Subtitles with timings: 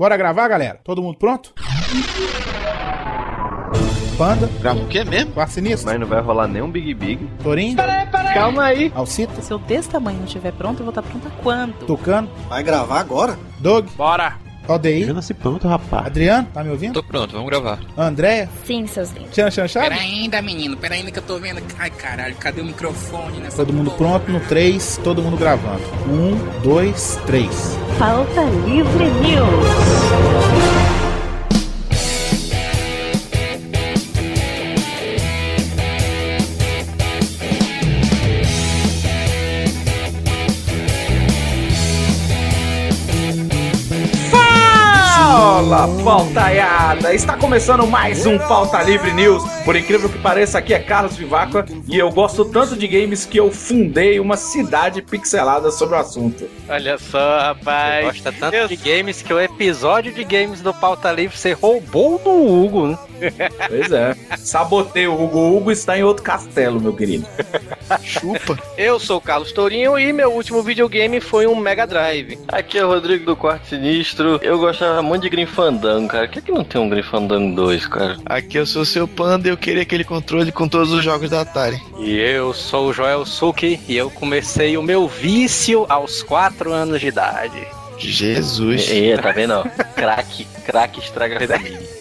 [0.00, 0.80] Bora gravar, galera?
[0.82, 1.52] Todo mundo pronto?
[4.16, 5.32] Panda, Grava o quê mesmo?
[5.32, 7.28] Quarto Sinistro, Mas não vai rolar nenhum Big Big.
[7.42, 7.76] Torinho,
[8.32, 8.90] Calma aí.
[8.94, 11.84] Alcita, Se eu desse tamanho não estiver pronto, eu vou estar pronta quando?
[11.84, 13.38] Tucano, Vai gravar agora?
[13.58, 14.38] Doug, Bora.
[14.68, 16.06] Aldeir, nasci pronto, rapaz.
[16.06, 16.94] Adriano, tá me ouvindo?
[16.94, 17.80] Tô pronto, vamos gravar.
[17.96, 19.30] Andréia, Sim, seus lindos.
[19.32, 19.88] Tchan Chanchado?
[19.88, 21.60] Pera ainda, menino, pera ainda que eu tô vendo.
[21.78, 24.20] Ai, caralho, cadê o microfone nessa Todo mundo porra?
[24.20, 25.82] pronto no 3, todo mundo gravando.
[26.08, 27.78] 1, 2, 3.
[27.98, 30.79] Pauta Livre News.
[45.70, 47.14] Fala, pautaiada!
[47.14, 49.44] Está começando mais um Pauta Livre News.
[49.64, 53.38] Por incrível que pareça, aqui é Carlos Vivaca e eu gosto tanto de games que
[53.38, 56.50] eu fundei uma cidade pixelada sobre o assunto.
[56.68, 58.04] Olha só, rapaz.
[58.04, 62.18] Gosta tanto Eu- de games que o episódio de games do Pauta Livre você roubou
[62.18, 62.98] do Hugo, né?
[63.68, 64.16] Pois é.
[64.38, 65.38] Sabotei o Hugo.
[65.38, 67.28] O Hugo está em outro castelo, meu querido.
[67.98, 68.58] Chupa.
[68.76, 72.38] Eu sou o Carlos Tourinho e meu último videogame foi um Mega Drive.
[72.48, 74.38] Aqui é o Rodrigo do Quarto Sinistro.
[74.42, 76.26] Eu gostava muito de Grim Fandango, cara.
[76.26, 78.16] Por que, que não tem um Grim Fandango 2, cara?
[78.26, 81.30] Aqui eu sou o seu panda e eu queria aquele controle com todos os jogos
[81.30, 81.80] da Atari.
[81.98, 87.00] E eu sou o Joel Suki e eu comecei o meu vício aos 4 anos
[87.00, 87.66] de idade.
[87.98, 88.88] Jesus.
[88.90, 89.62] E, tá vendo?
[89.94, 91.60] Crack, crack estraga a vida.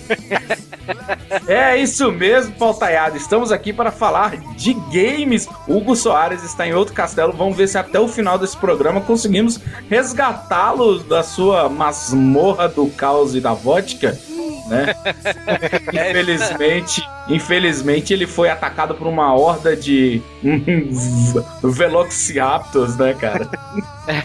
[1.47, 3.15] É isso mesmo, pautaiada.
[3.17, 5.47] Estamos aqui para falar de games.
[5.67, 7.33] Hugo Soares está em outro castelo.
[7.33, 13.35] Vamos ver se até o final desse programa conseguimos resgatá-lo da sua masmorra do caos
[13.35, 14.17] e da vodka.
[14.67, 14.93] Né?
[15.93, 20.21] infelizmente, infelizmente ele foi atacado por uma horda de
[21.63, 23.49] Velociraptors, né, cara?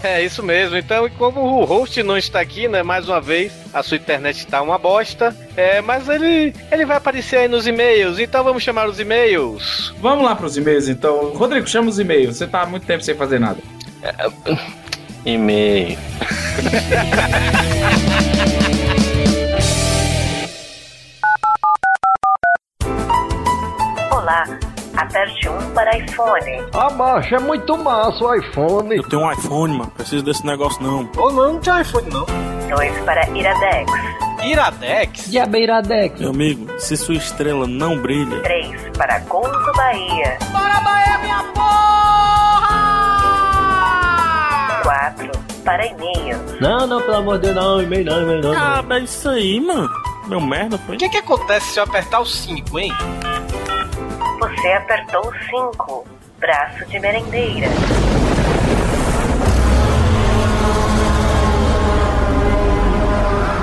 [0.03, 0.77] É isso mesmo.
[0.77, 2.83] Então, e como o host não está aqui, né?
[2.83, 5.35] Mais uma vez, a sua internet está uma bosta.
[5.55, 8.19] É, mas ele, ele vai aparecer aí nos e-mails.
[8.19, 9.93] Então vamos chamar os e-mails.
[9.99, 11.33] Vamos lá para os e-mails, então.
[11.33, 12.37] Rodrigo, chama os e-mails.
[12.37, 13.59] Você tá há muito tempo sem fazer nada.
[15.25, 15.97] E-mail.
[24.97, 28.95] Aperte 1 para iPhone, Ah, macho, é muito massa o iPhone.
[28.95, 29.91] Eu tenho um iPhone, mano.
[29.91, 31.09] Preciso desse negócio não.
[31.17, 32.25] Ou não, não tinha iPhone não.
[32.69, 33.91] 2 para Iradex,
[34.43, 35.29] Iradex?
[35.29, 36.19] Diabeiradex.
[36.19, 40.37] Meu amigo, se sua estrela não brilha, 3 para Gonzo Bahia.
[44.83, 45.31] 4
[45.63, 47.81] para e-mail, Não, não, pelo amor de Deus, não.
[47.81, 48.53] E-mail não, e-mail não.
[48.53, 49.89] ah, é isso aí, mano.
[50.27, 50.95] Meu merda, foi.
[50.95, 52.91] O que, que acontece se eu apertar o 5, hein?
[54.39, 56.05] Você apertou 5,
[56.39, 57.67] braço de merendeira.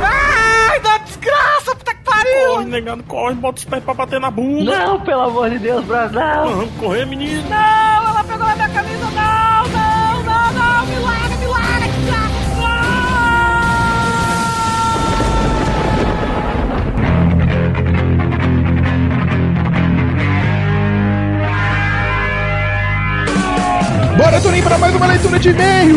[0.02, 2.48] Ai, da desgraça, puta que pariu!
[2.48, 4.78] Corre, negado, corre, bota os pés pra bater na bunda.
[4.78, 6.56] Não, pelo amor de Deus, braço, não.
[6.56, 7.48] Vamos correr, menino.
[7.48, 7.81] Não,
[24.22, 25.90] Bora, Torinho, para mais uma leitura de e-mails!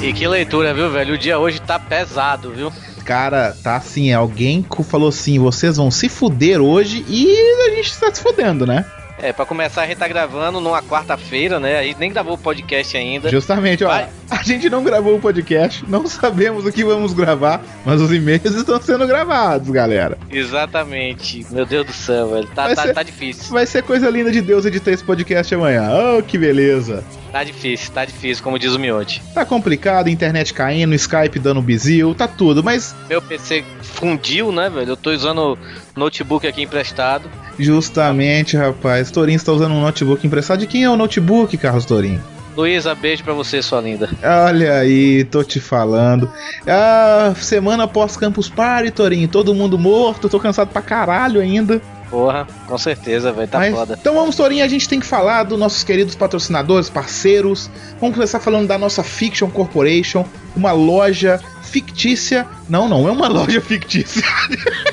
[0.00, 1.12] E que leitura, viu, velho?
[1.12, 2.72] O dia hoje tá pesado, viu?
[3.04, 7.28] Cara, tá assim, alguém falou assim, vocês vão se fuder hoje e
[7.66, 8.82] a gente tá se fudendo, né?
[9.18, 11.78] É, pra começar, a gente tá gravando numa quarta-feira, né?
[11.78, 13.28] A gente nem gravou o podcast ainda.
[13.30, 14.08] Justamente, ó, Vai.
[14.30, 18.44] a gente não gravou o podcast, não sabemos o que vamos gravar, mas os e-mails
[18.54, 20.18] estão sendo gravados, galera.
[20.30, 21.46] Exatamente.
[21.50, 22.46] Meu Deus do céu, velho.
[22.48, 23.52] Tá, tá, ser- tá difícil.
[23.52, 25.88] Vai ser coisa linda de Deus editar esse podcast amanhã.
[26.18, 27.04] Oh, que beleza.
[27.30, 29.22] Tá difícil, tá difícil, como diz o Miote.
[29.34, 34.90] Tá complicado, internet caindo, Skype dando bizil, tá tudo, mas Meu PC fundiu, né, velho?
[34.90, 35.58] Eu tô usando
[35.96, 37.28] notebook aqui emprestado.
[37.58, 40.60] justamente, rapaz, Torinho está usando um notebook emprestado.
[40.60, 42.22] De quem é o notebook, Carlos Torinho?
[42.56, 44.10] Luísa, beijo pra você, sua linda.
[44.22, 46.30] Olha aí, tô te falando.
[46.66, 51.80] Ah, semana após Campus Party, Torinho, todo mundo morto, tô cansado pra caralho ainda.
[52.10, 53.48] Porra, com certeza, velho.
[53.48, 53.96] Tá Mas- foda.
[53.98, 57.70] Então vamos, Torinho, a gente tem que falar dos nossos queridos patrocinadores, parceiros.
[57.98, 61.40] Vamos começar falando da nossa Fiction Corporation, uma loja
[61.72, 62.46] fictícia.
[62.68, 64.22] Não, não, é uma loja fictícia.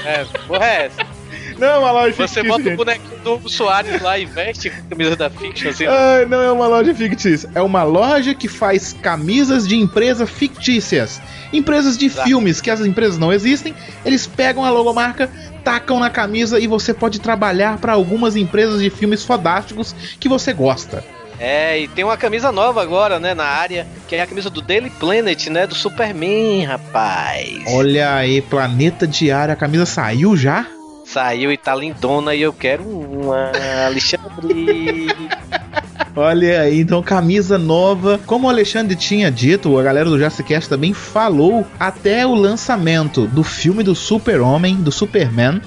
[0.06, 1.20] É, porra é essa?
[1.58, 2.44] Não é uma loja Você fictícia.
[2.44, 2.78] bota o gente.
[2.78, 5.86] bonequinho do Hugo Soares lá e veste a camisa da Fiction, assim.
[5.86, 7.50] Ai, não é uma loja fictícia.
[7.54, 11.22] É uma loja que faz camisas de empresas fictícias.
[11.52, 12.26] Empresas de Exato.
[12.28, 13.76] filmes, que as empresas não existem,
[14.06, 15.30] eles pegam a logomarca,
[15.64, 20.54] tacam na camisa e você pode trabalhar para algumas empresas de filmes fodásticos que você
[20.54, 21.04] gosta.
[21.40, 24.62] É, e tem uma camisa nova agora, né, na área, que é a camisa do
[24.62, 27.64] Daily Planet, né, do Superman, rapaz.
[27.68, 30.68] Olha aí, Planeta Diário, a camisa saiu já?
[31.06, 33.52] Saiu e tá lindona e eu quero uma,
[33.88, 35.08] Alexandre.
[36.16, 38.20] Olha aí, então camisa nova.
[38.26, 43.44] Como o Alexandre tinha dito, a galera do Jurassic também falou até o lançamento do
[43.44, 45.62] filme do Super-Homem, do Superman,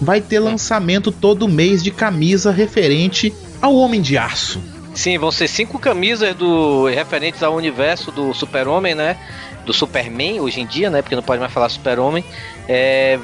[0.00, 4.75] vai ter lançamento todo mês de camisa referente ao Homem de Aço.
[4.96, 9.18] Sim, vão ser cinco camisas do referentes ao universo do Super-Homem, né?
[9.66, 11.02] Do Superman hoje em dia, né?
[11.02, 12.24] Porque não pode mais falar Super-Homem.
[12.66, 13.18] É,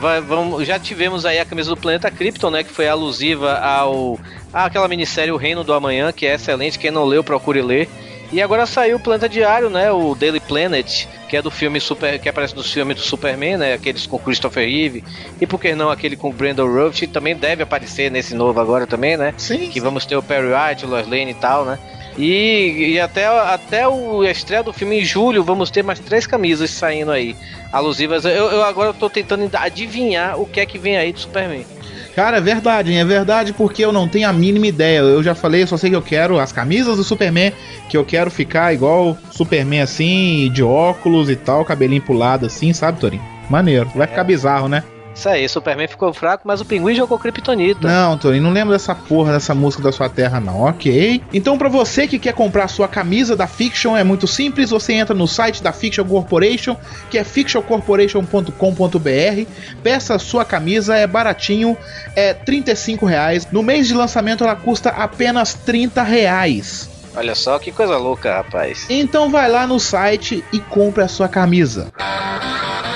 [0.64, 2.62] já tivemos aí a camisa do Planeta Krypton, né?
[2.62, 4.20] Que foi alusiva ao
[4.52, 6.78] àquela minissérie O Reino do Amanhã, que é excelente.
[6.78, 7.88] Quem não leu, procure ler.
[8.32, 9.92] E agora saiu o Planeta Diário, né?
[9.92, 13.74] O Daily Planet, que é do filme Super, que aparece nos filmes do Superman, né?
[13.74, 15.04] Aqueles com Christopher Reeve
[15.38, 19.18] e por que não aquele com Brandon Routh também deve aparecer nesse novo agora também,
[19.18, 19.34] né?
[19.36, 19.68] Sim.
[19.68, 21.78] Que vamos ter o Perry White, o Lois Lane e tal, né?
[22.16, 26.26] E, e até, até o a estreia do filme em julho vamos ter mais três
[26.26, 27.36] camisas saindo aí,
[27.70, 28.24] alusivas.
[28.24, 31.66] Eu, eu agora tô tentando adivinhar o que é que vem aí do Superman.
[32.14, 32.98] Cara, é verdade, hein?
[32.98, 34.98] é verdade porque eu não tenho a mínima ideia.
[34.98, 37.52] Eu já falei, eu só sei que eu quero as camisas do Superman,
[37.88, 43.00] que eu quero ficar igual Superman assim, de óculos e tal, cabelinho pulado assim, sabe,
[43.00, 43.22] Torinho?
[43.48, 43.90] Maneiro.
[43.94, 44.84] Vai ficar bizarro, né?
[45.14, 47.86] Isso aí, Superman ficou fraco, mas o Pinguim jogou Kryptonita.
[47.86, 50.62] Não, Torinho, não lembro dessa porra dessa música da sua terra, não.
[50.62, 51.22] Ok.
[51.32, 54.70] Então, pra você que quer comprar sua camisa da Fiction, é muito simples.
[54.70, 56.76] Você entra no site da Fiction Corporation,
[57.10, 59.46] que é fictioncorporation.com.br.
[59.82, 61.76] Peça a sua camisa, é baratinho,
[62.16, 63.46] é 35 reais.
[63.52, 66.90] No mês de lançamento, ela custa apenas 30 reais.
[67.14, 68.86] Olha só que coisa louca, rapaz.
[68.88, 71.92] Então vai lá no site e compre a sua camisa.
[71.98, 72.91] E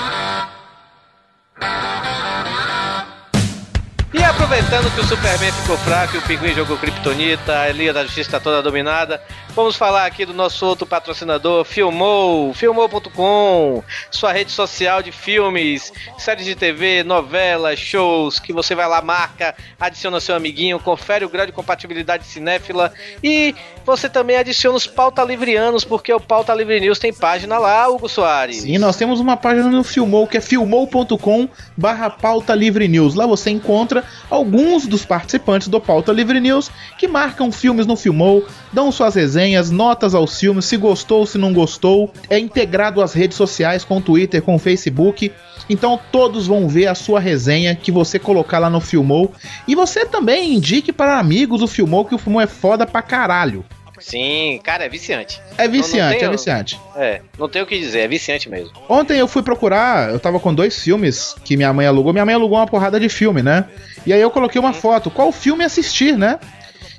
[4.67, 8.27] aproveitando que o Superman ficou fraco e o Pinguim jogou Kryptonita, a Liga da Justiça
[8.27, 9.21] está toda dominada,
[9.57, 16.45] vamos falar aqui do nosso outro patrocinador, Filmou, filmou.com, sua rede social de filmes, séries
[16.45, 21.47] de TV, novelas, shows, que você vai lá, marca, adiciona seu amiguinho, confere o grau
[21.47, 22.93] de compatibilidade cinéfila
[23.23, 27.87] e você também adiciona os pauta livrianos, porque o Pauta Livre News tem página lá,
[27.87, 28.65] Hugo Soares.
[28.65, 33.15] E nós temos uma página no Filmou, que é filmou.com barra pauta livre news.
[33.15, 38.45] Lá você encontra alguns dos participantes do Pauta Livre News que marcam filmes no Filmou,
[38.73, 42.11] dão suas resenhas, notas aos filmes, se gostou, se não gostou.
[42.29, 45.31] É integrado às redes sociais, com o Twitter, com o Facebook.
[45.69, 49.33] Então todos vão ver a sua resenha que você colocar lá no Filmou.
[49.67, 53.65] E você também indique para amigos o Filmou, que o Filmou é foda pra caralho.
[53.99, 55.41] Sim, cara, é viciante.
[55.57, 56.79] É viciante, tenho- é viciante.
[56.95, 58.71] É, não tem o que dizer, é viciante mesmo.
[58.87, 62.13] Ontem eu fui procurar, eu tava com dois filmes que minha mãe alugou.
[62.13, 63.65] Minha mãe alugou uma porrada de filme, né?
[64.05, 66.39] E aí eu coloquei uma foto, qual filme assistir, né?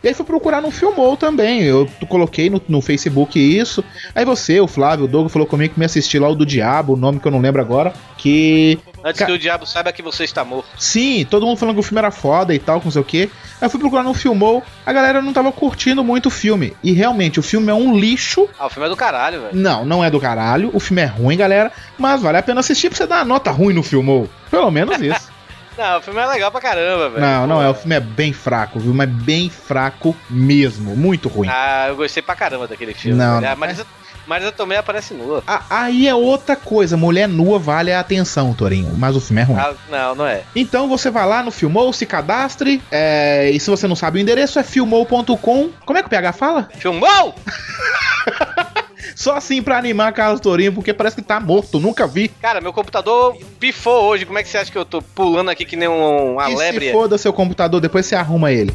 [0.03, 1.63] E aí fui procurar no Filmou também.
[1.63, 3.83] Eu coloquei no, no Facebook isso.
[4.15, 6.95] Aí você, o Flávio, o Doug falou comigo que me assistiu lá o do Diabo,
[6.95, 7.93] o nome que eu não lembro agora.
[8.17, 8.79] Que.
[9.05, 10.69] Antes que o diabo saiba que você está morto.
[10.77, 13.05] Sim, todo mundo falando que o filme era foda e tal, com não sei o
[13.05, 13.31] quê.
[13.61, 16.77] Aí eu fui procurar no Filmou, a galera não tava curtindo muito o filme.
[16.83, 18.49] E realmente, o filme é um lixo.
[18.59, 19.57] Ah, o filme é do caralho, velho.
[19.57, 20.71] Não, não é do caralho.
[20.75, 21.71] O filme é ruim, galera.
[21.97, 24.29] Mas vale a pena assistir pra você dar uma nota ruim no Filmou.
[24.51, 25.29] Pelo menos isso.
[25.79, 27.21] Não, o filme é legal pra caramba, velho.
[27.25, 27.69] não, não é.
[27.71, 28.93] O filme é bem fraco, viu?
[28.93, 30.97] Mas bem fraco mesmo.
[30.97, 31.49] Muito ruim.
[31.49, 33.17] Ah, eu gostei pra caramba daquele filme.
[33.17, 33.47] Não, velho.
[33.47, 33.53] não.
[33.53, 33.87] A Marisa,
[34.27, 35.43] Marisa Tomei aparece nua.
[35.47, 36.97] A- aí é outra coisa.
[36.97, 38.93] Mulher nua vale a atenção, Torinho.
[38.99, 39.59] Mas o filme é ruim.
[39.59, 40.43] Ah, não, não é.
[40.57, 42.83] Então você vai lá no Filmou, se cadastre.
[42.91, 45.71] é, E se você não sabe o endereço, é filmou.com.
[45.87, 46.69] Como é que o PH fala?
[46.77, 47.35] Filmou!
[49.15, 51.79] Só assim pra animar Carlos Torinho, porque parece que tá morto.
[51.79, 52.29] Nunca vi.
[52.29, 54.25] Cara, meu computador pifou hoje.
[54.27, 56.55] Como é que você acha que eu tô pulando aqui que nem um, uma E
[56.55, 56.87] lebre?
[56.87, 58.73] se foda seu computador, depois você arruma ele.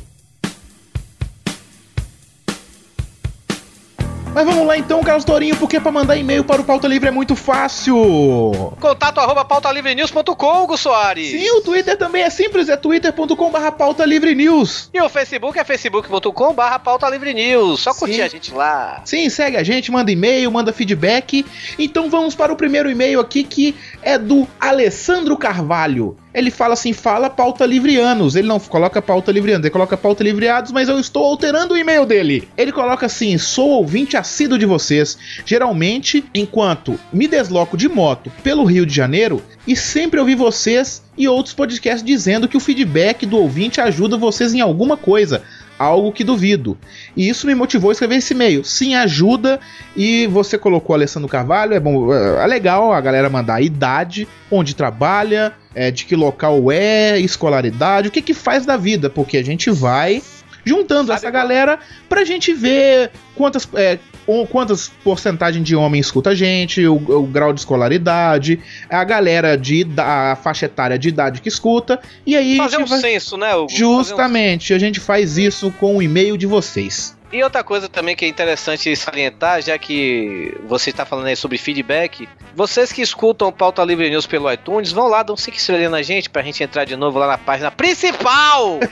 [4.33, 7.11] Mas vamos lá então, Carlos Torinho, porque pra mandar e-mail para o Pauta Livre é
[7.11, 8.73] muito fácil.
[8.79, 11.29] Contato arroba pautalivrenews.com, Hugo Soares.
[11.29, 14.89] Sim, o Twitter também é simples, é twitter.com barra pauta livre news.
[14.91, 17.81] E o Facebook é facebook.com barra pauta livre news.
[17.81, 18.21] Só curtir Sim.
[18.21, 19.01] a gente lá.
[19.05, 21.45] Sim, segue a gente, manda e-mail, manda feedback.
[21.77, 26.17] Então vamos para o primeiro e-mail aqui que é do Alessandro Carvalho.
[26.33, 28.35] Ele fala assim: fala pauta livrianos.
[28.35, 32.05] Ele não coloca pauta livrianos, ele coloca pauta livreados, mas eu estou alterando o e-mail
[32.05, 32.47] dele.
[32.57, 35.17] Ele coloca assim: sou ouvinte assíduo de vocês.
[35.45, 41.27] Geralmente, enquanto me desloco de moto pelo Rio de Janeiro, e sempre ouvi vocês e
[41.27, 45.41] outros podcasts dizendo que o feedback do ouvinte ajuda vocês em alguma coisa
[45.83, 46.77] algo que duvido.
[47.15, 48.63] E isso me motivou a escrever esse e-mail.
[48.63, 49.59] Sim, ajuda.
[49.95, 54.75] E você colocou Alessandro Carvalho, é bom, é legal a galera mandar a idade, onde
[54.75, 59.43] trabalha, é, de que local é, escolaridade, o que que faz da vida, porque a
[59.43, 60.21] gente vai
[60.65, 61.43] juntando Sabe essa qual?
[61.43, 66.95] galera pra gente ver quantas, é, o- quantas porcentagem de homem escuta a gente, o,
[66.95, 72.35] o grau de escolaridade, a galera de a faixa etária de idade que escuta, e
[72.35, 73.69] aí Fazer um vai- censo, né, Hugo?
[73.71, 77.15] Justamente, a gente faz isso com o e-mail de vocês.
[77.33, 81.57] E outra coisa também que é interessante salientar, já que você está falando aí sobre
[81.57, 85.91] feedback, vocês que escutam o Pauta Livre News pelo iTunes, vão lá, dão 5 estrelinhas
[85.91, 88.79] na gente pra gente entrar de novo lá na página principal!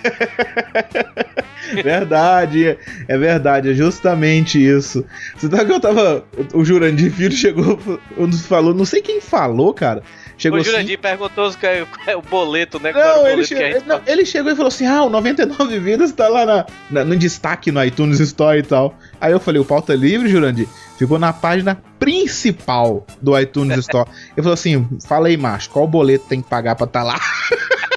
[1.83, 5.05] Verdade, é verdade, é justamente isso.
[5.37, 6.25] Você tá que eu tava.
[6.53, 7.79] O Jurandir Filho chegou,
[8.47, 10.01] falou, não sei quem falou, cara.
[10.41, 10.71] Chegou o assim.
[10.71, 12.91] Jurandir perguntou qual é, o boleto, né?
[12.91, 15.79] Não, ele, boleto a chegou, gente não, ele chegou e falou assim: Ah, o 99
[15.79, 18.95] Vidas tá lá na, na- no destaque no iTunes Store e tal.
[19.19, 20.67] Aí eu falei: O pauta livre, Jurandir,
[20.97, 24.09] ficou na página principal do iTunes Store.
[24.35, 27.19] Ele falou assim: Fala aí, macho, qual boleto tem que pagar pra tá lá?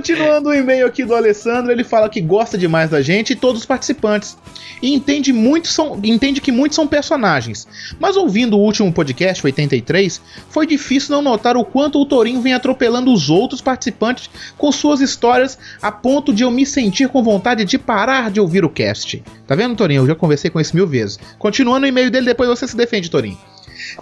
[0.00, 3.60] Continuando o e-mail aqui do Alessandro, ele fala que gosta demais da gente e todos
[3.60, 4.34] os participantes.
[4.80, 7.68] E entende, muito são, entende que muitos são personagens.
[8.00, 12.54] Mas ouvindo o último podcast, 83, foi difícil não notar o quanto o Torinho vem
[12.54, 17.66] atropelando os outros participantes com suas histórias a ponto de eu me sentir com vontade
[17.66, 19.22] de parar de ouvir o cast.
[19.46, 20.00] Tá vendo, Torinho?
[20.00, 21.18] Eu já conversei com esse mil vezes.
[21.38, 23.36] Continuando o e-mail dele, depois você se defende, Torinho.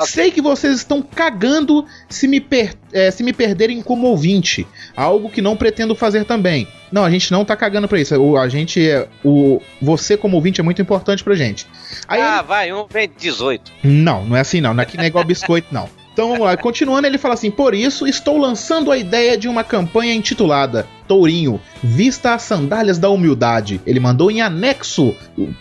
[0.07, 4.67] Sei que vocês estão cagando se me, per- eh, se me perderem como ouvinte.
[4.97, 6.67] Algo que não pretendo fazer também.
[6.91, 8.15] Não, a gente não tá cagando pra isso.
[8.17, 9.07] O, a gente é.
[9.25, 11.67] O, você, como ouvinte, é muito importante pra gente.
[12.07, 13.71] Aí Ah, vai, um vem 18.
[13.83, 14.79] não, não é assim não.
[14.81, 15.89] É que não é igual biscoito, não.
[16.19, 19.63] Então vamos lá, continuando, ele fala assim: Por isso, estou lançando a ideia de uma
[19.63, 23.81] campanha intitulada Tourinho, vista as sandálias da humildade.
[23.87, 25.15] Ele mandou em anexo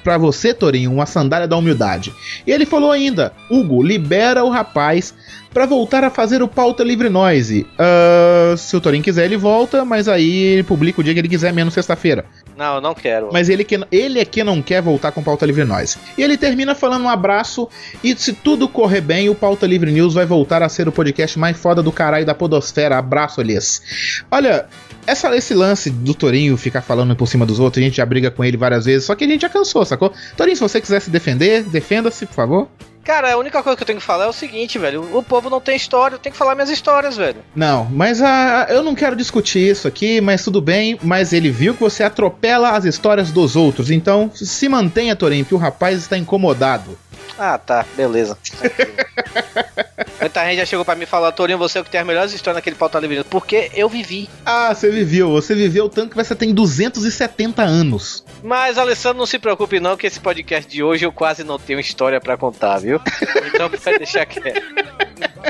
[0.04, 2.12] pra você, Tourinho, uma sandália da humildade.
[2.46, 5.14] E ele falou ainda: Hugo, libera o rapaz
[5.54, 7.68] pra voltar a fazer o pauta livre noise.
[7.78, 11.30] Ah, se o Tourinho quiser, ele volta, mas aí ele publica o dia que ele
[11.30, 12.26] quiser, menos sexta-feira.
[12.58, 13.30] Não, não quero.
[13.32, 15.98] Mas ele, que, ele é que não quer voltar com Pauta Livre Nós.
[16.18, 17.70] E ele termina falando um abraço.
[18.04, 21.38] E se tudo correr bem, o Pauta Livre News vai voltar a ser o podcast
[21.38, 22.98] mais foda do caralho da Podosfera.
[22.98, 24.24] Abraço, Elias.
[24.32, 24.66] Olha.
[25.08, 28.30] Essa, esse lance do Torinho ficar falando por cima dos outros, a gente já briga
[28.30, 30.14] com ele várias vezes, só que a gente já cansou, sacou?
[30.36, 32.68] Torinho, se você quiser se defender, defenda-se, por favor.
[33.08, 35.18] Cara, a única coisa que eu tenho que falar é o seguinte, velho.
[35.18, 37.38] O povo não tem história, eu tenho que falar minhas histórias, velho.
[37.56, 38.20] Não, mas
[38.68, 41.00] eu não quero discutir isso aqui, mas tudo bem.
[41.02, 45.56] Mas ele viu que você atropela as histórias dos outros, então se mantenha, Torinho, que
[45.56, 47.00] o rapaz está incomodado.
[47.40, 48.38] Ah, tá, beleza.
[50.20, 52.08] Muita gente já chegou pra mim e falou, Torinho, você é o que tem as
[52.08, 53.16] melhores histórias naquele pauta livre.
[53.18, 54.30] News." Porque eu vivi.
[54.46, 58.24] Ah, você viveu, você viveu tanto que você tem 270 anos.
[58.44, 61.80] Mas, Alessandro, não se preocupe não, que esse podcast de hoje eu quase não tenho
[61.80, 63.00] história pra contar, viu?
[63.48, 64.62] Então vai deixar quieto.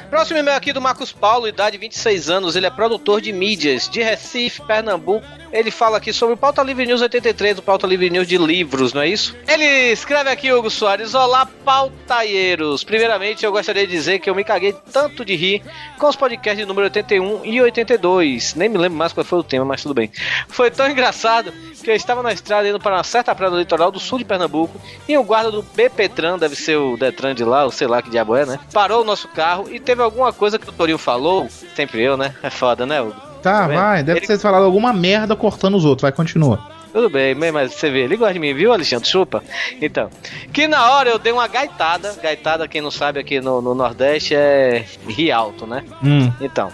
[0.10, 4.02] Próximo e-mail aqui do Marcos Paulo, idade 26 anos, ele é produtor de mídias de
[4.02, 5.26] Recife, Pernambuco.
[5.52, 8.94] Ele fala aqui sobre o Pauta Livre News 83, o Pauta Livre News de livros,
[8.94, 9.36] não é isso?
[9.48, 12.84] Ele escreve aqui, Hugo Soares, olá pautaieiros.
[12.84, 15.64] Primeiramente, eu gostaria de dizer que eu me caguei tanto de rir
[15.98, 18.56] com os podcasts número 81 e 82.
[18.56, 20.12] Nem me lembro mais qual foi o tema, mas tudo bem.
[20.48, 23.92] Foi tão engraçado que eu estava na estrada indo para uma certa praia do litoral
[23.92, 27.64] do sul de Pernambuco e o guarda do BPTran, deve ser o Detran de lá,
[27.64, 28.60] ou sei lá que diabo é, né?
[28.74, 32.34] Parou o nosso carro e teve alguma coisa que o Torinho falou, sempre eu, né?
[32.44, 33.16] É foda, né, Hugo?
[33.42, 36.60] Tá, Tá vai, deve Ele- ter falado alguma merda cortando os outros, vai, continua.
[36.92, 39.08] Tudo bem, mas- mas você vê, ele gosta de mim, viu, Alexandre?
[39.08, 39.44] Chupa.
[39.82, 40.10] Então,
[40.52, 42.16] que na hora eu dei uma gaitada.
[42.22, 45.84] Gaitada, quem não sabe, aqui no, no Nordeste é Rialto, né?
[46.04, 46.32] Hum.
[46.42, 46.72] Então.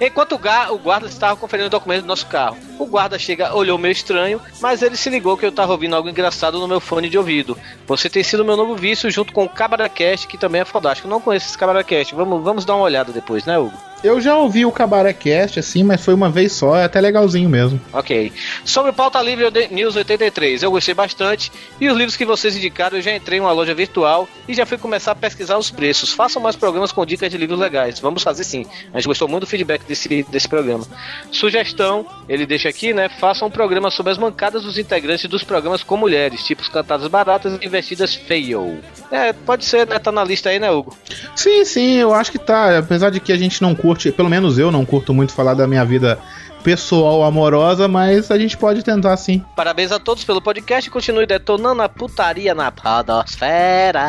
[0.00, 3.92] Enquanto o, guarda estava conferindo o documento do nosso carro, o guarda chega, olhou meio
[3.92, 7.18] estranho, mas ele se ligou que eu estava ouvindo algo engraçado no meu fone de
[7.18, 7.58] ouvido.
[7.86, 11.08] Você tem sido meu novo vício junto com o Cabaracast, que também é fodástico.
[11.08, 12.14] Não conheço esse Cabaracast.
[12.14, 13.93] Vamos, vamos dar uma olhada depois, né, Hugo?
[14.04, 17.48] Eu já ouvi o Cabaré Cast, assim, mas foi uma vez só, é até legalzinho
[17.48, 17.80] mesmo.
[17.90, 18.30] Ok.
[18.62, 21.50] Sobre Pauta Livre News 83, eu gostei bastante.
[21.80, 24.66] E os livros que vocês indicaram, eu já entrei em uma loja virtual e já
[24.66, 26.12] fui começar a pesquisar os preços.
[26.12, 27.98] Façam mais programas com dicas de livros legais.
[27.98, 28.66] Vamos fazer sim.
[28.92, 30.86] A gente gostou muito do feedback desse, desse programa.
[31.32, 33.08] Sugestão, ele deixa aqui, né?
[33.18, 37.58] Façam um programa sobre as mancadas dos integrantes dos programas com mulheres, tipos cantadas baratas
[37.58, 38.80] e investidas fail.
[39.10, 39.98] É, pode ser, né?
[39.98, 40.94] Tá na lista aí, né, Hugo?
[41.34, 42.78] Sim, sim, eu acho que tá.
[42.78, 45.66] Apesar de que a gente não curte, pelo menos eu não curto muito falar da
[45.66, 46.18] minha vida
[46.64, 49.44] pessoal amorosa, mas a gente pode tentar sim.
[49.54, 54.02] Parabéns a todos pelo podcast e continue detonando a putaria na podosfera.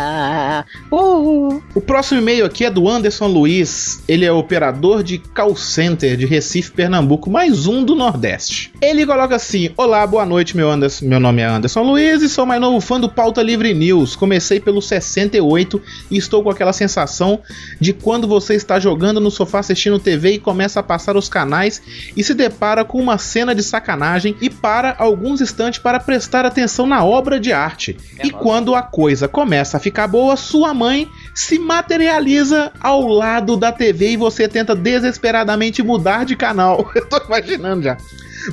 [0.89, 1.61] Uh!
[1.75, 4.01] O próximo e-mail aqui é do Anderson Luiz.
[4.07, 8.71] Ele é operador de call center de Recife, Pernambuco, mais um do Nordeste.
[8.81, 12.45] Ele coloca assim: Olá, boa noite, meu, Anderson, meu nome é Anderson Luiz e sou
[12.45, 14.15] mais novo fã do Pauta Livre News.
[14.15, 17.41] Comecei pelo 68 e estou com aquela sensação
[17.81, 21.81] de quando você está jogando no sofá assistindo TV e começa a passar os canais
[22.15, 26.85] e se depara com uma cena de sacanagem e para alguns instantes para prestar atenção
[26.85, 27.97] na obra de arte.
[28.19, 28.43] É e nóis.
[28.43, 34.11] quando a coisa começa a ficar boa, sua mãe se materializa ao lado da TV
[34.11, 36.89] e você tenta desesperadamente mudar de canal.
[36.93, 37.97] Eu tô imaginando já.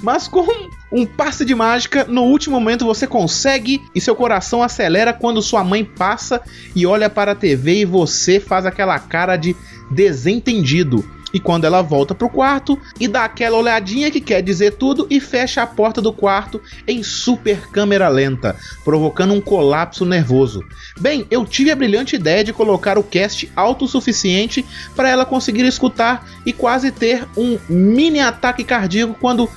[0.01, 0.47] Mas com
[0.91, 5.63] um passe de mágica, no último momento você consegue e seu coração acelera quando sua
[5.63, 6.41] mãe passa
[6.75, 9.55] e olha para a TV e você faz aquela cara de
[9.91, 11.05] desentendido.
[11.33, 15.21] E quando ela volta pro quarto e dá aquela olhadinha que quer dizer tudo e
[15.21, 20.65] fecha a porta do quarto em super câmera lenta, provocando um colapso nervoso.
[21.01, 25.25] Bem, eu tive a brilhante ideia de colocar o cast alto o suficiente para ela
[25.25, 29.49] conseguir escutar e quase ter um mini ataque cardíaco quando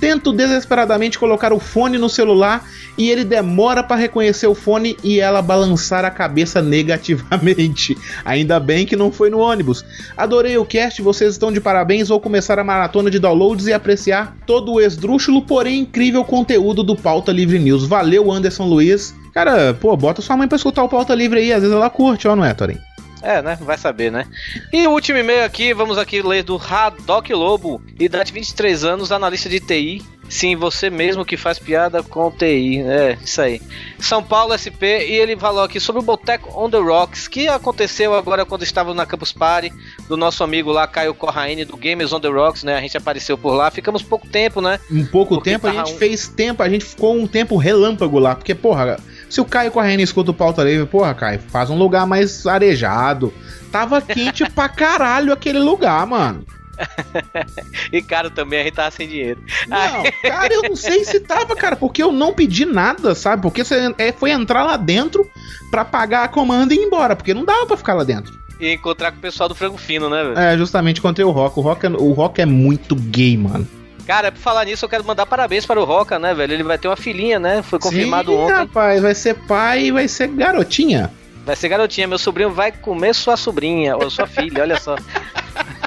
[0.00, 2.64] tento desesperadamente colocar o fone no celular
[2.96, 7.96] e ele demora para reconhecer o fone e ela balançar a cabeça negativamente.
[8.24, 9.84] Ainda bem que não foi no ônibus.
[10.16, 12.08] Adorei o cast, vocês estão de parabéns.
[12.08, 16.96] Vou começar a maratona de downloads e apreciar todo o esdrúxulo, porém incrível conteúdo do
[16.96, 17.84] Pauta Livre News.
[17.84, 19.14] Valeu, Anderson Luiz.
[19.32, 22.28] Cara, pô, bota sua mãe pra escutar o Pauta Livre aí, às vezes ela curte,
[22.28, 22.78] ó, não é, Torin?
[23.24, 23.56] É, né?
[23.60, 24.26] Vai saber, né?
[24.72, 29.48] E o último e-mail aqui, vamos aqui ler do Haddock Lobo, idade 23 anos, analista
[29.48, 30.02] de TI.
[30.28, 32.80] Sim, você mesmo que faz piada com TI.
[32.82, 33.60] É, isso aí.
[33.98, 38.14] São Paulo SP, e ele falou aqui sobre o Boteco on the Rocks, que aconteceu
[38.14, 39.72] agora quando estava na Campus Party,
[40.08, 42.76] do nosso amigo lá, Caio Corraine, do Gamers on the Rocks, né?
[42.76, 44.80] A gente apareceu por lá, ficamos pouco tempo, né?
[44.90, 48.18] Um pouco Porque tempo, a gente um- fez tempo, a gente ficou um tempo relâmpago
[48.18, 48.98] lá, porque, porra,
[49.34, 53.34] se o Caio Correndo escuta o pauta livre, porra, Caio, faz um lugar mais arejado.
[53.72, 56.44] Tava quente pra caralho aquele lugar, mano.
[57.92, 59.40] E caro também, a gente tava sem dinheiro.
[59.68, 63.42] Não, cara, eu não sei se tava, cara, porque eu não pedi nada, sabe?
[63.42, 65.28] Porque você é, foi entrar lá dentro
[65.70, 68.36] pra pagar a comanda e ir embora, porque não dava pra ficar lá dentro.
[68.58, 70.38] E encontrar com o pessoal do Frango Fino, né, velho?
[70.38, 71.58] É, justamente encontrei o Rock.
[71.58, 73.66] O Rock é, o Rock é muito gay, mano.
[74.06, 76.52] Cara, por falar nisso, eu quero mandar parabéns para o Roca, né, velho?
[76.52, 77.62] Ele vai ter uma filhinha, né?
[77.62, 78.52] Foi confirmado Sim, ontem.
[78.52, 81.10] rapaz, vai ser pai e vai ser garotinha.
[81.44, 82.06] Vai ser garotinha.
[82.06, 84.96] Meu sobrinho vai comer sua sobrinha, ou sua filha, olha só.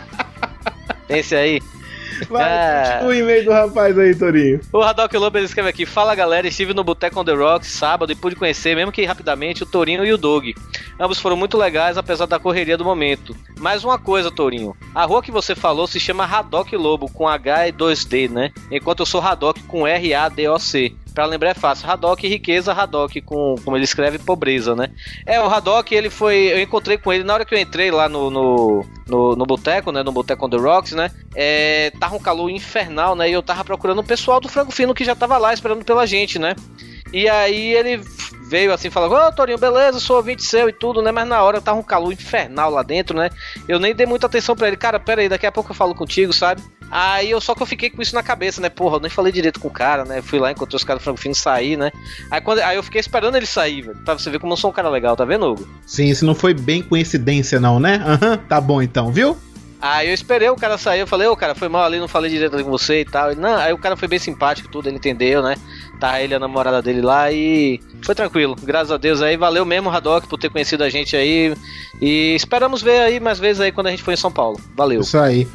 [1.08, 1.62] Esse aí.
[2.30, 4.60] Vai, continua o e-mail do rapaz aí, Torinho.
[4.72, 8.16] O Haddock Lobo escreve aqui: Fala galera, estive no Boteco on the Rocks sábado e
[8.16, 10.56] pude conhecer, mesmo que rapidamente, o Torinho e o Dog.
[11.00, 13.36] Ambos foram muito legais, apesar da correria do momento.
[13.60, 17.68] Mais uma coisa, Torinho: a rua que você falou se chama Haddock Lobo, com H
[17.68, 18.52] e 2D, né?
[18.72, 20.96] Enquanto eu sou Haddock com R-A-D-O-C.
[21.18, 24.92] Pra lembrar é fácil, Haddock riqueza, Haddock com, como ele escreve, pobreza, né?
[25.26, 26.54] É, o Haddock, ele foi.
[26.54, 29.92] Eu encontrei com ele na hora que eu entrei lá no, no, no, no boteco,
[29.92, 30.04] né?
[30.04, 31.10] No Boteco on the Rocks, né?
[31.34, 33.28] É, tava um calor infernal, né?
[33.32, 36.06] E eu tava procurando o pessoal do Frango Fino que já tava lá esperando pela
[36.06, 36.56] gente, né?
[37.14, 38.02] E aí ele
[38.48, 41.12] veio assim, falando, ô Torinho, beleza, sou ouvinte seu e tudo, né?
[41.12, 43.30] Mas na hora tava um calor infernal lá dentro, né?
[43.68, 45.94] Eu nem dei muita atenção pra ele, cara, pera aí, daqui a pouco eu falo
[45.94, 46.62] contigo, sabe?
[46.90, 48.70] Aí eu só que eu fiquei com isso na cabeça, né?
[48.70, 50.22] Porra, eu nem falei direito com o cara, né?
[50.22, 51.92] Fui lá, encontrei os caras do Frango Fino sair, né?
[52.32, 53.98] Aí, quando, aí eu fiquei esperando ele sair, velho.
[54.06, 55.68] Pra você ver como eu sou um cara legal, tá vendo, Hugo?
[55.86, 58.02] Sim, isso não foi bem coincidência, não, né?
[58.06, 59.38] Aham, tá bom então, viu?
[59.80, 62.32] Aí eu esperei o cara sair, eu falei, ô cara, foi mal ali, não falei
[62.32, 63.32] direito ali com você e tal.
[63.32, 65.56] Ele, não, aí o cara foi bem simpático, tudo, ele entendeu, né?
[66.00, 68.56] Tá ele e a namorada dele lá e foi tranquilo.
[68.62, 71.56] Graças a Deus aí, valeu mesmo, Haddock, por ter conhecido a gente aí.
[72.02, 74.60] E esperamos ver aí mais vezes aí quando a gente for em São Paulo.
[74.76, 75.02] Valeu.
[75.02, 75.48] Isso aí.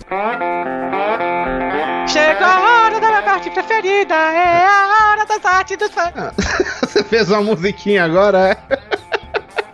[2.07, 6.13] Chegou a hora da minha parte preferida, é a hora das artes dos fãs.
[6.83, 9.03] Você fez uma musiquinha agora, é?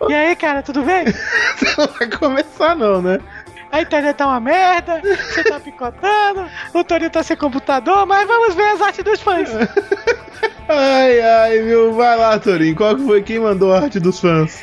[0.07, 1.05] E aí, cara, tudo bem?
[1.05, 3.19] Você não vai começar, não, né?
[3.71, 8.55] A internet tá uma merda, você tá picotando, o Torinho tá sem computador, mas vamos
[8.55, 9.49] ver as artes dos fãs.
[10.71, 11.93] Ai, ai, viu?
[11.93, 12.75] Vai lá, Torinho.
[12.75, 14.61] Qual que foi quem mandou a arte dos fãs?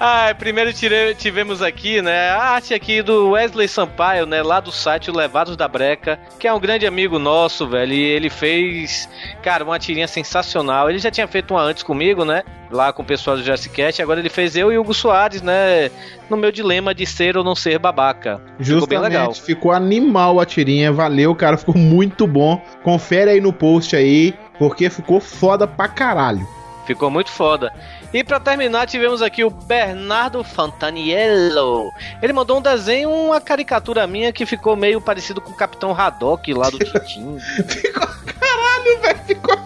[0.00, 4.72] Ah, primeiro tire- tivemos aqui, né, a arte aqui do Wesley Sampaio, né, lá do
[4.72, 9.08] site Levados da Breca, que é um grande amigo nosso, velho, e ele fez,
[9.42, 10.88] cara, uma tirinha sensacional.
[10.88, 14.20] Ele já tinha feito uma antes comigo, né, lá com o pessoal do Jurassic agora
[14.20, 15.90] ele fez eu e o Hugo Soares, né,
[16.28, 18.40] no meu dilema de ser ou não ser babaca.
[18.58, 19.26] Ficou bem legal.
[19.26, 22.60] Justamente, ficou animal a tirinha, valeu, cara, ficou muito bom.
[22.82, 26.46] Confere aí no post aí, porque ficou foda pra caralho.
[26.86, 27.72] Ficou muito foda.
[28.12, 31.92] E pra terminar, tivemos aqui o Bernardo Fantaniello.
[32.22, 36.52] Ele mandou um desenho, uma caricatura minha que ficou meio parecido com o Capitão Haddock
[36.54, 37.38] lá do Tintin.
[38.40, 39.56] Caralho, velho, ficou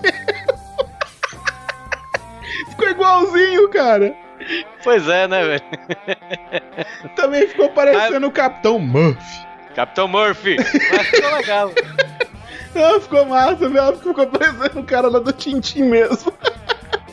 [2.71, 4.15] Ficou igualzinho, cara.
[4.83, 5.63] pois é, né, velho?
[7.15, 9.47] Também ficou parecendo o Capitão Murphy.
[9.75, 10.57] Capitão Murphy.
[10.57, 11.71] Mas ficou legal.
[12.75, 13.97] Não, ficou massa, velho.
[13.99, 16.33] Ficou parecendo o cara lá do Tintin mesmo.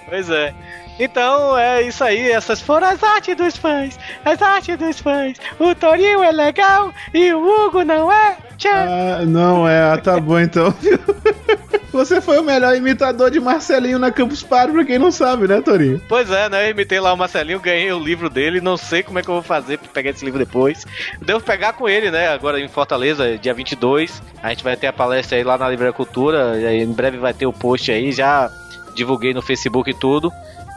[0.08, 0.54] Pois é.
[1.00, 5.38] Então é isso aí, essas foram as artes dos fãs, as artes dos fãs.
[5.60, 8.38] O Torinho é legal e o Hugo não é.
[8.58, 8.72] Tchau!
[8.74, 10.74] Ah, não é, ah, tá bom então.
[11.94, 15.62] Você foi o melhor imitador de Marcelinho na Campus Party, pra quem não sabe, né,
[15.62, 16.02] Torinho?
[16.08, 16.68] Pois é, né?
[16.68, 19.36] Eu imitei lá o Marcelinho, ganhei o livro dele, não sei como é que eu
[19.36, 20.86] vou fazer pra pegar esse livro depois.
[21.22, 22.28] Devo pegar com ele, né?
[22.28, 24.22] Agora em Fortaleza, dia 22.
[24.44, 26.60] A gente vai ter a palestra aí lá na Livraria Cultura.
[26.60, 28.52] E aí, em breve vai ter o post aí, já
[28.94, 30.32] divulguei no Facebook e tudo.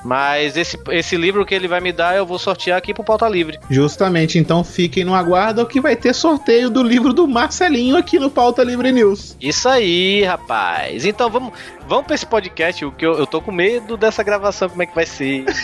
[0.04, 3.28] Mas esse, esse livro que ele vai me dar, eu vou sortear aqui pro Pauta
[3.28, 3.58] Livre.
[3.68, 8.30] Justamente, então fiquem no aguardo que vai ter sorteio do livro do Marcelinho aqui no
[8.30, 9.36] Pauta Livre News.
[9.40, 11.04] Isso aí, rapaz.
[11.04, 11.52] Então vamos,
[11.86, 14.86] vamos pra esse podcast, o que eu, eu tô com medo dessa gravação, como é
[14.86, 15.44] que vai ser.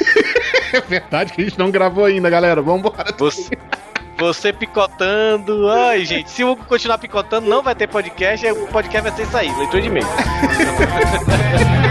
[0.72, 2.60] É verdade que a gente não gravou ainda, galera.
[2.60, 3.14] Vambora.
[3.16, 3.56] Você,
[4.18, 5.70] você picotando.
[5.70, 9.16] Ai, gente, se o Hugo continuar picotando, não vai ter podcast, aí o podcast vai
[9.16, 10.06] ter saído, leitura de e-mail.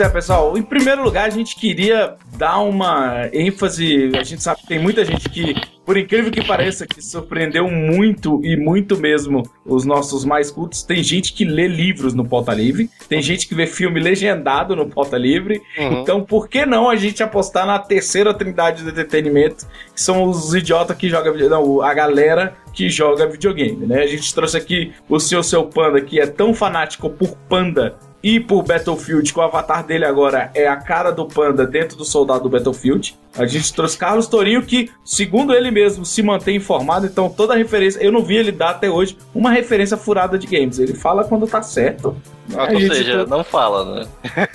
[0.00, 0.56] Pois é, pessoal.
[0.56, 4.10] Em primeiro lugar, a gente queria dar uma ênfase.
[4.18, 8.40] A gente sabe que tem muita gente que, por incrível que pareça, que surpreendeu muito
[8.42, 10.82] e muito mesmo os nossos mais cultos.
[10.82, 14.88] Tem gente que lê livros no Pauta Livre, tem gente que vê filme legendado no
[14.88, 15.60] Pauta Livre.
[15.76, 16.00] Uhum.
[16.00, 20.54] Então, por que não a gente apostar na terceira trindade do entretenimento, que são os
[20.54, 24.02] idiotas que jogam não, a galera que joga videogame, né?
[24.02, 28.38] A gente trouxe aqui o seu seu Panda, que é tão fanático por Panda e
[28.38, 32.42] por Battlefield, que o avatar dele agora é a cara do Panda dentro do soldado
[32.42, 33.16] do Battlefield.
[33.36, 38.00] A gente trouxe Carlos Torinho, que, segundo ele mesmo, se mantém informado, então toda referência.
[38.00, 40.78] Eu não vi ele dar até hoje uma referência furada de games.
[40.78, 42.16] Ele fala quando tá certo.
[42.54, 44.06] A Ou seja, trou- não fala, né?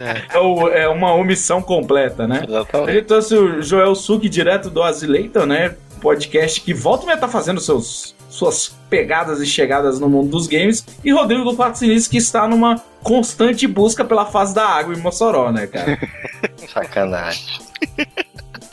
[0.00, 2.42] é, é uma omissão completa, né?
[2.46, 2.90] Exatamente.
[2.90, 5.76] Ele trouxe o Joel Suki direto do Azileiton, né?
[6.00, 10.46] Podcast que volta e meia tá fazendo seus, suas pegadas e chegadas no mundo dos
[10.46, 10.84] games.
[11.04, 14.98] E Rodrigo do Quatro Sinistros, que está numa constante busca pela fase da água em
[14.98, 15.98] Mossoró, né, cara?
[16.72, 17.44] Sacanagem.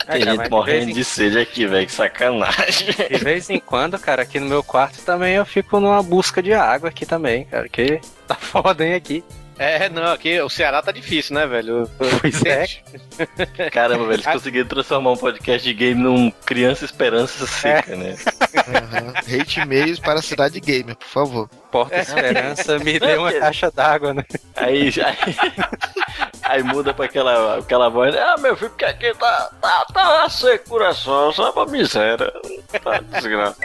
[0.08, 1.86] É, Tem gente de morrendo em- de sede aqui, velho.
[1.86, 2.88] Que sacanagem.
[3.08, 6.52] De vez em quando, cara, aqui no meu quarto também eu fico numa busca de
[6.52, 9.22] água aqui também, cara, que tá foda, hein, aqui.
[9.58, 11.88] É, não, aqui o Ceará tá difícil, né, velho?
[12.20, 12.66] Pois é.
[13.70, 18.16] Caramba, velho, eles conseguiram transformar um podcast de game num Criança Esperança Seca, né?
[18.68, 19.12] Aham.
[19.18, 21.48] Hate e-mails para a cidade gamer, por favor.
[21.70, 24.24] Porta Esperança me deu uma caixa d'água, né?
[24.56, 25.36] Aí, aí,
[26.42, 28.14] aí muda pra aquela, aquela voz.
[28.16, 32.32] Ah, meu filho, porque aqui tá, tá, tá secura só, só pra miséria.
[32.82, 33.56] Tá desgraça.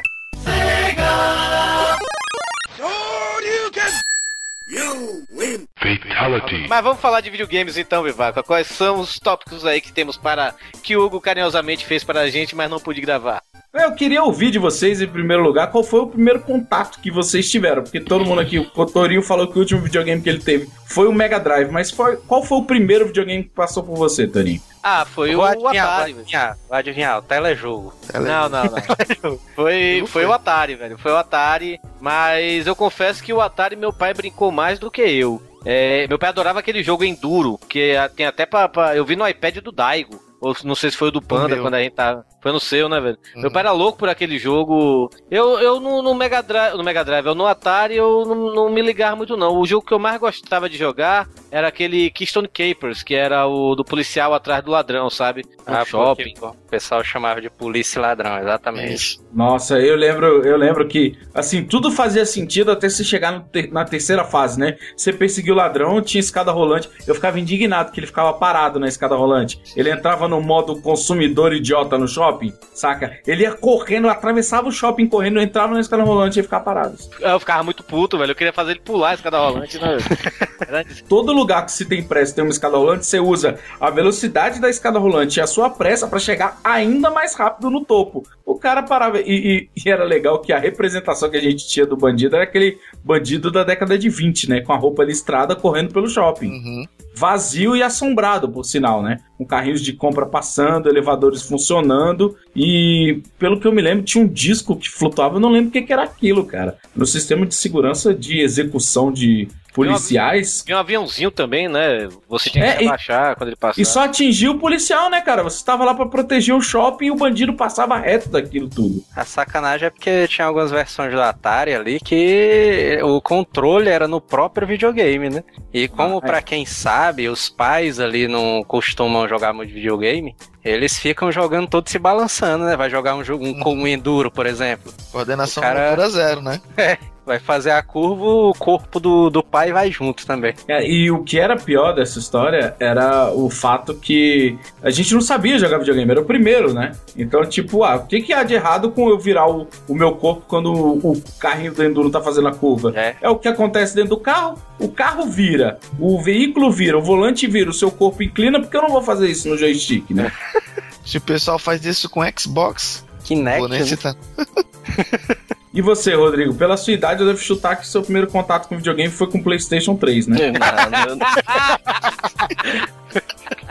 [6.68, 8.44] Mas vamos falar de videogames então, Vivaca.
[8.44, 10.54] Quais são os tópicos aí que temos para
[10.84, 13.42] que o Hugo carinhosamente fez para a gente, mas não pude gravar?
[13.84, 17.50] Eu queria ouvir de vocês, em primeiro lugar, qual foi o primeiro contato que vocês
[17.50, 17.84] tiveram.
[17.84, 21.08] Porque todo mundo aqui, o Cotorinho falou que o último videogame que ele teve foi
[21.08, 21.70] o Mega Drive.
[21.72, 24.62] Mas foi- qual foi o primeiro videogame que passou por você, Torinho?
[24.84, 26.14] Ah, foi o adivinhar, Atari.
[26.14, 27.94] vou adivinhar, vou adivinhar, o telejogo.
[28.14, 28.64] Não, não,
[29.24, 29.40] não.
[29.56, 30.98] Foi, foi o Atari, velho.
[30.98, 31.80] Foi o Atari.
[32.00, 35.42] Mas eu confesso que o Atari meu pai brincou mais do que eu.
[35.66, 39.16] É, meu pai adorava aquele jogo Enduro, que a- tem até pra, pra- Eu vi
[39.18, 40.26] no iPad do Daigo.
[40.40, 41.62] Ou não sei se foi do Panda meu.
[41.62, 42.26] quando a gente tava.
[42.42, 43.18] Foi no seu, né, velho?
[43.36, 45.10] Meu pai era louco por aquele jogo.
[45.30, 46.78] Eu, eu no, no Mega Drive.
[46.78, 49.58] No Mega Drive, eu no Atari eu não, não me ligava muito, não.
[49.58, 53.76] O jogo que eu mais gostava de jogar era aquele Keystone Capers, que era o
[53.76, 55.44] do policial atrás do ladrão, sabe?
[55.68, 56.34] No Ah, shopping.
[56.40, 59.20] porque O pessoal chamava de polícia e ladrão, exatamente.
[59.34, 63.72] Nossa, eu lembro, eu lembro que, assim, tudo fazia sentido até você chegar no ter-
[63.72, 64.78] na terceira fase, né?
[64.96, 66.90] Você perseguiu o ladrão, tinha escada rolante.
[67.08, 69.60] Eu ficava indignado que ele ficava parado na escada rolante.
[69.76, 73.20] Ele entrava no modo consumidor idiota no shopping, saca?
[73.26, 76.98] Ele ia correndo, atravessava o shopping correndo, entrava na escada rolante e ia ficar parado.
[77.20, 78.32] Eu ficava muito puto, velho.
[78.32, 79.98] Eu queria fazer ele pular a escada rolante, né?
[81.08, 84.70] Todo lugar que se tem pressa tem uma escada rolante, você usa a velocidade da
[84.70, 88.24] escada rolante e a sua pressa pra chegar ainda mais rápido no topo.
[88.46, 89.20] O cara parava.
[89.22, 92.44] E, e- e era legal que a representação que a gente tinha do bandido era
[92.44, 94.62] aquele bandido da década de 20, né?
[94.62, 96.48] Com a roupa listrada correndo pelo shopping.
[96.50, 96.86] Uhum.
[97.14, 99.20] Vazio e assombrado, por sinal, né?
[99.38, 102.36] Com carrinhos de compra passando, elevadores funcionando.
[102.56, 105.36] E, pelo que eu me lembro, tinha um disco que flutuava.
[105.36, 106.78] Eu não lembro o que, que era aquilo, cara.
[106.96, 109.48] No sistema de segurança de execução de
[109.86, 110.64] policiais.
[110.66, 112.08] Tinha um aviãozinho também, né?
[112.28, 113.82] Você tinha que É, se abaixar quando ele passava.
[113.82, 115.44] E só atingiu o policial, né, cara?
[115.44, 119.04] Você tava lá pra proteger o shopping e o bandido passava reto daquilo tudo.
[119.16, 124.20] A sacanagem é porque tinha algumas versões do Atari ali que o controle era no
[124.20, 125.44] próprio videogame, né?
[125.74, 126.28] E como Ah, é.
[126.28, 131.88] pra quem sabe, os pais ali não costumam jogar muito videogame, eles ficam jogando todo
[131.90, 132.76] se balançando, né?
[132.76, 134.94] Vai jogar um jogo um, com um enduro, por exemplo.
[135.12, 136.60] Coordenação O cara- motora zero, né?
[137.28, 140.54] Vai fazer a curva, o corpo do, do pai vai junto também.
[140.66, 145.20] É, e o que era pior dessa história era o fato que a gente não
[145.20, 146.94] sabia jogar videogame, era o primeiro, né?
[147.18, 150.14] Então, tipo, ah, o que, que há de errado com eu virar o, o meu
[150.14, 152.94] corpo quando o, o carrinho do Enduro tá fazendo a curva?
[152.96, 153.30] É.
[153.30, 154.58] o que acontece dentro do carro.
[154.80, 158.84] O carro vira, o veículo vira, o volante vira, o seu corpo inclina, porque eu
[158.84, 160.32] não vou fazer isso no joystick, né?
[161.04, 163.84] Se o pessoal faz isso com Xbox, Kinect, né?
[163.84, 164.16] citar.
[165.78, 166.56] E você, Rodrigo?
[166.56, 169.44] Pela sua idade, eu devo chutar que seu primeiro contato com videogame foi com o
[169.44, 170.38] PlayStation 3, né?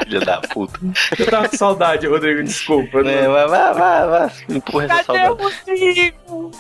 [0.05, 0.79] Filha da puta.
[1.19, 3.03] Eu tava com saudade, Rodrigo, desculpa.
[3.03, 3.25] né?
[3.25, 4.31] É, vai, vai, vai, vai.
[4.49, 6.15] Empurra essa saudade.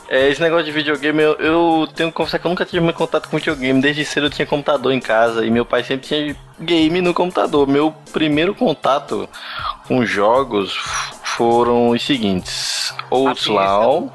[0.09, 2.97] É, esse negócio de videogame, eu, eu tenho que confessar que eu nunca tive muito
[2.97, 3.81] contato com videogame.
[3.81, 7.69] Desde cedo eu tinha computador em casa e meu pai sempre tinha game no computador.
[7.69, 9.29] Meu primeiro contato
[9.87, 10.77] com jogos
[11.23, 14.13] foram os seguintes: Outlaw,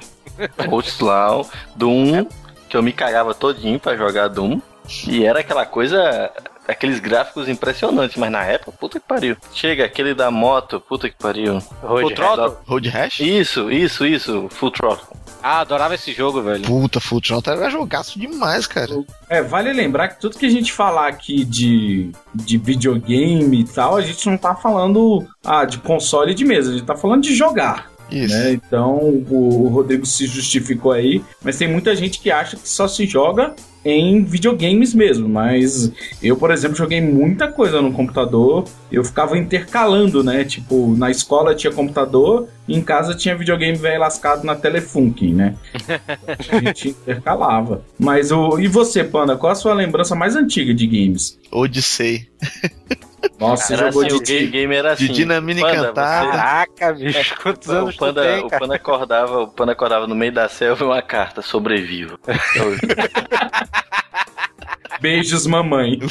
[0.72, 2.26] Outlaw, Doom,
[2.70, 4.62] que eu me cagava todinho pra jogar Doom.
[5.08, 6.32] E era aquela coisa,
[6.68, 9.38] aqueles gráficos impressionantes, mas na época, puta que pariu.
[9.54, 11.62] Chega, aquele da moto, puta que pariu.
[11.62, 12.58] Full Throttle?
[12.66, 13.20] Road Rash?
[13.20, 15.08] Isso, isso, isso, Full Throttle.
[15.44, 16.64] Ah, adorava esse jogo, velho.
[16.64, 19.04] Puta, Full Throttle era jogaço demais, cara.
[19.28, 23.96] É, vale lembrar que tudo que a gente falar aqui de, de videogame e tal,
[23.96, 27.36] a gente não tá falando ah, de console de mesa, a gente tá falando de
[27.36, 27.91] jogar.
[28.12, 28.34] Isso.
[28.34, 28.52] Né?
[28.52, 32.88] Então o, o Rodrigo se justificou aí, mas tem muita gente que acha que só
[32.88, 35.28] se joga em videogames mesmo.
[35.28, 38.66] Mas eu, por exemplo, joguei muita coisa no computador.
[38.92, 40.44] Eu ficava intercalando, né?
[40.44, 45.56] Tipo, na escola tinha computador e em casa tinha videogame velho lascado na Telefunken, né?
[46.50, 47.84] A gente intercalava.
[48.00, 48.60] Mas o.
[48.60, 51.40] E você, Panda, qual a sua lembrança mais antiga de games?
[51.52, 52.28] Odyssey.
[53.40, 55.08] Nossa, Era jogou assim, o de game, game era assim.
[55.08, 56.26] De Dinamina Panda, Encantada.
[56.26, 58.50] você- Caraca, bicho, quantos anos o Panda, tu tem, o?
[58.50, 62.18] Panda acordava, o Panda acordava no meio da selva e uma carta, sobreviva.
[65.02, 66.00] Beijos, mamãe.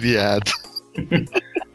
[0.00, 0.50] Viado.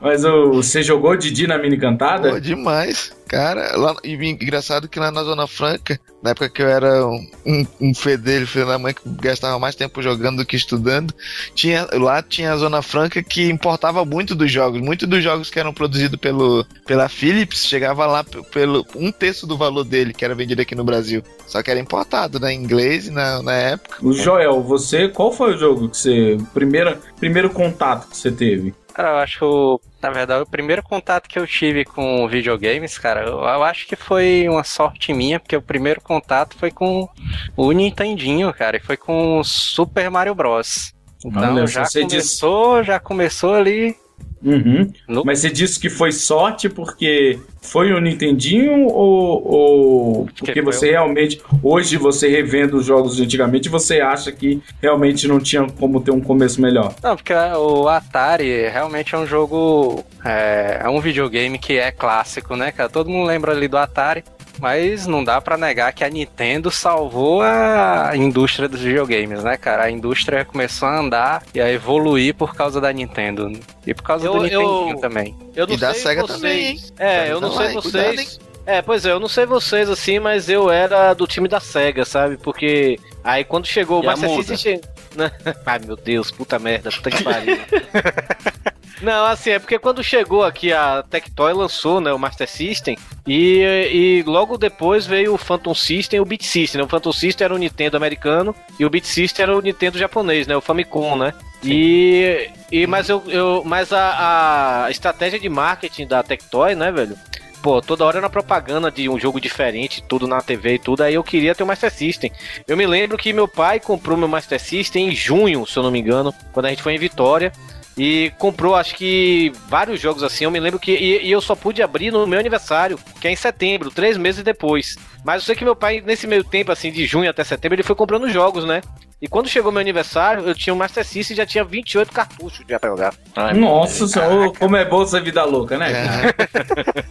[0.03, 2.31] Mas o, você jogou de Dinamina Encantada?
[2.31, 3.13] Pô, demais.
[3.25, 7.27] Cara, lá, e engraçado que lá na Zona Franca, na época que eu era um,
[7.45, 11.13] um, um fedelho, filho da mãe, que gastava mais tempo jogando do que estudando,
[11.55, 14.81] tinha, lá tinha a Zona Franca que importava muito dos jogos.
[14.81, 19.57] Muitos dos jogos que eram produzidos pelo, pela Philips chegava lá pelo um terço do
[19.57, 21.23] valor dele, que era vendido aqui no Brasil.
[21.47, 22.53] Só que era importado, né?
[22.53, 24.05] Em inglês na, na época.
[24.05, 26.37] O Joel, você, qual foi o jogo que você.
[26.53, 28.75] Primeiro, primeiro contato que você teve?
[28.93, 33.21] Cara, eu acho que, na verdade, o primeiro contato que eu tive com videogames, cara,
[33.23, 37.09] eu, eu acho que foi uma sorte minha, porque o primeiro contato foi com
[37.57, 40.93] o Nintendinho, cara, e foi com o Super Mario Bros.
[41.25, 43.95] Então Olha, já você disse- começou, já começou ali.
[44.43, 44.91] Uhum.
[45.07, 50.91] No- Mas você disse que foi sorte porque foi o Nintendinho ou, ou porque você
[50.91, 56.01] realmente, hoje você revendo os jogos de antigamente, você acha que realmente não tinha como
[56.01, 56.93] ter um começo melhor?
[57.01, 60.03] Não, porque o Atari realmente é um jogo.
[60.25, 62.89] É, é um videogame que é clássico, né, cara?
[62.89, 64.23] Todo mundo lembra ali do Atari.
[64.59, 69.83] Mas não dá pra negar que a Nintendo salvou a indústria dos videogames, né, cara?
[69.83, 73.51] A indústria começou a andar e a evoluir por causa da Nintendo.
[73.85, 75.35] E por causa Eu- do Nintendinho eu- também.
[75.55, 76.39] Eu não E da sei Sega vocês.
[76.39, 76.79] também, hein?
[76.97, 78.39] É, eu não sei lá, vocês.
[78.65, 82.05] É, pois é, eu não sei vocês assim, mas eu era do time da SEGA,
[82.05, 82.37] sabe?
[82.37, 84.29] Porque aí quando chegou o Master?
[84.45, 84.79] System.
[85.15, 85.31] Né?
[85.65, 87.57] Ai meu Deus, puta merda, puta que pariu.
[89.01, 92.97] Não, assim, é porque quando chegou aqui a Tectoy lançou, né, o Master System,
[93.27, 96.85] e, e logo depois veio o Phantom System e o Beat System, né?
[96.85, 100.47] O Phantom System era o Nintendo americano e o Beat System era o Nintendo japonês,
[100.47, 100.55] né?
[100.55, 101.33] O Famicom, né?
[101.63, 107.17] E, e mas eu, eu mas a, a estratégia de marketing da Tectoy, né, velho?
[107.63, 111.13] Pô, toda hora era propaganda de um jogo diferente, tudo na TV e tudo, aí
[111.13, 112.29] eu queria ter o Master System.
[112.67, 115.89] Eu me lembro que meu pai comprou meu Master System em junho, se eu não
[115.89, 117.53] me engano, quando a gente foi em Vitória.
[117.95, 120.45] E comprou, acho que, vários jogos assim.
[120.45, 120.91] Eu me lembro que.
[120.91, 124.43] E, e eu só pude abrir no meu aniversário, que é em setembro, três meses
[124.43, 124.95] depois.
[125.23, 127.83] Mas eu sei que meu pai, nesse meio tempo, assim, de junho até setembro, ele
[127.83, 128.81] foi comprando jogos, né?
[129.21, 132.65] E quando chegou meu aniversário, eu tinha o Master System e já tinha 28 cartuchos
[132.67, 133.13] já pra jogar.
[133.35, 135.91] Ai, Nossa senhora, como é bom essa vida louca, né?
[135.93, 136.33] É.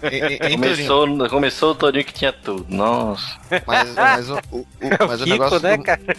[0.12, 0.58] E- e- Torinho?
[0.58, 2.66] Começou, começou o Todinho que tinha tudo.
[2.68, 3.38] Nossa.
[3.66, 4.66] Mas, mas o, o- o-
[5.08, 6.00] mas o Rico, negócio né, do, cara?
[6.06, 6.16] Hein,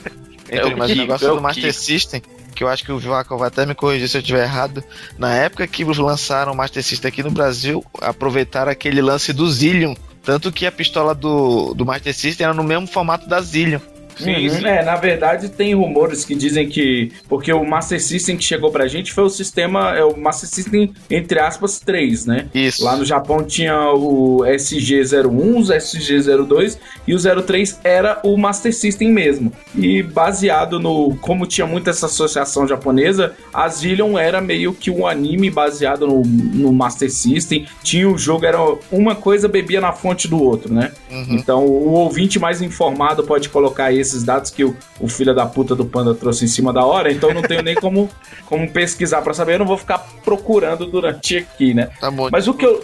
[0.59, 1.73] É o mas o Kiko, negócio é o do Master Kiko.
[1.75, 2.21] System,
[2.53, 4.83] que eu acho que o Vivaco vai até me corrigir se eu estiver errado.
[5.17, 9.95] Na época que lançaram o Master System aqui no Brasil, aproveitaram aquele lance do Zillion.
[10.23, 13.79] Tanto que a pistola do, do Master System era no mesmo formato da Zillion.
[14.19, 14.67] Uhum.
[14.67, 17.11] É, na verdade tem rumores que dizem que.
[17.27, 19.95] Porque o Master System que chegou pra gente foi o sistema.
[19.95, 22.47] É o Master System, entre aspas, 3, né?
[22.53, 22.83] Isso.
[22.83, 29.11] Lá no Japão tinha o SG01, o SG02 e o 03 era o Master System
[29.11, 29.51] mesmo.
[29.75, 31.15] E baseado no.
[31.21, 36.21] Como tinha muita essa associação japonesa, a Zillion era meio que um anime baseado no,
[36.23, 37.65] no Master System.
[37.81, 38.59] Tinha o jogo, era
[38.91, 40.91] uma coisa bebia na fonte do outro, né?
[41.11, 41.35] Uhum.
[41.35, 45.45] Então o ouvinte mais informado pode colocar aí esses dados que o, o filho da
[45.45, 48.09] puta do Panda trouxe em cima da hora, então não tenho nem como,
[48.45, 51.89] como pesquisar pra saber, eu não vou ficar procurando durante aqui, né?
[51.99, 52.29] Tá bom.
[52.31, 52.83] Mas o que eu.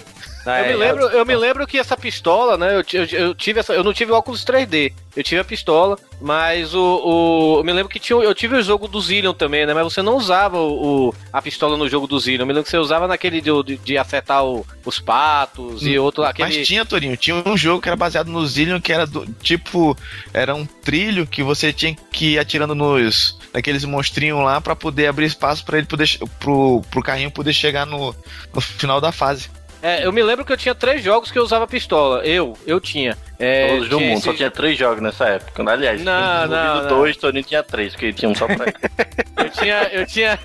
[0.61, 2.77] Eu me, lembro, eu me lembro que essa pistola, né?
[2.77, 4.93] Eu, eu, eu tive essa, eu não tive óculos 3D.
[5.15, 8.61] Eu tive a pistola, mas o, o eu me lembro que tinha, eu tive o
[8.63, 9.73] jogo do Zillion também, né?
[9.73, 12.43] Mas você não usava o, o- a pistola no jogo do Zillion.
[12.43, 15.99] Eu me lembro que você usava naquele de, de, de acertar o- os patos e
[15.99, 16.57] outro aquele.
[16.59, 19.97] Mas tinha, Torinho, tinha um jogo que era baseado no Zillion, que era do tipo.
[20.33, 23.37] Era um trilho que você tinha que ir atirando nos.
[23.53, 26.07] naqueles monstrinhos lá pra poder abrir espaço pra ele poder.
[26.39, 28.15] pro, pro carrinho poder chegar no,
[28.53, 29.49] no final da fase.
[29.81, 32.25] É, eu me lembro que eu tinha três jogos que eu usava pistola.
[32.25, 33.17] Eu, eu tinha.
[33.39, 35.71] É, Todos do mundo, esse- só tinha três jogos nessa época.
[35.71, 36.87] Aliás, Não, não, não.
[36.89, 38.75] dois, Toninho tinha três, porque tinha um só pra ele.
[39.39, 40.37] Eu tinha, eu tinha,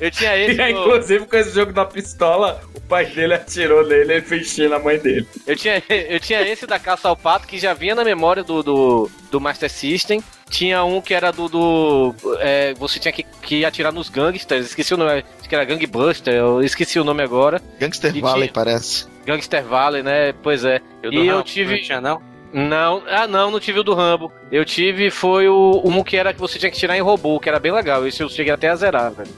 [0.00, 0.54] eu tinha esse.
[0.56, 4.46] E aí, inclusive, com esse jogo da pistola, o pai dele atirou nele e fez
[4.46, 5.26] xixi na mãe dele.
[5.46, 8.62] Eu tinha, eu tinha esse da caça ao pato que já vinha na memória do,
[8.62, 10.22] do, do Master System.
[10.48, 11.48] Tinha um que era do.
[11.48, 14.66] do é, você tinha que, que atirar nos gangsters.
[14.66, 15.24] Esqueci o nome.
[15.40, 16.32] Acho que era Gangbuster.
[16.34, 17.60] Eu esqueci o nome agora.
[17.80, 19.06] Gangster E Valley, tinha- parece.
[19.26, 20.32] Gangster Valley, né?
[20.42, 20.80] Pois é.
[21.02, 21.76] E do E eu tive.
[21.76, 22.22] não tinha, não?
[22.56, 24.32] Não, ah não, não tive o do Rambo.
[24.50, 27.50] Eu tive foi o um que era que você tinha que tirar em robô, que
[27.50, 28.06] era bem legal.
[28.06, 29.28] Esse eu cheguei até a zerar, velho.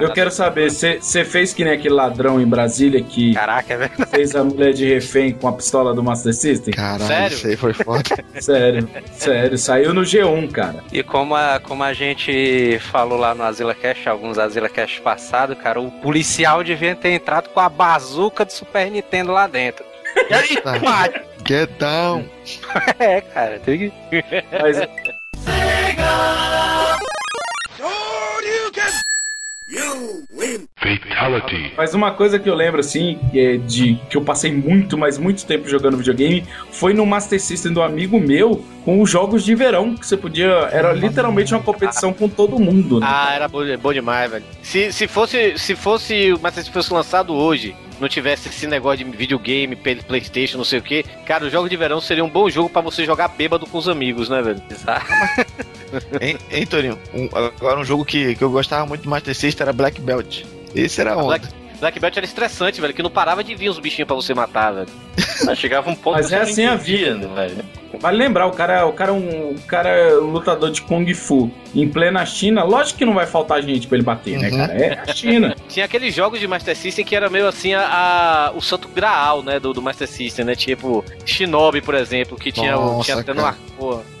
[0.00, 4.10] Eu quero saber, você fez que nem aquele ladrão em Brasília que Caraca, é verdade.
[4.10, 6.72] fez a mulher de refém com a pistola do Master System?
[6.72, 7.36] Caralho, Sério?
[7.36, 8.02] isso aí foi foda.
[8.40, 10.82] Sério, sério, saiu no G1, cara.
[10.92, 15.58] E como a, como a gente falou lá no Azila Cash, alguns Azila Cash passados,
[15.58, 19.84] cara, o policial devia ter entrado com a bazuca do Super Nintendo lá dentro.
[20.30, 20.78] E aí, Tá.
[21.52, 22.24] Get down.
[22.98, 23.92] é, cara, tem que.
[24.58, 24.78] Mas
[31.22, 31.72] Fatality.
[31.76, 35.18] Mas uma coisa que eu lembro, assim, que é de que eu passei muito, mas
[35.18, 39.54] muito tempo jogando videogame, foi no Master System do amigo meu, com os jogos de
[39.54, 40.68] verão, que você podia.
[40.72, 43.06] Era literalmente uma competição com todo mundo, né?
[43.08, 44.44] Ah, era bom, bom demais, velho.
[44.62, 49.04] Se, se fosse se fosse o Master System fosse lançado hoje, não tivesse esse negócio
[49.04, 52.28] de videogame, Play- Playstation, não sei o que, cara, o jogo de verão seria um
[52.28, 54.62] bom jogo pra você jogar bêbado com os amigos, né, velho?
[56.22, 56.98] Hein, hein Torinho?
[57.12, 60.42] Um- agora um jogo que, que eu gostava muito do Master System era Black Belt.
[60.74, 61.26] Esse era onda.
[61.38, 61.46] Black,
[61.82, 64.70] Black Belt era estressante, velho, que não parava de vir os bichinhos pra você matar,
[64.72, 64.86] velho.
[65.44, 67.16] Mas chegava um ponto Mas que é assim a vida.
[67.16, 67.64] né, velho?
[68.00, 71.12] Vale lembrar, o cara, o cara é um, o cara é um lutador de Kung
[71.12, 74.56] Fu em plena China, lógico que não vai faltar gente pra ele bater, né, Uhum.
[74.58, 74.72] cara?
[74.78, 75.56] É a China.
[75.68, 79.42] Tinha aqueles jogos de Master System que era meio assim a, a- o santo graal,
[79.42, 80.54] né, do, do Master System, né?
[80.54, 83.58] Tipo Shinobi, por exemplo, que tinha, Nossa, tinha até no ar-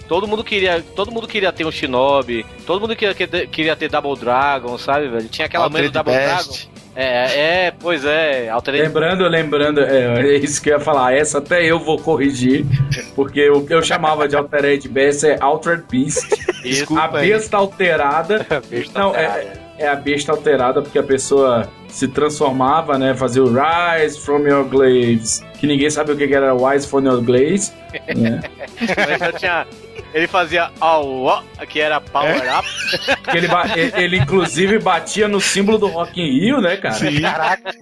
[0.08, 3.14] Todo mundo queria, todo mundo queria ter um Shinobi, todo mundo queria,
[3.46, 5.28] queria- ter Double Dragon, sabe, velho?
[5.28, 6.48] Tinha aquela mãe do Double Beast.
[6.50, 6.71] Dragon.
[6.94, 8.50] É, é, pois é,
[8.82, 12.66] Lembrando, lembrando, é, é isso que eu ia falar, essa até eu vou corrigir,
[13.14, 16.28] porque o que eu chamava de Altered Beast é Altered Beast.
[16.62, 17.30] Desculpa a aí.
[17.30, 18.46] besta alterada.
[18.94, 23.14] Não, é, é a besta alterada porque a pessoa se transformava, né?
[23.14, 27.22] Fazia o Rise from Your Glaives, que ninguém sabe o que era Rise from Your
[27.22, 27.72] Glaives.
[28.14, 28.40] né?
[28.80, 29.66] Ele já tinha.
[30.14, 32.68] Ele fazia ó, que era Power Up.
[33.30, 36.96] Que ele, ele, ele, inclusive batia no símbolo do Rock in Rio, né, cara?
[37.20, 37.74] Caraca.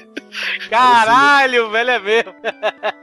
[0.70, 2.34] Caralho, velho, é mesmo.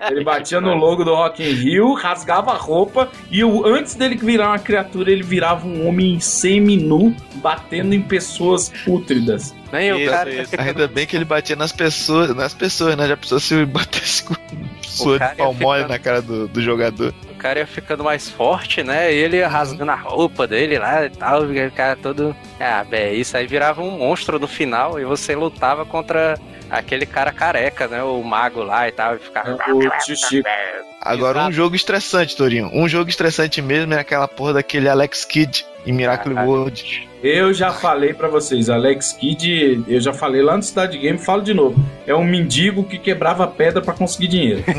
[0.10, 4.16] Ele batia no logo do Rock in Rio, rasgava a roupa e o, antes dele
[4.16, 9.54] virar uma criatura, ele virava um homem semi-nu, batendo em pessoas pútridas.
[9.72, 10.30] Nem o Isso, cara.
[10.30, 10.56] isso.
[10.58, 13.08] Ainda bem que ele batia nas pessoas, nas pessoas, né?
[13.08, 14.34] Já pensou se batesse com
[14.82, 17.14] sua cara de pau ia mole ficando- na cara do, do jogador.
[17.48, 19.14] Cara ia ficando mais forte, né?
[19.14, 21.44] Ele rasgando a roupa dele lá e tal.
[21.44, 22.36] O cara todo.
[22.60, 26.38] Ah, bem, isso aí virava um monstro no final e você lutava contra
[26.70, 28.04] aquele cara careca, né?
[28.04, 29.16] O mago lá e tal.
[29.16, 29.54] E ficava.
[29.54, 31.56] O Agora, um Exato.
[31.56, 32.70] jogo estressante, Torinho.
[32.74, 36.50] Um jogo estressante mesmo é aquela porra daquele Alex Kidd em Miracle Caralho.
[36.52, 37.08] World.
[37.24, 41.42] Eu já falei pra vocês, Alex Kidd, eu já falei lá no Cidade Game, falo
[41.42, 41.76] de novo.
[42.06, 44.64] É um mendigo que quebrava pedra pra conseguir dinheiro.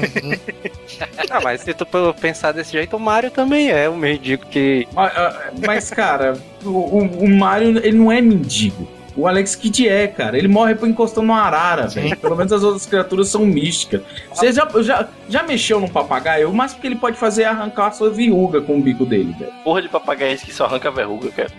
[1.31, 1.87] Ah, mas se tu
[2.21, 4.89] pensar desse jeito, o Mario também é um mendigo que.
[4.93, 8.89] Mas, ah, Mas, cara, o, o- o Mario, ele não é mendigo.
[9.19, 10.39] O Alex Kidd é, cara.
[10.39, 12.17] Ele morre por encostando numa arara, velho.
[12.17, 14.01] Pelo menos as outras criaturas são místicas.
[14.33, 16.49] Você já, já, já mexeu num papagaio?
[16.49, 19.35] O máximo que ele pode fazer é arrancar a sua verruga com o bico dele,
[19.37, 19.53] velho.
[19.65, 21.51] Porra de papagaio é esse que só arranca a verruga, cara.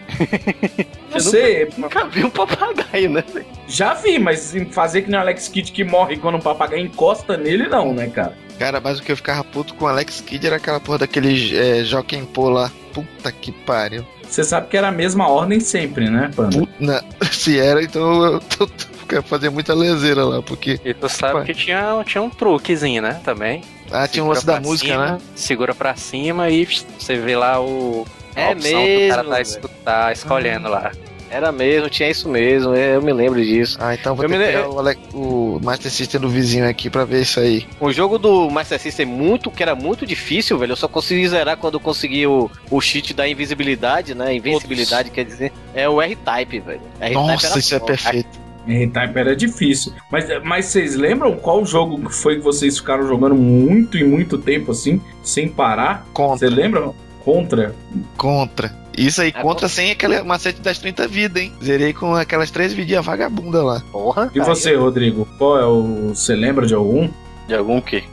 [1.11, 3.23] Você Nunca vi um papagaio, né?
[3.33, 3.45] velho?
[3.67, 7.35] já vi, mas fazer que nem o Alex Kidd que morre quando um papagaio encosta
[7.35, 8.37] nele, não, né, cara?
[8.57, 11.57] Cara, mas o que eu ficava puto com o Alex Kidd era aquela porra daquele
[11.57, 12.71] é, Joaquim Pô lá.
[12.93, 14.05] Puta que pariu.
[14.29, 16.67] Você sabe que era a mesma ordem sempre, né, Panda?
[16.79, 20.79] Na- se era, então eu tô, tô, quero fazer muita leseira lá, porque.
[20.85, 23.19] E tu sabe que tinha, tinha um truquezinho, né?
[23.23, 23.63] Também.
[23.91, 25.17] Ah, tinha um lance Segura da música, cima, né?
[25.35, 28.05] Segura pra cima e você vê lá o.
[28.35, 30.91] a É opção que o mesmo, cara tá, tá escolhendo lá.
[31.31, 33.77] Era mesmo, tinha isso mesmo, eu me lembro disso.
[33.79, 36.89] Ah, então vou Eu ter que pegar o, Alex- o Master System do vizinho aqui
[36.89, 37.67] pra ver isso aí.
[37.79, 40.71] O jogo do Master System muito, que era muito difícil, velho.
[40.71, 44.33] Eu só consegui zerar quando eu consegui o, o cheat da invisibilidade, né?
[44.33, 45.51] Invencibilidade, quer dizer.
[45.75, 46.81] É o R-Type, velho.
[46.99, 47.91] R-Type Nossa, era isso é foda.
[47.93, 48.39] perfeito.
[48.67, 49.93] R-Type era difícil.
[50.11, 54.37] Mas, mas vocês lembram qual jogo que foi que vocês ficaram jogando muito e muito
[54.37, 56.05] tempo assim, sem parar?
[56.13, 56.37] Contra.
[56.47, 56.91] Você lembra?
[57.23, 57.75] Contra.
[58.17, 58.71] Contra.
[59.05, 61.53] Isso aí, É contra sem aquele macete das 30 vidas, hein?
[61.63, 63.81] Zerei com aquelas três vidinhas vagabunda lá.
[63.91, 64.29] Porra.
[64.33, 65.27] E você, Rodrigo?
[65.37, 66.09] Qual é o.
[66.09, 67.09] Você lembra de algum?
[67.47, 68.03] De algum quê?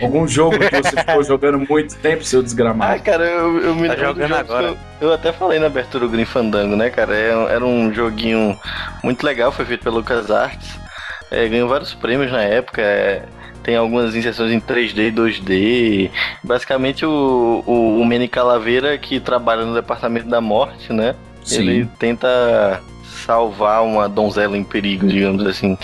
[0.00, 3.02] Algum jogo que você ficou jogando muito tempo, seu Ah, desgramado?
[3.02, 4.68] cara, eu, eu me Tá jogando agora.
[4.74, 7.14] que Eu, eu até falei na abertura do Green Fandango, né, cara?
[7.16, 8.56] É- Era um joguinho
[9.02, 10.78] muito legal, foi feito pela LucasArts.
[11.30, 12.80] É, ganhou vários prêmios na época.
[12.82, 13.22] é,
[13.62, 16.10] tem algumas inserções em 3D e 2D.
[16.42, 21.14] Basicamente, o, o, o Manny Calaveira, que trabalha no Departamento da Morte, né?
[21.60, 22.82] Ele tenta
[23.24, 25.76] salvar uma donzela em perigo, digamos assim.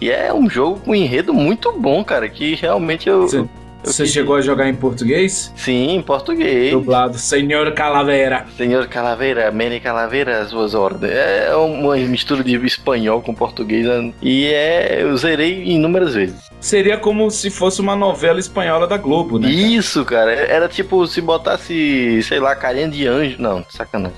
[0.00, 3.22] E é um jogo com um enredo muito bom, cara, que realmente eu...
[3.28, 3.44] Você-
[3.84, 5.52] eu Você quis- chegou a jogar em português?
[5.56, 6.72] Sim, em português.
[6.72, 8.46] Dublado, Senhor Calaveira.
[8.56, 11.10] Senhor Calaveira, Manny Calaveira, as suas ordens.
[11.12, 13.86] É uma mistura de espanhol com português.
[13.86, 14.12] né?
[14.22, 14.98] E é.
[15.02, 16.50] Eu zerei inúmeras vezes.
[16.60, 19.48] Seria como se fosse uma novela espanhola da Globo, né?
[19.50, 20.30] Isso, cara.
[20.32, 23.36] Era tipo se botasse, sei lá, carinha de anjo.
[23.38, 24.16] Não, sacanagem.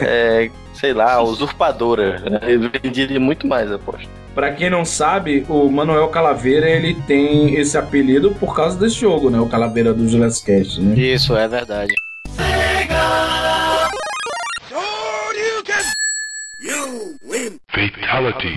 [0.00, 2.22] É, sei lá, usurpadora.
[2.46, 4.08] Eu venderia muito mais, aposto.
[4.38, 9.30] Pra quem não sabe, o Manuel Calaveira ele tem esse apelido por causa desse jogo,
[9.30, 9.40] né?
[9.40, 10.96] O Calaveira do Julius Cast, né?
[10.96, 11.92] Isso, é verdade.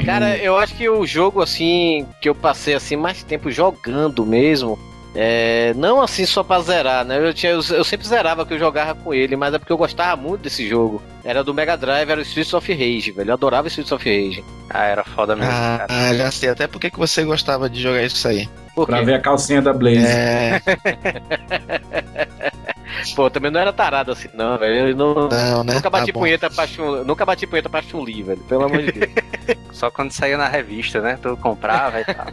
[0.05, 4.77] Cara, eu acho que o jogo, assim, que eu passei, assim, mais tempo jogando mesmo,
[5.13, 7.17] é, não assim só pra zerar, né?
[7.17, 9.77] Eu, tinha, eu, eu sempre zerava que eu jogava com ele, mas é porque eu
[9.77, 11.01] gostava muito desse jogo.
[11.23, 13.29] Era do Mega Drive, era o Streets of Rage, velho.
[13.29, 14.43] Eu adorava Streets of Rage.
[14.69, 16.15] Ah, era foda mesmo, Ah, cara.
[16.15, 16.49] já sei.
[16.49, 18.49] Até porque que você gostava de jogar isso aí.
[18.73, 20.05] Por Pra ver a calcinha da Blaze.
[20.05, 20.61] É.
[23.15, 24.89] Pô, também não era tarado assim, não, velho.
[24.89, 25.73] Eu não, Não, né?
[25.75, 26.19] nunca bati Tá bom.
[26.19, 28.41] punheta pra Chun, nunca bati punheta pra Chun-Li, velho.
[28.41, 29.11] Pelo amor de Deus.
[29.71, 31.17] Só quando saía na revista, né?
[31.21, 32.27] Tu comprava e tal.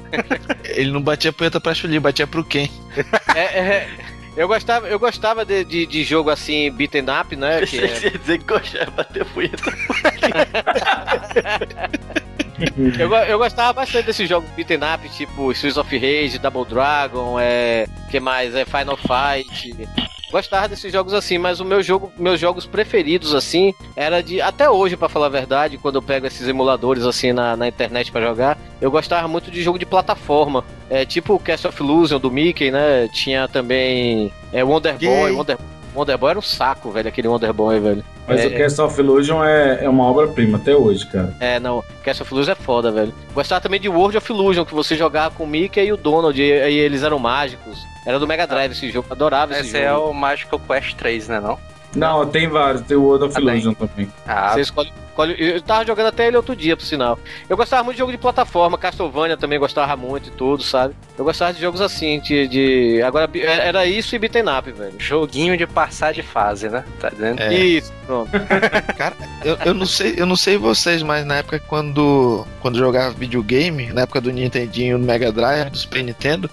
[0.64, 2.70] Ele não batia punheta pra Chuli, batia pro quem?
[3.34, 3.88] É, é,
[4.36, 7.64] eu gostava, eu gostava de, de, de jogo assim, beaten up, né?
[7.66, 9.62] Que é- dizer que gostava bater punheta.
[12.98, 17.86] eu, eu gostava bastante desses jogos beaten up, tipo Streets of Rage, Double Dragon, é.
[18.10, 18.54] que mais?
[18.54, 19.74] É Final Fight.
[20.30, 24.68] Gostava desses jogos assim, mas o meu jogo, meus jogos preferidos assim, era de até
[24.68, 28.20] hoje, pra falar a verdade, quando eu pego esses emuladores assim na, na internet pra
[28.20, 32.30] jogar, eu gostava muito de jogo de plataforma, é tipo o Cast of Illusion do
[32.30, 33.08] Mickey, né?
[33.08, 35.32] Tinha também é Wonder Boy.
[35.32, 35.58] Wonder, Wonder
[36.18, 38.04] Boy era um saco, velho, aquele Wonder Boy, velho.
[38.26, 41.34] Mas é, o Cast of Illusion é, é uma obra-prima até hoje, cara.
[41.40, 43.12] é, não, Cast of Illusion é foda, velho.
[43.34, 46.40] Gostava também de World of Illusion, que você jogava com o Mickey e o Donald,
[46.40, 47.78] e aí eles eram mágicos.
[48.06, 49.84] Era do Mega Drive esse jogo, adorava esse, Esse jogo.
[49.84, 51.58] é o Magical Quest 3, né não?
[51.94, 52.82] Não, tem vários.
[52.82, 53.48] Tem o World of Ah, tem.
[53.48, 54.12] Illusion também.
[54.26, 57.18] Ah, Você escolhe, escolhe- Eu tava jogando até ele outro dia, por sinal.
[57.48, 60.94] Eu gostava muito de jogo de plataforma, Castlevania também gostava muito e tudo, sabe?
[61.18, 62.46] Eu gostava de jogos assim, de.
[62.46, 64.94] de- Agora bi- era isso e beaten up, velho.
[64.98, 66.84] joguinho de passar de fase, né?
[67.00, 67.40] Tá dizendo?
[67.40, 67.52] É.
[67.54, 68.30] Isso, pronto.
[69.44, 73.92] Eu, eu não sei, eu não sei vocês, mas na época quando quando jogava videogame,
[73.92, 76.50] na época do Nintendinho, do Mega Drive, do Super Nintendo,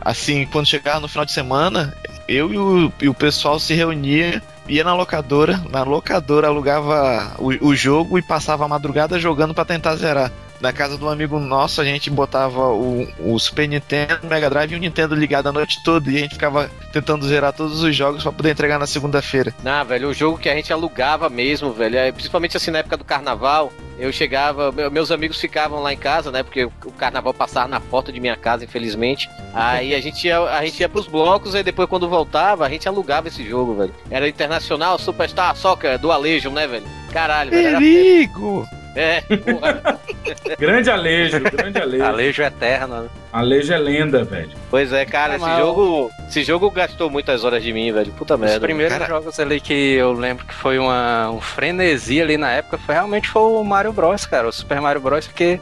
[0.00, 1.94] assim, quando chegava no final de semana,
[2.26, 7.68] eu e o, e o pessoal se reunia, ia na locadora, na locadora alugava o,
[7.68, 10.30] o jogo e passava a madrugada jogando pra tentar zerar.
[10.60, 14.48] Na casa de um amigo nosso, a gente botava o, o Super Nintendo, o Mega
[14.48, 17.82] Drive e o Nintendo ligado a noite toda e a gente ficava tentando zerar todos
[17.82, 19.52] os jogos pra poder entregar na segunda-feira.
[19.62, 22.96] Não, velho, o jogo que a gente alugava mesmo, velho, é, principalmente assim na época
[22.96, 27.34] do carnaval, eu chegava, meu- meus amigos ficavam lá em casa, né, porque o carnaval
[27.34, 29.28] passava na porta de minha casa, infelizmente.
[29.52, 32.88] Aí a gente ia, a gente ia pros blocos, aí depois quando voltava, a gente
[32.88, 33.94] alugava esse jogo, velho.
[34.10, 36.86] Era Internacional Superstar Soccer do Alejo, né, velho?
[37.12, 37.66] Caralho, velho.
[37.68, 38.66] Era Perigo!
[38.94, 39.98] É, porra.
[40.58, 42.04] Grande Alejo, grande Alejo.
[42.04, 43.02] Alejo eterno.
[43.02, 43.08] né?
[43.32, 44.50] Alejo é lenda, velho.
[44.70, 46.10] Pois é, cara, É, esse jogo.
[46.28, 48.10] Esse jogo gastou muitas horas de mim, velho.
[48.12, 48.60] Puta Os merda.
[48.60, 52.78] primeiros Cara- jogos ali que eu lembro que foi uma, um frenesi ali na época
[52.78, 55.60] foi realmente foi o Mario Bros, cara, o Super Mario Bros, porque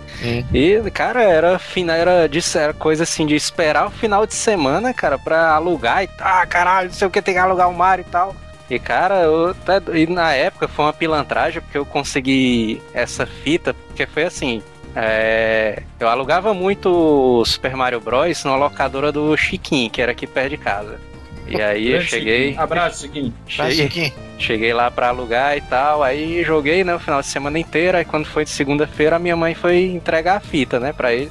[0.52, 4.92] e cara, era final era, de, era coisa assim de esperar o final de semana,
[4.94, 8.04] cara, pra alugar e tá, caralho, não sei o que tem que alugar o Mario
[8.06, 8.36] e tal.
[8.72, 13.74] E cara, eu, tá- e na época foi uma pilantragem porque eu consegui essa fita,
[13.74, 14.62] porque foi assim,
[14.96, 20.26] é, eu alugava muito o Super Mario Bros na locadora do Chiquinho, que era aqui
[20.26, 20.98] perto de casa.
[21.46, 22.46] E aí eu cheguei.
[22.46, 22.62] Chiquinho.
[22.62, 23.34] Abraço, Chiquinho.
[23.46, 27.98] Cheguei, cheguei lá pra alugar e tal, aí joguei, né, o final de semana inteiro,
[27.98, 31.30] aí quando foi de segunda-feira a minha mãe foi entregar a fita, né, pra ele.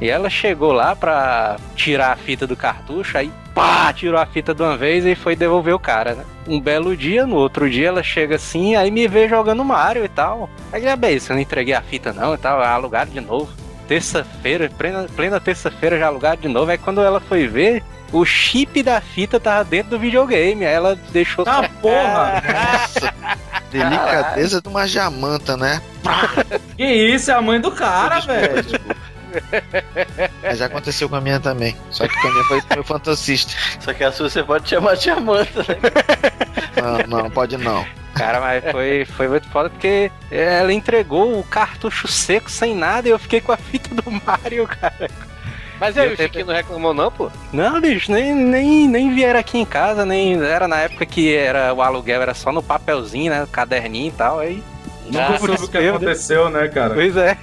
[0.00, 4.54] E ela chegou lá pra tirar a fita do cartucho, aí pá, tirou a fita
[4.54, 6.24] de uma vez e foi devolver o cara, né.
[6.46, 10.08] Um belo dia, no outro dia ela chega assim, aí me vê jogando Mario e
[10.08, 10.50] tal.
[10.70, 13.50] Aí já bem, você não entreguei a fita não e tal, alugaram de novo.
[13.88, 17.82] Terça-feira, plena, plena terça-feira já alugaram de novo, aí quando ela foi ver,
[18.12, 21.42] o chip da fita tava dentro do videogame, aí ela deixou...
[21.48, 22.42] Ah, porra!
[23.72, 25.80] Delicadeza de uma jamanta, né?
[26.76, 28.64] Que isso, é a mãe do cara, velho.
[30.42, 31.76] Mas já aconteceu com a minha também.
[31.90, 33.52] Só que com a minha foi meu fantasista.
[33.80, 35.76] Só que a sua você pode chamar de Amanda, né?
[37.08, 37.84] Não, não, pode não.
[38.14, 43.10] Cara, mas foi, foi muito foda porque ela entregou o cartucho seco sem nada e
[43.10, 45.10] eu fiquei com a fita do Mario, cara.
[45.80, 47.30] Mas E aí o tentei- Chiquinho não reclamou, não, pô?
[47.52, 50.40] Não, bicho, nem, nem, nem vieram aqui em casa, nem.
[50.42, 53.46] Era na época que era, o aluguel era só no papelzinho, né?
[53.50, 54.38] Caderninho e tal.
[54.38, 54.62] Aí.
[55.06, 56.94] Nunca Ah, soube o que aconteceu, né, cara?
[56.94, 57.36] Pois é.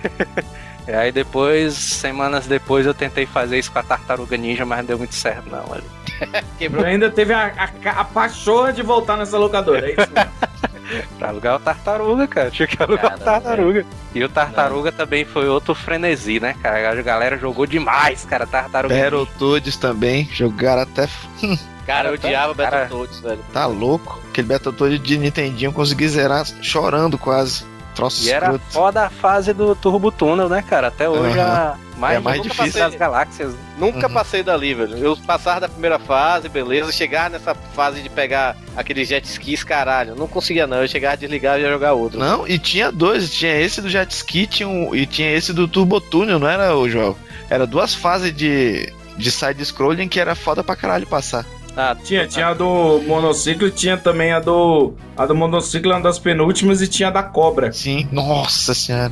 [0.88, 4.86] E aí depois, semanas depois, eu tentei fazer isso com a tartaruga ninja, mas não
[4.86, 5.64] deu muito certo, não.
[6.58, 6.86] Quebrou.
[6.86, 10.12] Ainda teve a, a, a pachorra de voltar nessa locadora, é isso?
[11.18, 12.52] Pra alugar o tartaruga, cara.
[12.52, 13.86] Tinha que alugar o tartaruga.
[14.14, 16.92] E o tartaruga também foi outro frenesi, né, cara?
[16.92, 18.46] A galera jogou demais, cara.
[18.46, 18.94] Tartaruga.
[18.94, 21.08] Battletoads também, jogaram até.
[21.86, 23.40] Cara, eu odiava Cara, Battletoads, velho.
[23.52, 24.18] Tá louco?
[24.30, 27.66] Aquele Battletoad de Nintendinho eu consegui zerar chorando quase.
[27.96, 28.66] Troço E era escroto.
[28.70, 30.88] foda a fase do Turbo Tunnel, né, cara?
[30.88, 32.66] Até hoje a mais, É mais nunca difícil.
[32.74, 33.54] passei das galáxias.
[33.78, 34.14] Nunca Uhum.
[34.14, 34.98] passei dali, velho.
[34.98, 36.92] Eu passava da primeira fase, beleza.
[36.92, 40.16] Chegar nessa fase de pegar aqueles jet skis, caralho.
[40.16, 40.82] Não conseguia, não.
[40.82, 42.20] Eu chegava, desligava e ia jogar outro.
[42.20, 45.68] Não, e tinha dois, tinha esse do jet ski tinha um, e tinha esse do
[45.68, 47.16] Turbo Tunnel, não era o João?
[47.50, 51.46] Era duas fases de, de side-scrolling que era foda pra caralho passar.
[51.76, 54.94] Ah, Tinha, tinha a do monociclo e tinha também a do.
[55.18, 57.72] A do monociclo, uma das penúltimas, e tinha a da cobra.
[57.72, 59.12] Sim, nossa senhora.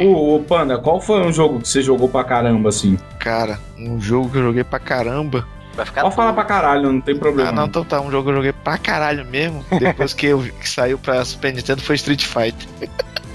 [0.00, 2.98] Ô, ô, Panda, qual foi um jogo que você jogou pra caramba, assim?
[3.20, 5.46] Cara, um jogo que eu joguei pra caramba.
[5.74, 7.50] Vai ficar Pode falar pra caralho, não tem problema.
[7.50, 9.64] Ah, não, então tá, um jogo que eu joguei pra caralho mesmo.
[9.78, 12.68] Depois que, eu, que saiu pra Super Nintendo foi Street Fighter.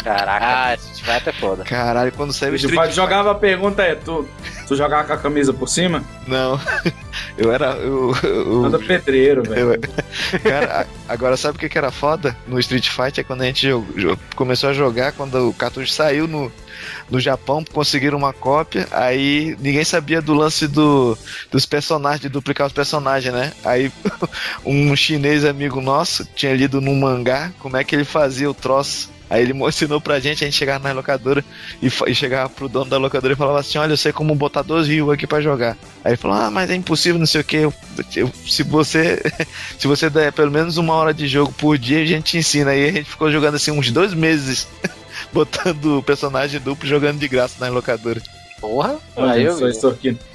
[0.04, 0.46] caraca.
[0.46, 1.64] Ah, esse Fight é foda.
[1.66, 4.28] Caralho, quando saiu Street Street Fighter jogava a pergunta é, tu,
[4.68, 6.04] tu jogava com a camisa por cima?
[6.28, 6.60] Não,
[7.38, 7.70] eu era.
[7.90, 9.74] Eu, eu- Manda pedreiro, velho.
[9.74, 13.20] eu- cara, agora sabe o que, era foda no Street Fighter?
[13.20, 16.52] É quando a gente jog- jo- começou a jogar, quando o cartucho saiu no,
[17.10, 21.18] no Japão, conseguiram uma cópia, aí ninguém sabia do lance do,
[21.52, 23.52] dos personagens, de duplicar os personagens, né?
[23.64, 23.92] Aí
[24.66, 29.10] um chinês amigo nosso tinha lido num mangá como é que ele fazia o troço.
[29.30, 31.46] Aí ele ensinou pra gente, a gente chegava na locadora
[31.82, 34.62] e, e chegava pro dono da locadora e falava assim: Olha, eu sei como botar
[34.64, 35.78] 12 rios aqui pra jogar.
[36.04, 37.58] Aí ele falou: Ah, mas é impossível, não sei o que.
[37.58, 37.74] Eu,
[38.16, 39.22] eu- se você
[39.78, 42.72] se você der pelo menos uma hora de jogo por dia, a gente te ensina.
[42.72, 44.68] Aí a gente ficou jogando assim uns dois meses,
[45.32, 48.22] botando o personagem duplo jogando de graça na locadora.
[48.60, 48.98] Porra,
[49.32, 49.54] aí eu.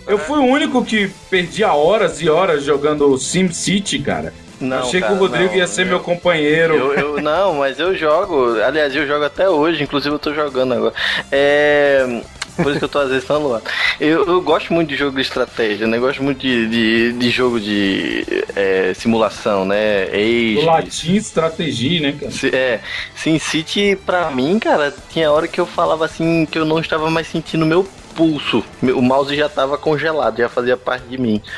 [0.06, 4.32] Eu fui o único que perdia horas e horas jogando Sim City, cara.
[4.64, 6.74] Não, Achei cara, que o Rodrigo não, ia ser eu- meu companheiro.
[6.74, 8.60] Eu, eu- não, mas eu jogo.
[8.62, 10.94] Aliás, eu jogo até hoje, inclusive eu tô jogando agora.
[11.30, 12.20] É.
[12.56, 13.60] Por isso que eu tô às vezes falando lá.
[13.98, 15.96] Eu, eu gosto muito de jogo de estratégia, né?
[15.96, 20.04] Eu gosto muito de, de, de jogo de é, simulação, né?
[20.04, 20.62] Age.
[20.64, 22.30] latim estratégia, né, cara?
[22.30, 22.78] Se- É,
[23.16, 27.10] Sin City, pra mim, cara, tinha hora que eu falava assim que eu não estava
[27.10, 27.84] mais sentindo meu
[28.14, 28.62] pulso.
[28.80, 31.42] O mouse já tava congelado, já fazia parte de mim.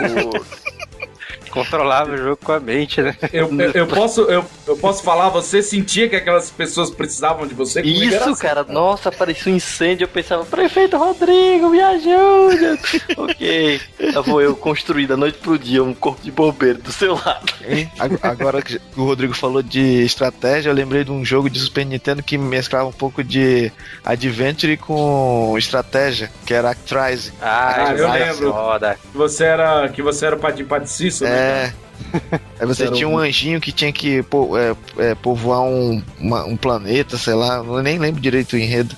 [0.00, 0.77] O-
[1.50, 3.16] Controlava o jogo com a mente, né?
[3.32, 7.54] Eu, eu, eu posso, eu, eu posso falar, você sentia que aquelas pessoas precisavam de
[7.54, 7.80] você?
[7.80, 10.04] Era Isso, assim, cara, nossa, parecia um incêndio.
[10.04, 12.78] Eu pensava, prefeito Rodrigo, me ajuda.
[13.16, 13.80] ok.
[14.14, 17.52] Lá vou eu construir da noite pro dia um corpo de bombeiro do seu lado.
[18.22, 22.22] Agora que o Rodrigo falou de estratégia, eu lembrei de um jogo de Super Nintendo
[22.22, 23.72] que mesclava um pouco de
[24.04, 27.32] adventure com estratégia, que era Actrise.
[27.40, 28.52] Ah, Ah, eu lembro.
[28.52, 28.98] Foda.
[29.10, 31.30] Que você era, que você era o Patim Paticiço, né?
[31.48, 31.72] É,
[32.60, 36.56] Aí você tinha um anjinho que tinha que po- é, é, povoar um, uma- um
[36.56, 38.94] planeta, sei lá, eu nem lembro direito o enredo.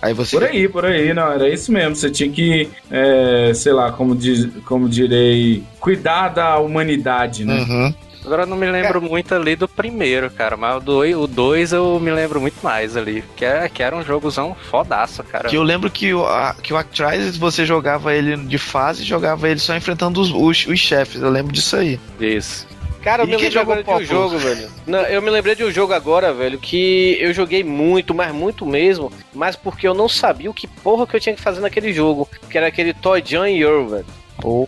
[0.00, 0.36] Aí você.
[0.38, 1.96] Por aí, por aí, não, era isso mesmo.
[1.96, 7.54] Você tinha que, é, sei lá, como, diz, como direi, cuidar da humanidade, né?
[7.68, 7.94] Uhum.
[8.24, 11.72] Agora eu não me lembro muito ali do primeiro, cara, mas o 2 o dois
[11.72, 13.22] eu me lembro muito mais ali.
[13.36, 15.48] Que, é, que era um jogozão fodaço, cara.
[15.48, 19.06] Que eu lembro que o, a- que o Actraises você jogava ele de fase e
[19.06, 21.20] jogava ele só enfrentando os, os, os chefes.
[21.20, 22.00] Eu lembro disso aí.
[22.18, 22.66] Isso.
[23.02, 24.68] Cara, eu E me lembrei jogou agora de um jogo, velho.
[24.86, 28.64] Não, eu me lembrei de um jogo agora, velho, que eu joguei muito, mas muito
[28.64, 31.92] mesmo, mas porque eu não sabia o que porra que eu tinha que fazer naquele
[31.92, 34.06] jogo, que era aquele Toy John Earl, velho.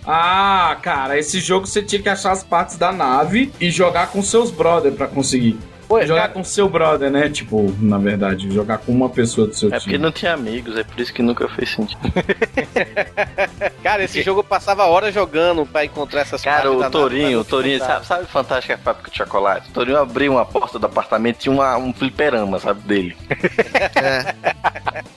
[0.07, 4.23] Ah, cara, esse jogo você tinha que achar as partes da nave e jogar com
[4.23, 5.59] seus brother pra conseguir.
[6.05, 7.29] jogar com seu brother, né?
[7.29, 9.99] Tipo, na verdade, jogar com uma pessoa do seu É porque time.
[10.03, 12.01] não tinha amigos, é por isso que nunca fez sentido.
[13.83, 17.79] Cara, esse jogo eu passava horas jogando pra encontrar essas Cara, o Torinho, o Torinho,
[17.79, 19.71] sabe, sabe Fantástica Fábrica de Chocolate?
[19.71, 23.17] O Torinho abriu uma porta do apartamento e tinha uma, um fliperama, sabe, dele.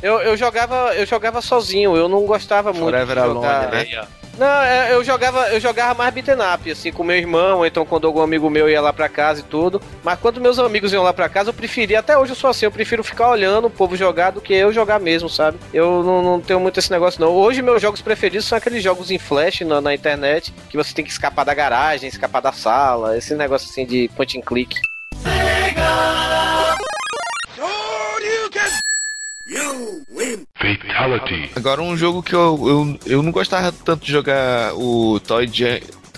[0.02, 3.68] Eu, eu jogava, eu jogava sozinho, eu não gostava muito Forever de jogar.
[3.68, 4.08] Alone, né?
[4.40, 8.08] Não, é, eu jogava, eu jogava mais beaten up, assim, com meu irmão, então quando
[8.08, 9.82] algum amigo meu ia lá pra casa e tudo.
[10.02, 12.66] Mas quando meus amigos iam lá pra casa, eu preferia, até hoje eu sou assim,
[12.66, 15.60] eu prefiro ficar olhando o povo jogar do que eu jogar mesmo, sabe?
[15.74, 17.34] Eu não, não tenho muito esse negócio, não.
[17.34, 21.04] Hoje meus jogos preferidos são aqueles jogos em flash na, na internet, que você tem
[21.04, 24.80] que escapar da garagem, escapar da sala, esse negócio assim de point and click.
[30.56, 31.50] Fatality.
[31.56, 35.48] Agora, um jogo que eu, eu, eu não gostava tanto de jogar o Toy.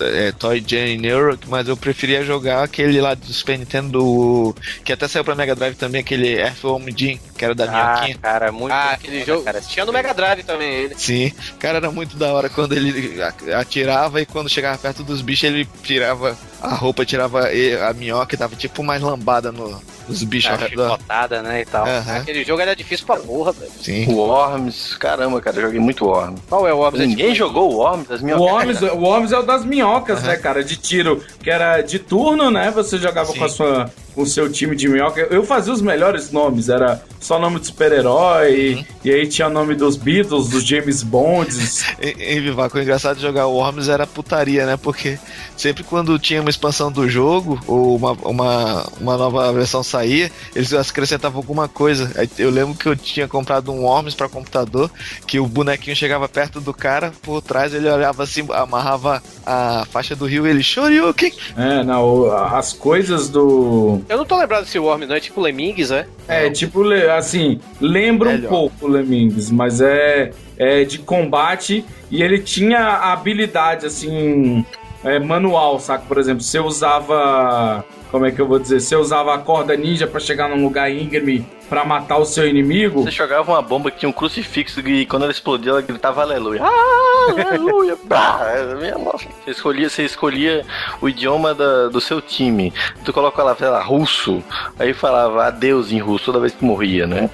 [0.00, 4.92] É, Toy Jam Neuro, mas eu preferia jogar aquele lá do Super Nintendo, o- que
[4.92, 8.18] até saiu pra Mega Drive também, aquele Earthworm Jim, que era da Ah, minhoquinha.
[8.20, 8.72] cara, muito.
[8.72, 9.44] Ah, aquele jogo.
[9.68, 10.94] Tinha no Mega Drive também ele.
[10.96, 13.20] Sim, cara, era muito da hora quando ele
[13.54, 18.34] atirava e quando chegava perto dos bichos ele tirava a roupa, tirava e- a minhoca
[18.34, 20.90] e dava tipo mais lambada no, nos bichos A ao redor.
[20.92, 21.84] chicotada, né, e tal.
[21.86, 23.70] Aquele jogo era difícil pra porra, velho.
[23.80, 24.06] Sim.
[24.08, 26.40] O Worms, caramba, cara, eu joguei muito Worms.
[26.48, 27.00] Qual é o Worms?
[27.00, 29.81] Ninguém jogou o Worms, as O minhas Worms, o Worms é o das minhocas,
[30.22, 30.62] né, cara?
[30.62, 32.70] De tiro, que era de turno, né?
[32.70, 35.20] Você jogava com a sua com o seu time de minhoca.
[35.30, 39.74] Eu fazia os melhores nomes, era só nome de super-herói, e aí tinha o nome
[39.74, 41.84] dos Beatles, dos James Bonds.
[42.02, 44.76] Em, Vivaco, o engraçado de jogar o Worms era putaria, né?
[44.76, 45.18] Porque
[45.56, 50.72] sempre quando tinha uma expansão do jogo, ou uma, uma, uma nova versão saía, eles
[50.72, 52.10] acrescentavam alguma coisa.
[52.38, 54.90] Eu lembro que eu tinha comprado um Worms pra computador,
[55.26, 60.16] que o bonequinho chegava perto do cara, por trás ele olhava assim, amarrava a faixa
[60.16, 61.32] do rio e ele, Shoryuken!
[61.56, 64.01] É, não, as coisas do.
[64.08, 65.16] Eu não tô lembrado desse Worms, não.
[65.16, 66.06] É tipo Lemmings, é?
[66.28, 66.82] É, tipo,
[67.16, 68.48] assim, lembra um Melhor.
[68.48, 74.64] pouco o Lemmings, mas é, é de combate e ele tinha a habilidade, assim,
[75.04, 76.04] é, manual, saca?
[76.06, 77.84] Por exemplo, você usava.
[78.12, 78.78] Como é que eu vou dizer?
[78.78, 83.02] Você usava a corda ninja pra chegar num lugar íngreme pra matar o seu inimigo.
[83.02, 86.60] Você jogava uma bomba que tinha um crucifixo e quando ela explodia, ela gritava aleluia.
[86.62, 87.96] Ah, aleluia!
[89.44, 90.64] Você escolhia, você escolhia
[91.00, 92.72] o idioma da- do seu time.
[93.04, 94.42] Tu colocava lá, sei lá, russo.
[94.78, 97.30] Aí falava adeus em russo toda vez que morria, né?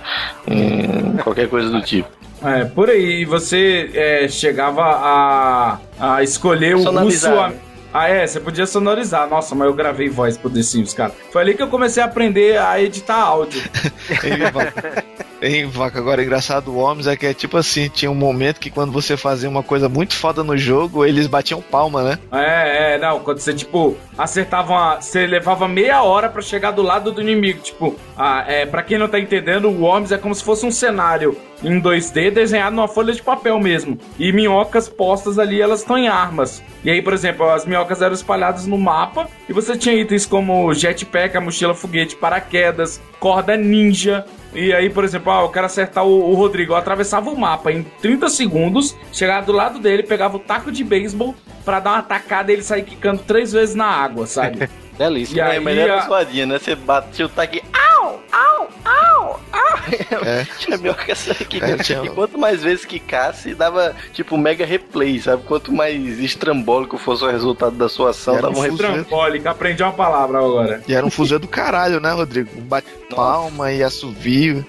[0.49, 2.09] Hum, qualquer coisa do tipo.
[2.45, 7.27] É, por aí, você é, chegava a, a escolher o russo.
[7.29, 7.53] A-?
[8.01, 9.29] Ah, é, você podia sonorizar.
[9.29, 11.13] Nossa, mas eu gravei voz pro The Sims, cara.
[11.33, 13.61] Foi ali que eu comecei a aprender a editar áudio.
[15.41, 18.71] Em Vaca, agora engraçado o Worms é que é tipo assim, tinha um momento que
[18.71, 22.19] quando você fazia uma coisa muito foda no jogo, eles batiam palma, né?
[22.33, 25.01] É, é, não, quando você, tipo, acertava uma.
[25.01, 27.61] Você levava meia hora pra chegar do lado do inimigo.
[27.61, 30.71] Tipo, ah, é, pra quem não tá entendendo, o Worms é como se fosse um
[30.71, 33.99] cenário em 2D desenhado numa folha de papel mesmo.
[34.19, 36.63] E minhocas postas ali, elas estão em armas.
[36.85, 40.73] E aí, por exemplo, as minhocas eram espalhadas no mapa e você tinha itens como
[40.73, 44.25] jetpack, a mochila foguete, paraquedas, corda ninja.
[44.55, 46.73] E aí, por exemplo, ah, eu quero acertar o, o Rodrigo.
[46.73, 50.83] Eu atravessava o mapa em 30 segundos, chegava do lado dele, pegava o taco de
[50.83, 54.69] beisebol pra dar uma tacada e ele sair quicando três vezes na água, sabe?
[54.99, 55.37] Delícia.
[55.37, 56.59] E É, aí, era a- zoadinha, né?
[56.59, 57.63] Você batia o tag.
[57.73, 58.21] Au!
[58.33, 58.69] Au!
[58.85, 59.41] Au!
[59.53, 59.79] Au!
[60.27, 60.45] É.
[60.59, 61.05] Tinha minhoca
[61.49, 65.45] que É, tinha- E quanto mais vezes quicasse, dava tipo mega replay, sabe?
[65.45, 68.79] Quanto mais estrambólico fosse o resultado da sua ação, Era dava um um replay.
[68.93, 70.83] Trambólica, aprendi uma palavra agora.
[70.89, 72.61] E era um fuzil do caralho, né, Rodrigo?
[72.63, 74.67] Bate palma e assovio.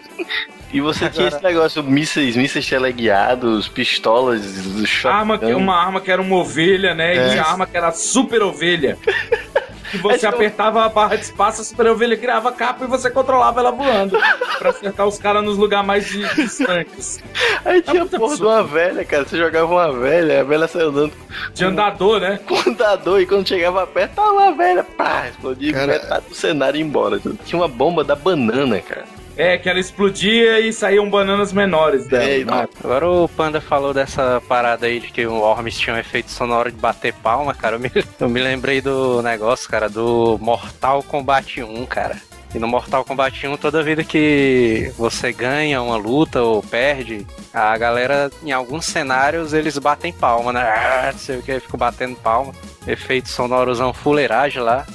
[0.71, 4.41] E você tinha esse negócio, mísseis, mísseis teleguiados, pistolas,
[4.85, 5.17] shotgun.
[5.17, 7.15] Arma que, uma arma que era uma ovelha, né?
[7.15, 7.27] É.
[7.27, 8.95] E tinha arma que era super ovelha.
[9.91, 13.59] que você apertava a barra de espaço, a super ovelha criava capa e você controlava
[13.59, 14.17] ela voando.
[14.57, 17.19] pra acertar os caras nos lugares mais di- distantes.
[17.65, 19.25] Aí tinha a porra de uma velha, cara.
[19.25, 21.13] Você jogava uma velha, a velha saiu andando.
[21.53, 22.39] De andador, né?
[22.47, 26.77] Com andador, e quando chegava perto, tava uma velha, pá, explodia Cara- metade do cenário
[26.77, 27.19] e ia embora.
[27.45, 29.05] Tinha uma bomba da banana, cara.
[29.39, 32.25] É, que ela explodia e saíam bananas menores dela.
[32.25, 32.67] É, né?
[32.83, 36.69] Agora o Panda falou dessa parada aí de que o Worms tinha um efeito sonoro
[36.69, 37.77] de bater palma, cara.
[37.77, 42.17] Eu me, eu me lembrei do negócio, cara, do Mortal Kombat 1, cara.
[42.53, 47.77] E no Mortal Kombat 1, toda vida que você ganha uma luta ou perde, a
[47.77, 50.61] galera, em alguns cenários, eles batem palma, né?
[50.61, 52.51] Ah, não sei o que, fico batendo palma.
[52.85, 54.85] Efeito sonorosão fuleiragem lá.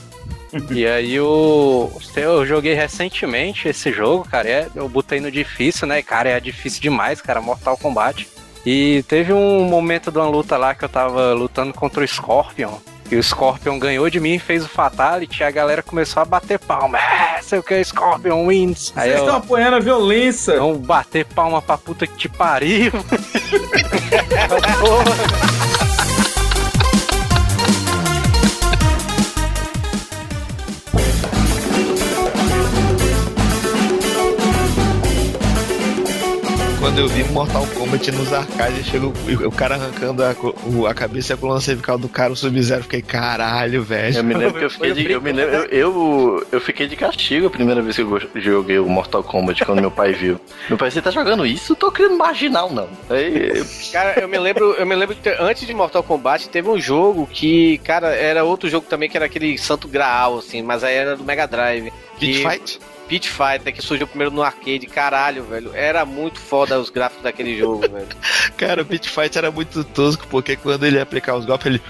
[0.70, 1.90] E aí o.
[2.16, 4.48] Eu joguei recentemente esse jogo, cara.
[4.48, 6.00] é- eu botei no difícil, né?
[6.02, 7.40] Cara, é difícil demais, cara.
[7.40, 8.26] Mortal Kombat.
[8.64, 12.72] E teve um momento de uma luta lá que eu tava lutando contra o Scorpion.
[13.10, 16.58] E o Scorpion ganhou de mim, fez o Fatality, e a galera começou a bater
[16.58, 16.98] palma.
[16.98, 18.94] É, sei o que, Scorpion wins.
[18.96, 20.58] Aí Vocês eu, estão apoiando a violência.
[20.58, 22.90] Vamos bater palma pra puta que te pariu.
[36.94, 39.12] Quando eu vi Mortal Kombat nos arcades, chega o,
[39.48, 40.32] o cara arrancando a,
[40.64, 44.16] o- a cabeça e a coluna cervical do cara, o Sub-Zero, fiquei, caralho, velho.
[44.18, 46.94] Eu me lembro que eu fiquei de, eu, me lembro, eu, eu, eu fiquei de
[46.94, 50.38] castigo a primeira vez que eu joguei o Mortal Kombat quando meu pai viu.
[50.68, 51.72] Meu pai, você tá jogando isso?
[51.72, 52.88] Eu tô querendo marginal, não.
[53.10, 56.68] Aí, eu- Cara, eu me lembro, eu me lembro que antes de Mortal Kombat teve
[56.68, 60.84] um jogo que, cara, era outro jogo também que era aquele Santo Graal, assim, mas
[60.84, 61.92] aí era do Mega Drive.
[62.20, 62.78] Que- Fight?
[63.08, 65.70] Pit Fighter, que surgiu primeiro no arcade, caralho, velho.
[65.74, 68.06] Era muito foda os gráficos daquele jogo, velho.
[68.56, 71.82] Cara, o Pit Fight era muito tosco, porque quando ele ia aplicar os golpes, ele.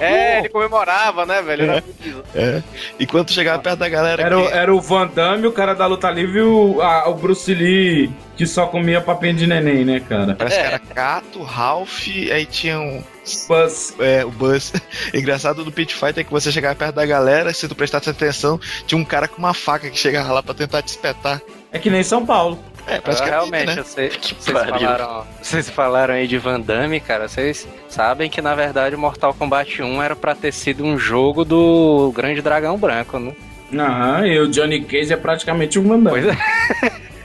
[0.00, 1.62] É, ele comemorava, né, velho?
[1.62, 1.82] Era É.
[1.82, 2.24] muito.
[2.34, 2.62] É.
[2.98, 4.22] E quando chegava perto da galera.
[4.22, 7.08] Era, o- que- era o Van Damme, o cara da luta livre e o, a-
[7.08, 10.34] o Bruce Lee, que só comia papinho de neném, né, cara?
[10.34, 13.02] Parece que era Cato, Ralph, aí tinha um.
[13.48, 13.94] Buzz.
[13.98, 14.72] É, o Buzz.
[15.12, 18.60] Engraçado do Pit Fight é que você chegava perto da galera, se tu prestasse atenção,
[18.86, 21.40] tinha um cara com uma faca que chegava lá pra tentar te espetar.
[21.72, 22.58] É que nem São Paulo.
[22.86, 23.82] É, Eu, praticamente, realmente, né?
[23.82, 24.16] vocês,
[24.52, 24.74] pariu.
[24.78, 27.26] falaram, vocês falaram aí de Van Damme, cara.
[27.26, 32.12] Vocês sabem que na verdade Mortal Kombat 1 era pra ter sido um jogo do
[32.14, 33.32] Grande Dragão Branco, né?
[33.74, 36.10] Aham, e o Johnny Cage é praticamente um Van Damme.
[36.22, 36.92] Pois é.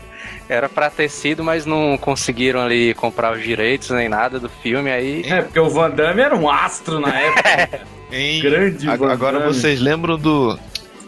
[0.54, 4.92] Era pra ter sido, mas não conseguiram ali comprar os direitos nem nada do filme,
[4.92, 5.24] aí.
[5.26, 7.80] É, porque o Van Damme era um astro na época.
[8.12, 8.42] Hein?
[8.42, 9.54] Grande Ag- Van Agora Damme.
[9.54, 10.60] vocês lembram do.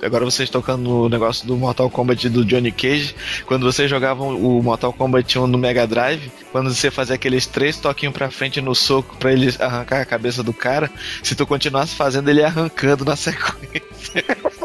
[0.02, 3.16] Agora vocês tocando no negócio do Mortal Kombat do Johnny Cage,
[3.46, 7.78] quando vocês jogavam o Mortal Kombat 1 no Mega Drive, quando você fazia aqueles três
[7.78, 10.90] toquinhos pra frente no soco pra ele arrancar a cabeça do cara,
[11.22, 14.24] se tu continuasse fazendo, ele ia arrancando na sequência.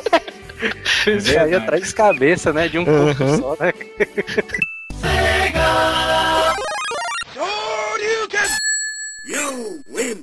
[1.07, 2.69] Isso aí é três cabeças, né?
[2.69, 3.39] De um corpo Uhum.
[3.39, 3.73] só, né?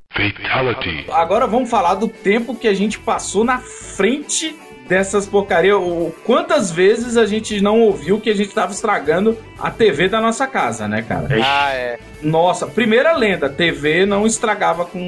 [0.10, 1.06] Fatality.
[1.12, 4.56] Agora vamos falar do tempo que a gente passou na frente
[4.88, 5.76] dessas porcarias.
[5.78, 10.22] O- Quantas vezes a gente não ouviu que a gente tava estragando a TV da
[10.22, 11.28] nossa casa, né, cara?
[11.44, 12.00] Ah, é.
[12.22, 15.00] Nossa, primeira lenda, TV não estragava com,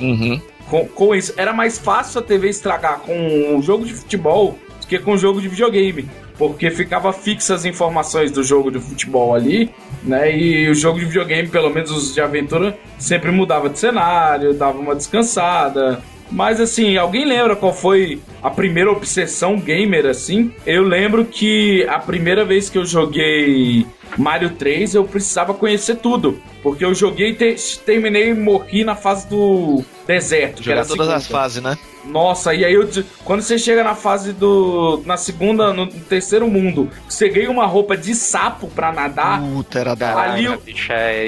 [0.00, 0.40] Uhum.
[0.70, 1.34] com, com isso.
[1.36, 3.14] Era mais fácil a TV estragar com
[3.54, 6.08] um jogo de futebol do que com jogo de videogame.
[6.36, 9.70] Porque ficava fixas as informações do jogo de futebol ali,
[10.02, 10.36] né?
[10.36, 14.78] E o jogo de videogame, pelo menos os de aventura, sempre mudava de cenário, dava
[14.78, 16.02] uma descansada.
[16.30, 20.50] Mas assim, alguém lembra qual foi a primeira obsessão gamer assim?
[20.66, 23.86] Eu lembro que a primeira vez que eu joguei
[24.18, 26.40] Mario 3, eu precisava conhecer tudo.
[26.62, 27.54] Porque eu joguei, te-
[27.84, 30.62] terminei e morri na fase do deserto.
[30.62, 31.76] que era Jogar todas as fases, né?
[32.06, 35.02] Nossa, e aí eu, te- quando você chega na fase do.
[35.06, 39.40] Na segunda, no terceiro mundo, você ganha uma roupa de sapo pra nadar.
[39.40, 41.20] Puta, era da Ali eu- é,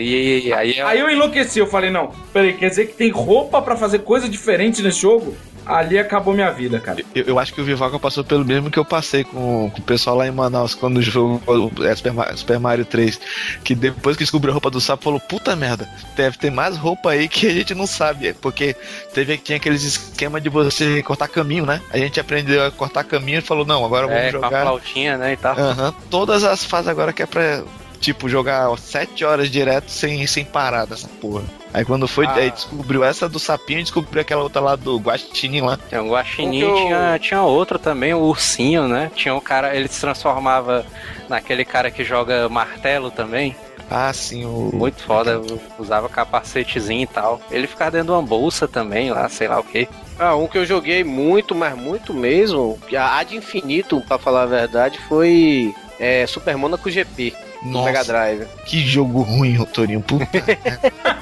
[0.52, 3.76] aí é- Aí eu enlouqueci, eu falei, não, peraí, quer dizer que tem roupa pra
[3.76, 5.34] fazer coisa diferente nesse jogo?
[5.66, 7.02] Ali acabou minha vida, cara.
[7.14, 9.82] Eu, eu acho que o Vivaco passou pelo mesmo que eu passei com, com o
[9.82, 13.20] pessoal lá em Manaus quando jogou o é, Super, Super Mario 3.
[13.64, 17.10] Que depois que descobriu a roupa do sapo, falou: Puta merda, deve ter mais roupa
[17.10, 18.32] aí que a gente não sabe.
[18.34, 18.76] Porque
[19.12, 21.80] teve, tinha aqueles esquema de você cortar caminho, né?
[21.90, 24.62] A gente aprendeu a cortar caminho e falou: Não, agora vamos é, com a jogar.
[24.62, 25.32] flautinha, né?
[25.32, 25.58] E tal.
[25.58, 27.62] Aham, todas as fases agora que é pra.
[27.98, 31.44] Tipo, jogar 7 horas direto sem, sem parar dessa porra.
[31.76, 32.32] Aí quando foi, Ah.
[32.36, 35.76] aí descobriu essa do sapinho e descobriu aquela outra lá do Guaxinim lá.
[35.76, 39.10] Tem um guaxinim, O eu- tinha, tinha outro também, o ursinho, né?
[39.14, 40.86] Tinha um cara, ele se transformava
[41.28, 43.54] naquele cara que joga martelo também.
[43.90, 44.70] Ah, sim, o.
[44.72, 45.38] Muito foda,
[45.78, 47.42] usava capacetezinho e tal.
[47.50, 49.86] Ele ficava dentro de uma bolsa também lá, sei lá o que.
[50.18, 54.46] Ah, um que eu joguei muito, mas muito mesmo, a de infinito, pra falar a
[54.46, 57.84] verdade, foi é, Super Monaco GP Nossa.
[57.84, 58.46] Mega Drive.
[58.64, 60.00] Que jogo ruim, Torinho.
[60.00, 60.26] Puta.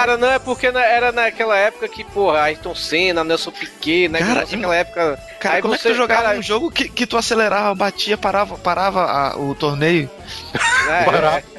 [0.00, 4.18] Cara, não é porque na- era naquela época que, porra, Ayrton Senna, Nelson Piquet, né?
[4.18, 5.18] Cara, que naquela época.
[5.38, 7.74] Cara, Aí como é que você- tu jogava cara- um jogo que, que tu acelerava,
[7.74, 10.10] batia, parava, parava a- o torneio?
[10.88, 11.04] É,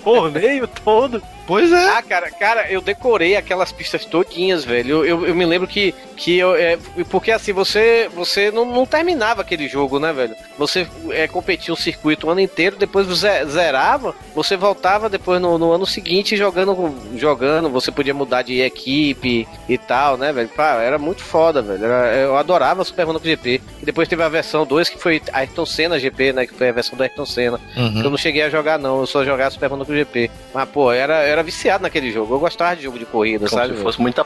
[0.03, 1.21] Torneio todo.
[1.47, 1.89] Pois é.
[1.89, 5.03] Ah, cara, cara, eu decorei aquelas pistas todinhas, velho.
[5.03, 6.77] Eu, eu, eu me lembro que, que eu, é,
[7.09, 10.35] porque assim, você você não, não terminava aquele jogo, né, velho?
[10.57, 15.57] Você é, competia um circuito o ano inteiro, depois você zerava, você voltava depois no,
[15.57, 20.49] no ano seguinte jogando, jogando, você podia mudar de equipe e tal, né, velho?
[20.49, 21.83] Pá, era muito foda, velho.
[21.85, 23.61] Era- eu adorava Super Monaco GP.
[23.81, 26.45] E depois teve a versão 2 que foi Ayrton Senna GP, né?
[26.45, 27.59] Que foi a versão do Ayrton Senna.
[27.75, 28.01] Uhum.
[28.03, 30.29] Eu não cheguei a jogar, não, eu só jogava Super Monaco GP.
[30.53, 32.35] Mas, pô, era, era viciado naquele jogo.
[32.35, 33.75] Eu gostava de jogo de corrida, Como sabe?
[33.75, 34.23] se fosse muita.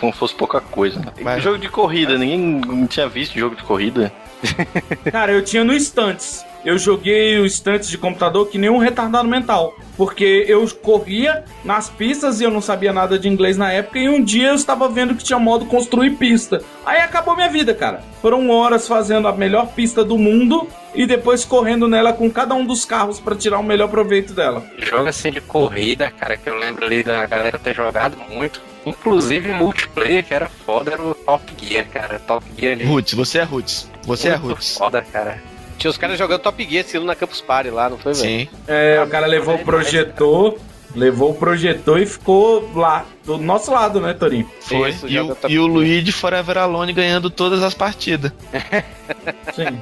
[0.00, 1.00] Como se fosse pouca coisa.
[1.18, 4.12] E Jogo de corrida, ninguém tinha visto jogo de corrida.
[5.10, 6.44] Cara, eu tinha no Instantes.
[6.64, 9.76] Eu joguei o Instantes de computador que nem um retardado mental.
[9.96, 13.98] Porque eu corria nas pistas e eu não sabia nada de inglês na época.
[13.98, 16.62] E um dia eu estava vendo que tinha modo construir pista.
[16.84, 18.02] Aí acabou minha vida, cara.
[18.20, 22.64] Foram horas fazendo a melhor pista do mundo e depois correndo nela com cada um
[22.64, 24.64] dos carros para tirar o melhor proveito dela.
[24.78, 28.60] Jogo assim de corrida, cara, que eu lembro ali da galera ter jogado muito.
[28.86, 32.18] Inclusive multiplayer, que era foda, era o Top Gear, cara.
[32.18, 32.84] Top Gear ali.
[32.84, 33.90] Roots, você é Roots.
[34.04, 34.76] Você é Muito Roots.
[34.76, 35.40] Foda, cara.
[35.78, 38.24] Tinha os caras jogando Top Gear estilo na Campus Party lá, não foi, velho?
[38.24, 38.48] Sim.
[38.66, 40.58] É, o cara levou o projetor,
[40.94, 44.50] levou o projetor e ficou lá, do nosso lado, né, Torinho?
[44.60, 44.90] Foi.
[44.90, 45.66] Isso, e, o, e o.
[45.66, 48.32] Luigi Forever Alone ganhando todas as partidas.
[49.54, 49.80] Sim.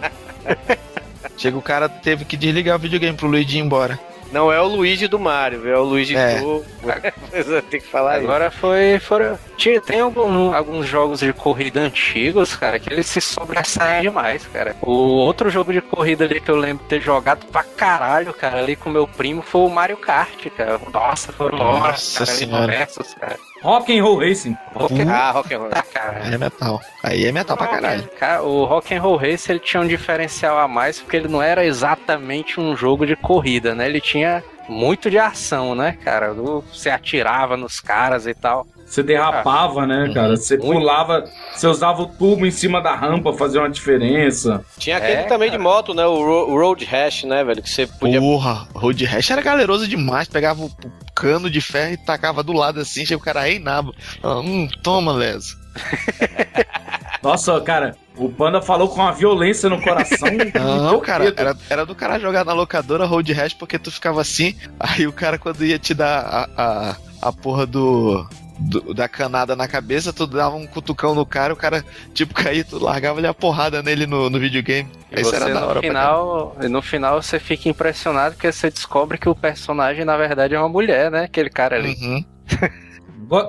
[1.37, 3.99] Chega o cara, teve que desligar o videogame pro Luigi ir embora.
[4.33, 6.41] Não é o Luigi do Mario, é o Luigi É.
[6.41, 6.65] do.
[7.71, 8.25] Tem que falar isso.
[8.27, 8.99] Agora foi.
[8.99, 14.47] Foram, tinha, tem algum- alguns jogos de corrida antigos, cara, que eles se sobressaem demais,
[14.47, 14.75] cara.
[14.81, 18.59] O outro jogo de corrida ali que eu lembro de ter jogado pra caralho, cara,
[18.59, 20.81] ali com meu primo foi o Mario Kart, cara.
[20.93, 22.63] Nossa, foram Nossa horas, cara, ali senhora.
[22.73, 23.39] conversas, cara.
[23.63, 24.57] Rock and Roll Racing.
[24.75, 25.69] Rock Ah, rock and roll.
[25.71, 26.19] Tá, cara.
[26.35, 26.81] É metal.
[27.03, 28.09] Aí é metal pra caralho.
[28.19, 31.41] Cara, o Rock and Roll Race ele tinha um diferencial a mais porque ele não
[31.43, 33.87] era exatamente um jogo de corrida, né?
[33.87, 36.35] Ele tinha muito de ação, né, cara?
[36.35, 38.67] Do- Você atirava nos caras e tal.
[38.93, 40.37] Você derrapava, né, cara?
[40.37, 41.25] Você pulava,
[41.55, 44.63] você usava o tubo em cima da rampa, fazia uma diferença.
[44.77, 46.05] Tinha aquele É, também de moto, né?
[46.05, 47.63] O, ro- o Road Rash, né, velho?
[47.63, 48.21] Que você podia.
[48.21, 50.29] Porra, Road Rash era galeroso demais.
[50.29, 50.71] Pegava o,
[51.15, 53.93] cano de ferro e tacava do lado assim, chega o cara reinava.
[54.23, 55.57] Ah, Hum, toma, Leso.
[57.23, 60.29] Nossa, cara, o Panda falou com uma violência no coração.
[60.55, 64.55] Não, cara, era, era do cara jogar na locadora Road Rash porque tu ficava assim,
[64.79, 66.97] aí o cara quando ia te dar a, a,
[67.29, 68.27] a porra do,
[68.69, 71.85] do- da canada na cabeça, tu dava um cutucão no cara, o cara
[72.15, 74.89] tipo caía, tu largava ali a porrada nele no, no videogame.
[75.11, 78.71] E Isso você era da no hora final, no final você fica impressionado porque você
[78.71, 81.25] descobre que o personagem na verdade é uma mulher, né?
[81.25, 81.95] Aquele cara ali.
[82.01, 82.25] Uhum.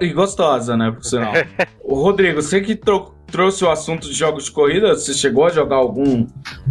[0.02, 1.34] E gostosa, né, por sinal.
[1.84, 5.50] Ô, Rodrigo, você que tro- trouxe o assunto de jogos de corrida, você chegou a
[5.50, 6.26] jogar algum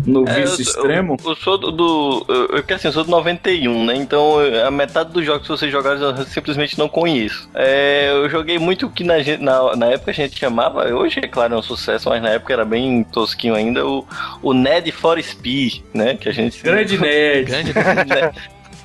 [0.06, 1.16] no É, vício eu- extremo?
[1.26, 1.72] Eu, sou do.
[1.72, 3.96] do eu, eu, assim, eu sou do 91, né?
[3.96, 7.50] Então eu- a metade dos jogos que vocês jogaram eu simplesmente não conheço.
[7.52, 11.26] É, eu joguei muito o que na, na, na época a gente chamava, hoje é
[11.26, 14.06] claro é um sucesso, mas na época era bem tosquinho ainda, o,
[14.40, 16.14] o Ned for Speed, né?
[16.16, 16.62] Que a gente.
[16.62, 17.44] Grande nerd.
[17.50, 17.72] Grande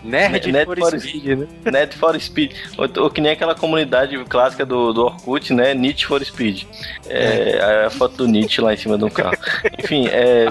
[0.04, 1.48] Nerd Net for for Speed, né?
[1.72, 2.54] Net for Speed.
[2.78, 5.74] Ou, ou que nem aquela comunidade clássica do, do Orkut, né?
[5.74, 6.64] Need for Speed.
[7.08, 9.38] É, A foto do Nietzsche lá em cima do carro.
[9.80, 10.46] Enfim, é.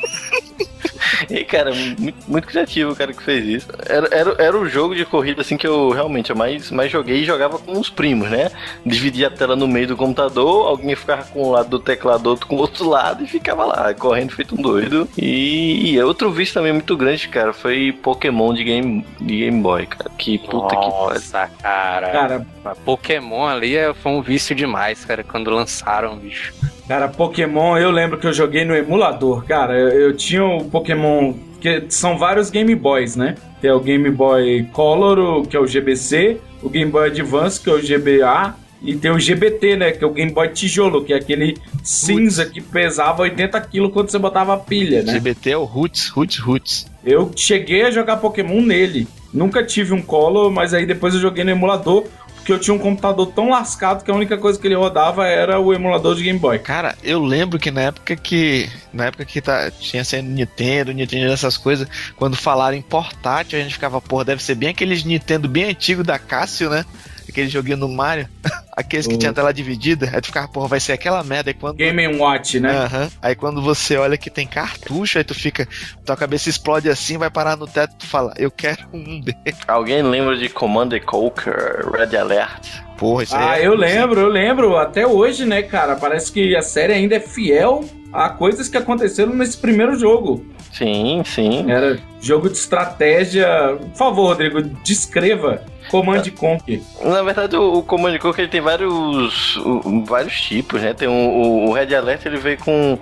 [1.31, 3.69] E, cara, muito, muito criativo o cara que fez isso.
[3.87, 7.25] Era, era, era o jogo de corrida, assim, que eu realmente mais, mais joguei e
[7.25, 8.51] jogava com os primos, né?
[8.85, 12.47] Dividia a tela no meio do computador, alguém ficava com um lado do teclado, outro
[12.47, 15.09] com o outro lado e ficava lá, correndo feito um doido.
[15.17, 19.87] E, e outro vício também muito grande, cara, foi Pokémon de Game, de Game Boy,
[19.87, 20.11] cara.
[20.19, 20.91] Que puta que pariu.
[20.91, 22.11] Nossa, cara.
[22.11, 22.47] Cara,
[22.85, 26.53] Pokémon ali é- foi um vício demais, cara, quando lançaram, bicho.
[26.91, 29.79] Cara, Pokémon, eu lembro que eu joguei no emulador, cara.
[29.79, 33.37] Eu, eu tinha o Pokémon, que são vários Game Boys, né?
[33.61, 37.75] Tem o Game Boy Color, que é o GBC, o Game Boy Advance, que é
[37.75, 39.93] o GBA, e tem o GBT, né?
[39.93, 44.11] Que é o Game Boy Tijolo, que é aquele cinza que pesava 80 kg quando
[44.11, 45.13] você botava a pilha, né?
[45.13, 46.87] GBT é o Roots, Roots, Roots.
[47.05, 49.07] Eu cheguei a jogar Pokémon nele.
[49.33, 52.05] Nunca tive um Color, mas aí depois eu joguei no emulador,
[52.51, 55.61] que eu tinha um computador tão lascado que a única coisa que ele rodava era
[55.61, 56.59] o emulador de Game Boy.
[56.59, 58.69] Cara, eu lembro que na época que.
[58.93, 61.87] Na época que tá, tinha sendo Nintendo, Nintendo essas coisas,
[62.17, 66.03] quando falaram em portátil, a gente ficava, porra, deve ser bem aqueles Nintendo bem antigo
[66.03, 66.85] da Cássio, né?
[67.31, 68.29] Aquele joguinho no Mario.
[68.77, 69.19] Aqueles que Hum.
[69.19, 70.09] tinha tela dividida.
[70.13, 71.51] Aí tu ficava, porra, vai ser aquela merda.
[71.51, 71.77] Aí quando.
[71.77, 72.71] Game Watch, né?
[72.71, 73.11] Aham.
[73.21, 75.69] Aí quando você olha que tem cartucho, aí tu fica.
[76.05, 79.61] Tua cabeça explode assim, vai parar no teto e tu fala, eu quero um desses.
[79.69, 82.67] Alguém lembra de Command Conquer, Red Alert?
[82.97, 84.77] Porra, isso Ah, aí é- eu lembro, eu lembro.
[84.77, 85.97] Até hoje, né, cara?
[85.97, 90.45] Parece que a série ainda é fiel a coisas que aconteceram nesse primeiro jogo.
[90.73, 91.71] Sim, sim.
[91.71, 93.47] Era jogo de estratégia.
[93.81, 96.81] Por favor, Rodrigo, descreva Command Conquer.
[97.05, 100.95] Na verdade, o, o Command Conquer ele tem vários, o- vários tipos, né?
[100.95, 102.99] Tem o, o- Red Alert ele veio com,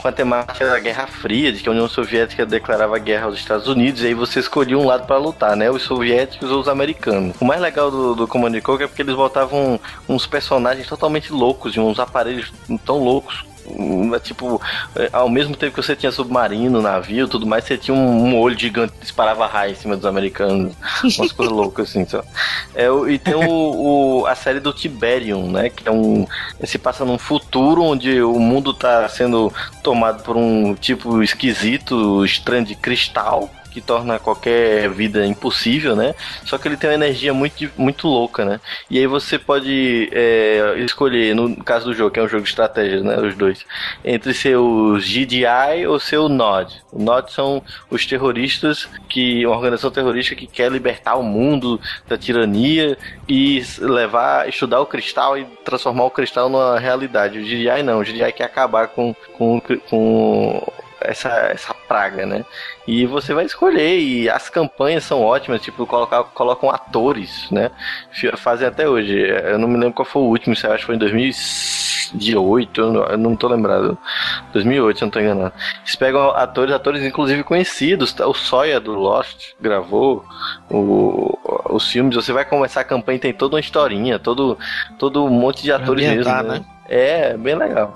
[0.00, 3.68] com a temática da Guerra Fria, de que a União Soviética declarava guerra aos Estados
[3.68, 5.70] Unidos, e aí você escolhia um lado pra lutar, né?
[5.70, 7.36] Os soviéticos ou os americanos.
[7.40, 9.78] O mais legal do, do Command Conquer é porque eles botavam
[10.08, 12.52] uns personagens totalmente loucos, e uns aparelhos
[12.84, 13.44] tão loucos.
[14.22, 14.60] Tipo,
[14.96, 18.38] é, ao mesmo tempo que você tinha submarino, navio, tudo mais, você tinha um, um
[18.40, 20.72] olho gigante que disparava raio em cima dos americanos.
[21.02, 22.22] Umas coisas loucas assim, só.
[22.74, 25.68] É, e tem o, o- a série do Tiberium, né?
[25.70, 26.26] Que é um.
[26.64, 29.52] Se passa num futuro onde o mundo tá sendo
[29.82, 33.50] tomado por um tipo esquisito, estranho de cristal.
[33.74, 36.14] Que torna qualquer vida impossível, né?
[36.44, 38.60] Só que ele tem uma energia muito, muito louca, né?
[38.88, 42.50] E aí você pode é, escolher, no caso do jogo, que é um jogo de
[42.50, 43.18] estratégia, né?
[43.18, 43.66] Os dois,
[44.04, 46.84] entre ser o GDI ou ser o NOD.
[46.92, 52.16] O NOD são os terroristas, que uma organização terrorista que quer libertar o mundo da
[52.16, 52.96] tirania
[53.28, 57.40] e levar, estudar o cristal e transformar o cristal numa realidade.
[57.40, 59.60] O GDI não, o GDI quer acabar com, com,
[59.90, 60.72] com
[61.04, 62.44] essa, essa praga, né?
[62.86, 67.70] E você vai escolher, e as campanhas são ótimas, tipo, colocar, colocam atores, né?
[68.36, 69.14] Fazem até hoje.
[69.16, 72.92] Eu não me lembro qual foi o último, se acho que foi em 2008, eu
[72.92, 73.96] não, eu não tô lembrado.
[74.52, 75.52] 2008, se eu não tô enganado.
[75.82, 78.26] Eles pegam atores, atores inclusive conhecidos, tá?
[78.26, 80.24] o Sawyer do Lost gravou
[80.70, 81.38] o,
[81.70, 84.58] os filmes, você vai começar a campanha e tem toda uma historinha, todo,
[84.98, 86.42] todo um monte de atores mesmo, né?
[86.42, 86.64] né?
[86.88, 87.92] É, bem legal.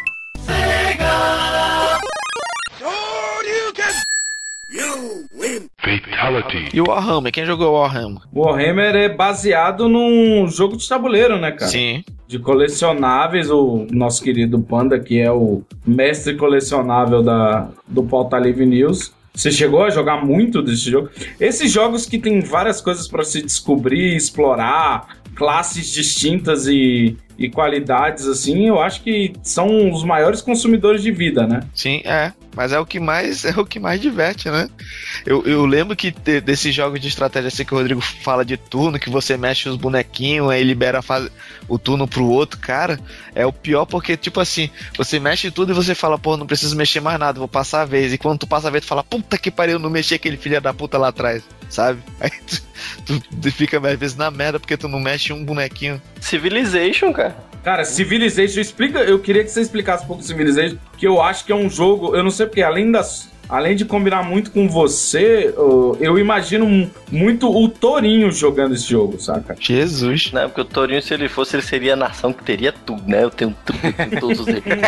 [5.97, 6.68] Fatality.
[6.74, 8.22] E o Warhammer, quem jogou Warhammer?
[8.34, 11.70] Warhammer é baseado num jogo de tabuleiro, né, cara?
[11.70, 12.05] Sim.
[12.26, 18.66] De colecionáveis, o nosso querido Panda, que é o mestre colecionável da, do Pauta Livre
[18.66, 19.12] News.
[19.34, 21.11] Você chegou a jogar muito desse jogo?
[21.39, 28.26] Esses jogos que tem várias coisas para se descobrir, explorar, classes distintas e, e qualidades,
[28.26, 31.61] assim, eu acho que são os maiores consumidores de vida, né?
[31.74, 32.32] Sim, é.
[32.57, 34.68] Mas é o que mais é o que mais diverte, né?
[35.24, 38.57] Eu, eu lembro que te- desses jogos de estratégia assim que o Rodrigo fala de
[38.57, 41.01] turno, que você mexe os bonequinhos, aí libera
[41.68, 42.99] o turno pro outro, cara,
[43.34, 46.74] é o pior porque, tipo assim, você mexe tudo e você fala, pô, não preciso
[46.74, 48.12] mexer mais nada, vou passar a vez.
[48.12, 50.61] E quando tu passa a vez, tu fala, puta que pariu, não mexi aquele filho
[50.61, 52.01] da puta lá atrás, sabe?
[52.20, 52.62] Aí tu,
[53.07, 56.03] tu- tu fica às vezes na merda porque tu não mexe um bonequinho.
[56.28, 57.34] Civilization, cara.
[57.64, 58.98] Cara, Civilization, explica.
[59.00, 62.14] Eu queria que você explicasse um pouco Civilization, que eu acho que é um jogo.
[62.14, 63.30] Eu não sei porque, além das.
[63.49, 69.57] Além de combinar muito com você, eu, imagino muito o Torinho jogando esse jogo, saca?
[69.59, 70.30] Jesus.
[70.32, 73.24] Não, porque o Torinho, se ele fosse, ele seria a nação que teria tudo, né?
[73.24, 74.82] Eu tenho tudo, tenho todos os recursos.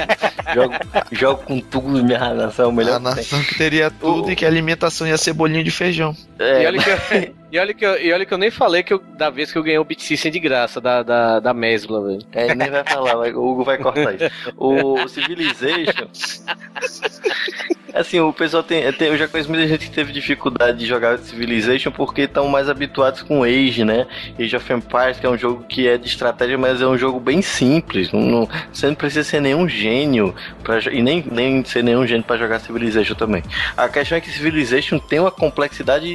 [0.54, 0.74] jogo,
[1.12, 3.14] jogo com tudo, minha nação, o melhor A que tem.
[3.16, 6.14] nação que teria tudo e que a alimentação ia ser bolinho de feijão.
[6.38, 8.82] É, E olha, que eu, e, olha que eu, e olha que eu nem falei
[8.82, 11.54] que eu, da vez que eu ganhei o Beat System de graça, da, da, da
[11.54, 12.22] Mesbla, velho.
[12.32, 14.30] É, ele nem vai falar, o Hugo vai cortar isso.
[14.56, 16.06] O Civilization.
[17.94, 21.18] Assim, o pessoal tem, tem- Eu já conheço muita gente que teve dificuldade de jogar
[21.18, 24.06] Civilization porque estão mais habituados com Age, né?
[24.38, 27.18] Age of Empires, que é um jogo que é de estratégia, mas é um jogo
[27.18, 28.12] bem simples.
[28.12, 32.22] Não, não- você não precisa ser nenhum gênio pra, e nem, nem ser nenhum gênio
[32.24, 33.42] pra jogar Civilization também.
[33.76, 36.06] A questão é que Civilization tem uma complexidade,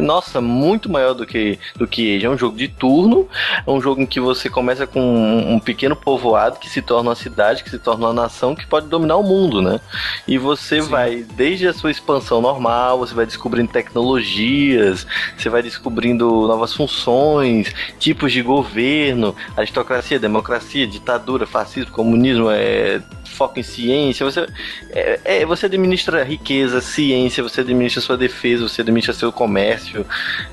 [0.00, 2.26] nossa, muito maior do que, do que Age.
[2.26, 3.28] É um jogo de turno,
[3.66, 7.10] é um jogo em que você começa com um, um pequeno povoado que se torna
[7.10, 9.80] uma cidade, que se torna uma nação que pode dominar o mundo, né?
[10.26, 16.46] E você vai, desde a sua expansão normal, você vai descobrindo tecnologias, você vai descobrindo
[16.46, 24.46] novas funções, tipos de governo, aristocracia, democracia, ditadura, fascismo, comunismo, é, foco em ciência, você,
[24.90, 30.06] é, é, você administra riqueza, ciência, você administra sua defesa, você administra seu comércio.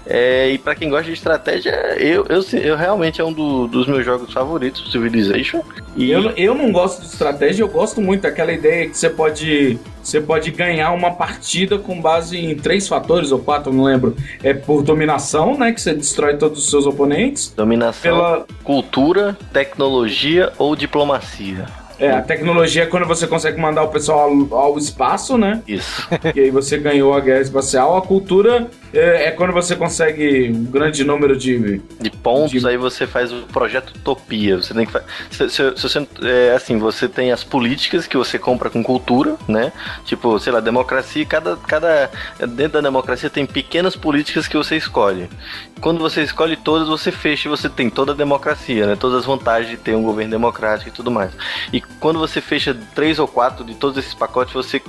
[0.05, 3.87] É, e para quem gosta de estratégia, eu, eu, eu realmente é um do- dos
[3.87, 5.61] meus jogos favoritos, Civilization.
[5.95, 9.79] E Eu, eu não gosto de estratégia, eu gosto muito daquela ideia que você pode
[10.03, 14.15] você pode ganhar uma partida com base em três fatores ou quatro, não lembro.
[14.43, 15.71] É por dominação, né?
[15.71, 17.53] Que você destrói todos os seus oponentes.
[17.55, 21.65] Dominação, Pela- cultura, tecnologia ou diplomacia.
[22.01, 25.61] É, a tecnologia é quando você consegue mandar o pessoal ao, ao espaço, né?
[25.67, 26.07] Isso.
[26.35, 27.95] E aí você ganhou a guerra espacial.
[27.95, 31.79] A cultura é, é quando você consegue um grande número de.
[31.99, 34.57] De pontos, aí você faz o projeto Utopia.
[34.57, 38.17] Você tem que fa- se, se- se você é assim, você tem as políticas que
[38.17, 39.71] você compra com cultura, né?
[40.05, 42.09] Tipo, sei lá, democracia, cada cada
[42.49, 45.29] dentro da democracia tem pequenas políticas que você escolhe.
[45.79, 48.95] Quando você escolhe todas, você fecha e você tem toda a democracia, né?
[48.95, 51.31] Todas as vantagens de ter um governo democrático e tudo mais.
[51.73, 54.81] E quando você fecha três ou quatro de todos esses pacotes, você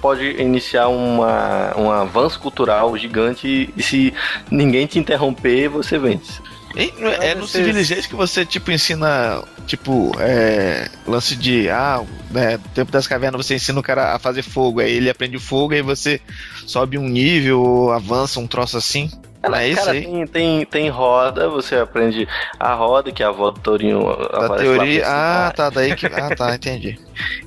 [0.00, 4.14] pode iniciar uma, um avanço cultural gigante e, se
[4.50, 6.40] ninguém te interromper, você vence.
[6.74, 12.90] E é no Civilization que você, tipo, ensina, tipo, é, lance de, ah, né, tempo
[12.90, 15.82] das cavernas você ensina o cara a fazer fogo, aí ele aprende o fogo, aí
[15.82, 16.20] você
[16.66, 19.10] sobe um nível, avança um troço assim.
[19.54, 20.02] É isso Cara, aí.
[20.04, 22.28] tem, tem, tem roda, você aprende
[22.60, 24.00] a roda, que é a avó do Torinho.
[24.04, 25.00] Da lá teoria.
[25.02, 26.06] pra Ah, tá, daí que.
[26.06, 26.98] Ah, tá, entendi.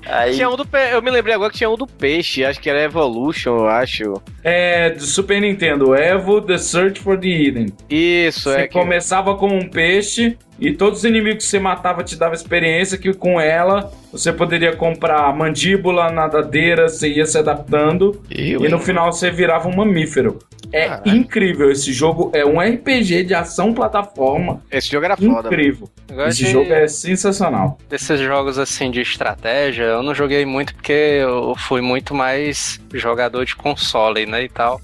[0.05, 2.59] Aí, Tinha um do pe- Eu me lembrei agora que tinha um do peixe, acho
[2.59, 4.21] que era Evolution, eu acho.
[4.43, 7.67] É, do Super Nintendo, Evo The Search for the Hidden.
[7.89, 8.67] Isso, Você é.
[8.67, 12.97] que- começava com um peixe e todos os inimigos que você matava te dava experiência
[12.97, 18.77] que com ela você poderia comprar mandíbula, nadadeira, você ia se adaptando Eu, e no
[18.77, 18.81] hein?
[18.83, 20.39] final você virava um mamífero.
[20.73, 24.61] É incrível esse jogo, é um RPG de ação plataforma.
[24.71, 25.47] Esse jogo era foda.
[25.47, 25.89] Incrível.
[26.27, 27.77] Esse de- jogo é sensacional.
[27.89, 33.45] Desses jogos assim de estratégia, eu não joguei muito porque eu fui muito mais jogador
[33.45, 34.81] de console, né, e tal.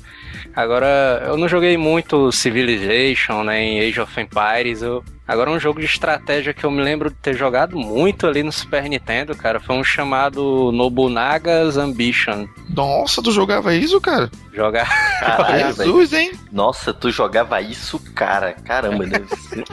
[0.55, 4.81] Agora, eu não joguei muito Civilization, nem Age of Empires.
[4.81, 5.03] Eu...
[5.31, 8.51] Agora, um jogo de estratégia que eu me lembro de ter jogado muito ali no
[8.51, 12.47] Super Nintendo, cara, foi um chamado Nobunaga's Ambition.
[12.75, 14.29] Nossa, tu jogava isso, cara?
[14.53, 14.89] Jogar.
[15.21, 16.33] Caralho, Jesus, hein?
[16.51, 18.51] Nossa, tu jogava isso, cara.
[18.65, 19.63] Caramba, deve ser.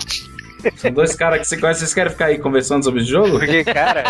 [0.76, 3.38] São dois caras que você conhece, vocês querem ficar aí conversando sobre esse jogo?
[3.38, 4.04] Porque, cara.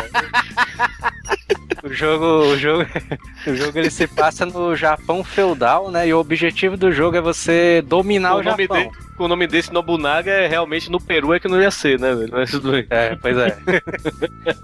[1.83, 2.85] O jogo, o jogo,
[3.47, 6.09] o jogo ele se passa no Japão feudal, né?
[6.09, 8.67] E o objetivo do jogo é você dominar o, o Japão.
[8.67, 12.15] de, o nome desse Nobunaga é realmente no Peru é que não ia ser, né,
[12.15, 12.31] velho?
[12.33, 12.87] Mas tudo bem.
[12.91, 13.57] É, pois é.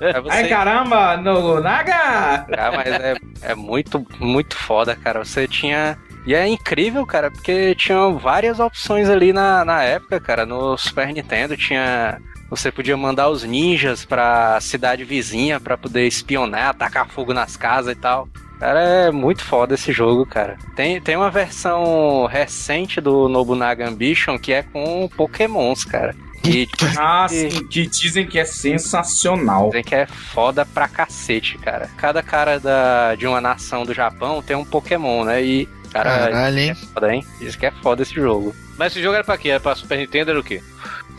[0.01, 2.47] É você- Ai caramba, no Naga!
[2.59, 5.25] Ah, mas é, é muito, muito foda, cara.
[5.25, 5.97] Você tinha.
[6.27, 10.47] E é incrível, cara, porque tinham várias opções ali na, na época, cara.
[10.47, 12.21] No Super Nintendo tinha.
[12.49, 17.97] Você podia mandar os ninjas pra cidade vizinha pra poder espionar, atacar fogo nas casas
[17.97, 18.29] e tal.
[18.59, 20.57] Cara, é muito foda esse jogo, cara.
[20.77, 26.15] Tem, tem uma versão recente do Nobunaga Ambition que é com Pokémons, cara.
[26.45, 26.69] E
[26.99, 29.67] Ah, sim, que dizem que é sensacional.
[29.67, 31.91] Dizem que é foda pra cacete, cara.
[31.97, 35.43] Cada cara da, de uma nação do Japão tem um Pokémon, né?
[35.43, 35.69] E,
[36.03, 36.71] cara, Caralho, hein?
[36.71, 37.27] é foda, hein?
[37.41, 38.55] Diz que é foda esse jogo.
[38.77, 39.51] Mas esse jogo era pra quê?
[39.51, 40.61] Era pra Super Nintendo era o quê?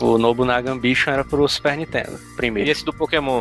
[0.00, 2.70] O Nobunaga Ambition era pro Super Nintendo, E primeiro.
[2.70, 3.40] esse do Pokémon?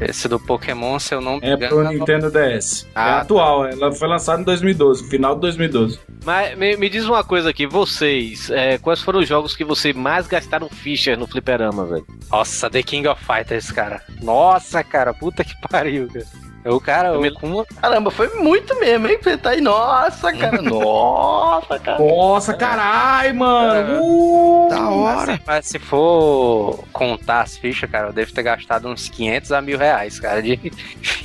[0.00, 2.84] Esse do Pokémon, se eu não me É pro Nintendo DS.
[2.86, 5.98] é Ah, atual, ela foi lançada em 2012, final de 2012.
[6.24, 9.92] Mas me, me diz uma coisa aqui, vocês, é, quais foram os jogos que você
[9.92, 12.06] mais gastaram fichas no fliperama, velho?
[12.30, 14.00] Nossa, The King of Fighters, cara.
[14.22, 16.24] Nossa, cara, puta que pariu, cara.
[16.64, 19.18] O cara, Eu me- o- com uma- Caramba, foi muito mesmo, hein?
[19.22, 20.60] Você tá aí, nossa, cara.
[20.60, 21.98] Nossa, cara.
[21.98, 23.98] Nossa, caralho, mano!
[24.02, 24.68] Uh!
[24.68, 25.32] Da hora.
[25.32, 29.62] Assim, mas se for contar as fichas, cara, eu devo ter gastado uns 500 a
[29.62, 30.60] mil reais, cara, de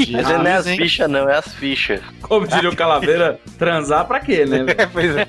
[0.09, 1.99] Mas não é as fichas, não, é as fichas.
[2.21, 4.63] Como diria o Calaveira, transar pra quê, né?
[4.63, 4.75] velho?
[4.93, 5.27] pois é.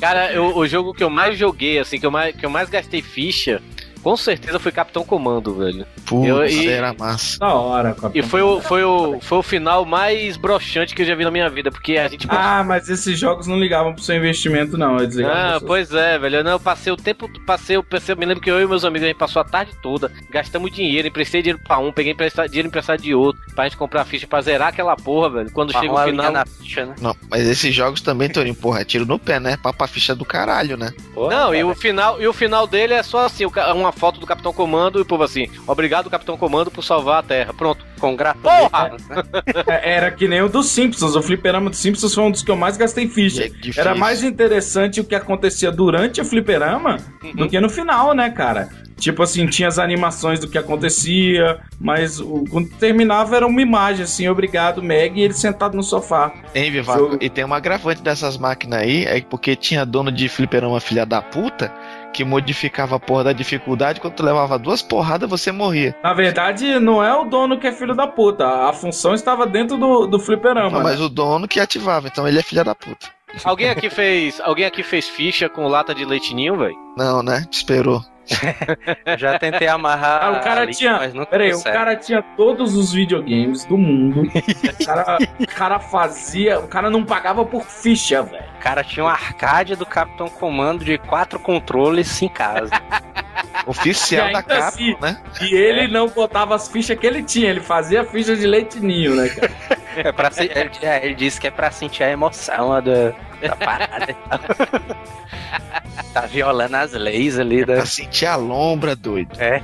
[0.00, 2.68] Cara, eu- o jogo que eu mais joguei, assim, que eu mais, que eu mais
[2.70, 3.60] gastei ficha,
[4.06, 5.84] com certeza foi Capitão Comando, velho.
[6.04, 7.40] Putz, Eu- e- era massa.
[7.40, 8.28] Da hora, E Capitão.
[8.28, 11.50] foi o, foi, o, foi o final mais broxante que eu já vi na minha
[11.50, 12.24] vida, porque a gente.
[12.30, 14.98] Ah, mas esses jogos não ligavam pro seu investimento, não.
[14.98, 16.36] Eles ligavam Ah, pois é, velho.
[16.36, 18.66] Eu, Não, eu passei o tempo, passei, eu passei, eu me lembro que eu e
[18.68, 22.12] meus amigos a gente passou a tarde toda, gastamos dinheiro, emprestei dinheiro pra um, peguei
[22.12, 25.50] emprestado, dinheiro emprestado de outro, pra gente comprar ficha pra zerar aquela porra, velho.
[25.50, 26.30] Quando chega o final.
[26.30, 26.94] na ficha, né?
[27.00, 29.56] Não, mas esses jogos também, Torinho, porra, é tiro no pé, né?
[29.60, 30.92] Papa ficha do caralho, né?
[31.16, 34.26] Não, e o final, e o final dele é só assim, ca- uma foto do
[34.26, 37.52] Capitão Comando e o povo assim, obrigado Capitão Comando por salvar a Terra.
[37.54, 37.84] Pronto.
[37.98, 39.02] Congratulações.
[39.06, 39.24] Porra!
[39.68, 41.16] É, Era que nem o dos Simpsons.
[41.16, 43.44] O fliperama dos Simpsons foi um dos que eu mais gastei ficha.
[43.44, 43.50] É.
[43.80, 46.98] Era mais interessante o que acontecia durante a fliperama
[47.34, 48.68] do que no final, né, cara?
[48.98, 54.04] Tipo assim, tinha as animações do que acontecia, mas o- quando terminava era uma imagem
[54.04, 56.32] assim, obrigado, Meg, e ele sentado no sofá.
[56.54, 56.98] Hein, Vivaco?
[56.98, 57.18] Jogo.
[57.20, 61.20] E tem um agravante dessas máquinas aí, é porque tinha dono de fliperama filha da
[61.20, 61.70] puta
[62.16, 64.00] que modificava a porra da dificuldade.
[64.00, 65.94] Quando tu levava duas porradas, você morria.
[66.02, 68.46] Na verdade, não é o dono que é filho da puta.
[68.46, 70.70] A função estava dentro do, do fliperama.
[70.70, 71.04] Não, mas né?
[71.04, 73.08] o dono que ativava, então ele é filha da puta.
[73.44, 74.40] Alguém aqui fez.
[74.40, 76.74] Alguém aqui fez ficha com lata de leitinho, velho?
[76.96, 77.44] Não, né?
[77.50, 78.02] Esperou.
[79.18, 80.24] Já tentei amarrar.
[80.24, 80.96] Ah, o cara ali, tinha.
[80.96, 84.22] Mas nunca Peraí, o cara tinha todos os videogames do mundo.
[84.22, 86.58] O cara, o cara fazia.
[86.60, 88.44] O cara não pagava por ficha, velho.
[88.58, 92.70] O cara tinha um arcade do Capitão Comando de quatro controles em casa.
[93.66, 95.20] Oficial da ainda capa, assim, né?
[95.40, 99.28] E ele não botava as fichas que ele tinha, ele fazia ficha de leitinho, né,
[99.28, 99.52] cara?
[99.96, 103.12] É pra se- ele, é, ele disse que é pra sentir a emoção lá da,
[103.40, 104.10] da parada.
[104.10, 104.38] e tal.
[106.12, 109.30] tá violando as leis ali da Pra sentir a lombra, doido.
[109.40, 109.62] É.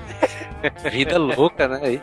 [0.90, 1.80] vida louca, né?
[1.82, 2.00] Aí.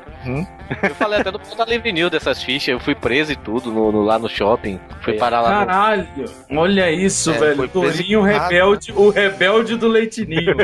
[0.84, 3.92] Eu falei até no Ponta Livre News dessas fichas, eu fui preso e tudo no,
[3.92, 4.80] no- lá no shopping.
[5.02, 5.66] Fui parar lá no.
[5.66, 6.08] Caralho,
[6.52, 7.68] olha isso, É, velho.
[7.70, 10.56] Torinho rebelde, o rebelde do leitinho.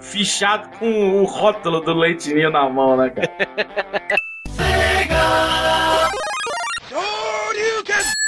[0.00, 3.30] Fichado com o rótulo do leitinho na mão, né, cara?
[4.56, 6.10] Sega!
[7.56, 8.23] You can...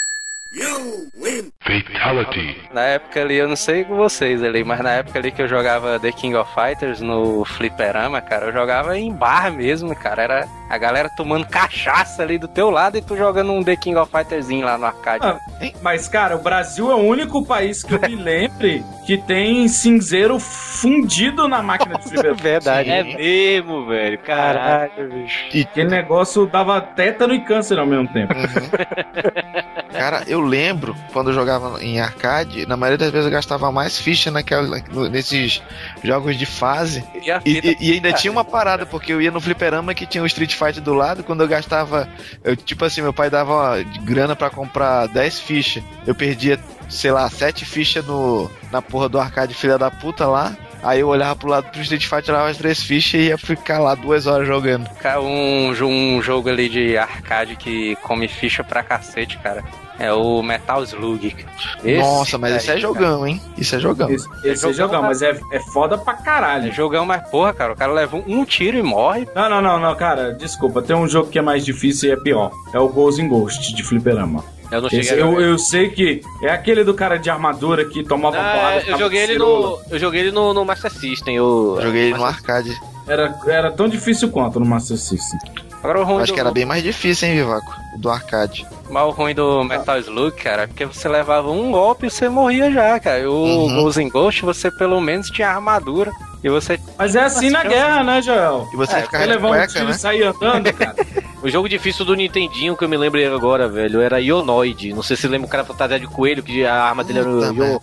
[1.60, 2.56] Fatality.
[2.72, 5.48] Na época ali, eu não sei com vocês ali, mas na época ali que eu
[5.48, 10.22] jogava The King of Fighters no Fliperama, cara, eu jogava em bar mesmo, cara.
[10.22, 13.96] Era a galera tomando cachaça ali do teu lado e tu jogando um The King
[13.98, 15.26] of Fighterzinho lá no arcade.
[15.26, 15.38] Ah,
[15.82, 20.38] Mas, cara, o Brasil é o único país que eu me lembre que tem cinzeiro
[20.38, 22.36] fundido na máquina de fliperama.
[22.36, 22.90] Verdade.
[22.90, 24.18] É mesmo, velho.
[24.18, 25.44] Caralho, bicho.
[25.52, 28.34] E aquele negócio dava tétano e câncer ao mesmo tempo.
[29.92, 33.98] Cara, eu lembro quando eu jogava em arcade, na maioria das vezes eu gastava mais
[33.98, 34.78] ficha naquela,
[35.10, 35.62] nesses
[36.02, 37.05] jogos de fase.
[37.14, 40.27] E, E, e- ainda tinha uma parada, porque eu ia no fliperama que tinha o
[40.27, 42.09] Street Fighter do lado, quando eu gastava.
[42.43, 43.74] eu, tipo assim, meu pai dava ó,
[44.05, 45.82] grana pra comprar 10 fichas.
[46.06, 46.59] Eu perdia,
[46.89, 50.56] sei lá, 7 fichas no, na porra do arcade filha da puta lá.
[50.82, 53.81] Aí eu olhava pro lado do Street Fighter, tirava as três fichas e ia ficar
[53.81, 54.89] lá duas horas jogando.
[55.01, 59.64] Cara, um, um jogo ali de arcade que come ficha pra cacete, cara.
[59.98, 61.35] É o Metal Slug.
[61.82, 62.81] Esse Nossa, mas isso é cara.
[62.81, 63.40] jogão, hein?
[63.56, 64.10] Isso é jogão.
[64.10, 66.68] Esse, esse é jogão, mas é, é foda pra caralho.
[66.68, 69.27] É jogão, mas porra, cara, o cara leva um, um tiro e morre.
[69.35, 70.82] Não, não, não, não, cara, desculpa.
[70.82, 72.51] Tem um jogo que é mais difícil e é pior.
[72.74, 74.44] É o Ghost in Ghost de fliperama.
[74.70, 78.02] Eu não cheguei Esse- eu, eu sei que é aquele do cara de armadura que
[78.02, 78.82] tomava Ah, porrada.
[78.89, 79.78] eu joguei ele no.
[79.89, 81.36] Eu joguei ele no, no Master System.
[81.36, 82.77] Eu, Joguei ele no arcade.
[83.06, 85.39] Era, era tão difícil quanto no Master System.
[85.86, 87.72] Agora o ruim Acho do, que era bem mais difícil, hein, Vivaco?
[87.94, 88.66] O do arcade.
[88.90, 92.28] Mas o ruim do Metal Slug, cara, é porque você levava um golpe e você
[92.28, 93.30] morria já, cara.
[93.30, 93.82] O Uhum.
[93.84, 96.10] Ghost in Ghost, você pelo menos tinha armadura.
[96.42, 96.80] E você.
[96.98, 98.68] Mas é assim na guerra, né, Joel?
[98.72, 99.90] E você É, de levar um tiro né?
[99.92, 100.96] e sair andando, cara.
[101.42, 104.92] O jogo difícil do Nintendinho que eu me lembrei agora, velho, era Ionoid.
[104.92, 107.44] Não sei se lembra o cara fantasia de coelho, que a arma dele era o
[107.54, 107.80] Io.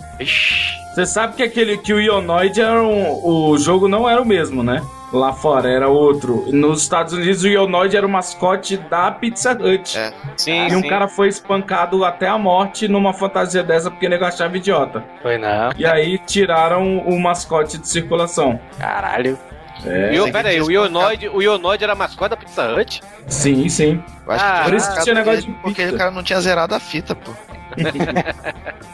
[0.93, 4.61] Você sabe que aquele que o Ionoid era um, o jogo não era o mesmo,
[4.61, 4.79] né?
[5.11, 6.45] Lá fora era outro.
[6.51, 9.97] Nos Estados Unidos o Ionoid era o mascote da Pizza Hut.
[9.97, 10.13] É.
[10.37, 10.87] Sim, E um sim.
[10.87, 15.03] cara foi espancado até a morte numa fantasia dessa porque o nego achava idiota.
[15.21, 15.71] foi não.
[15.77, 18.59] E aí tiraram o mascote de circulação.
[18.79, 19.37] Caralho.
[19.85, 20.31] É.
[20.31, 23.01] Pera aí, o Ionoid, o Ionoid era mascote da Pizza Hut?
[23.27, 24.01] Sim, sim.
[24.25, 25.95] Eu acho Ah, que por isso que tinha negócio de Porque pizza.
[25.95, 27.31] o cara não tinha zerado a fita, pô.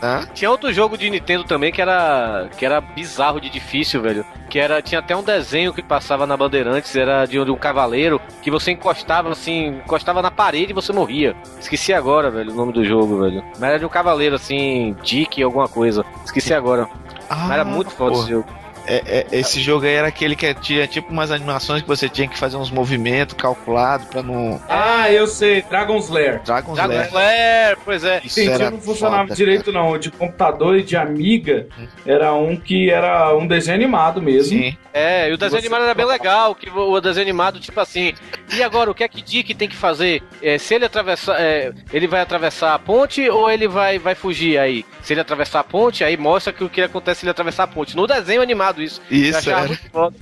[0.02, 0.26] Hã?
[0.34, 4.26] Tinha outro jogo de Nintendo também que era que era bizarro de difícil, velho.
[4.50, 7.58] Que era tinha até um desenho que passava na Bandeirantes, era de um, de um
[7.58, 11.36] cavaleiro que você encostava assim, encostava na parede e você morria.
[11.60, 13.44] Esqueci agora, velho, o nome do jogo, velho.
[13.60, 16.06] Mas era de um cavaleiro assim, Dick alguma coisa.
[16.24, 16.88] Esqueci agora.
[17.30, 18.48] Mas era muito foda esse jogo.
[18.86, 22.28] É, é, esse jogo aí era aquele que tinha tipo umas animações que você tinha
[22.28, 24.60] que fazer uns movimentos calculados pra não.
[24.68, 26.42] Ah, eu sei, Dragon's Lair.
[26.44, 27.08] Dragon's Dragon Lair.
[27.08, 28.22] Slayer, pois é.
[28.24, 29.92] Isso Entendi, era não funcionava foda, direito não.
[29.92, 31.68] O de computador e de amiga
[32.06, 34.58] era um que era um desenho animado mesmo.
[34.58, 34.76] Sim.
[34.94, 37.80] É, e o desenho Você- animado era bem legal, que o o desenho animado, tipo
[37.80, 38.14] assim,
[38.52, 40.24] e agora o que é que Dick tem que fazer?
[40.42, 44.58] É, se ele atravessar, é, ele vai atravessar a ponte ou ele vai, vai fugir
[44.58, 44.84] aí?
[45.04, 47.68] Se ele atravessar a ponte, aí mostra que o que acontece se ele atravessar a
[47.68, 47.96] ponte.
[47.96, 49.02] No desenho animado isso.
[49.10, 49.68] Isso, achava era.
[49.68, 50.16] muito foda.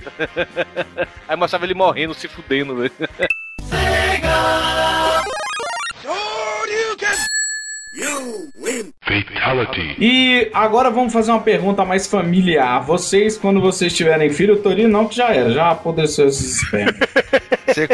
[1.28, 2.92] aí mostrava ele morrendo, se fudendo, velho.
[9.02, 9.96] Fatality.
[9.98, 12.80] E agora vamos fazer uma pergunta mais familiar.
[12.84, 16.96] Vocês, quando vocês tiverem filho, o Torino não que já era, já apodreceu esses espermas.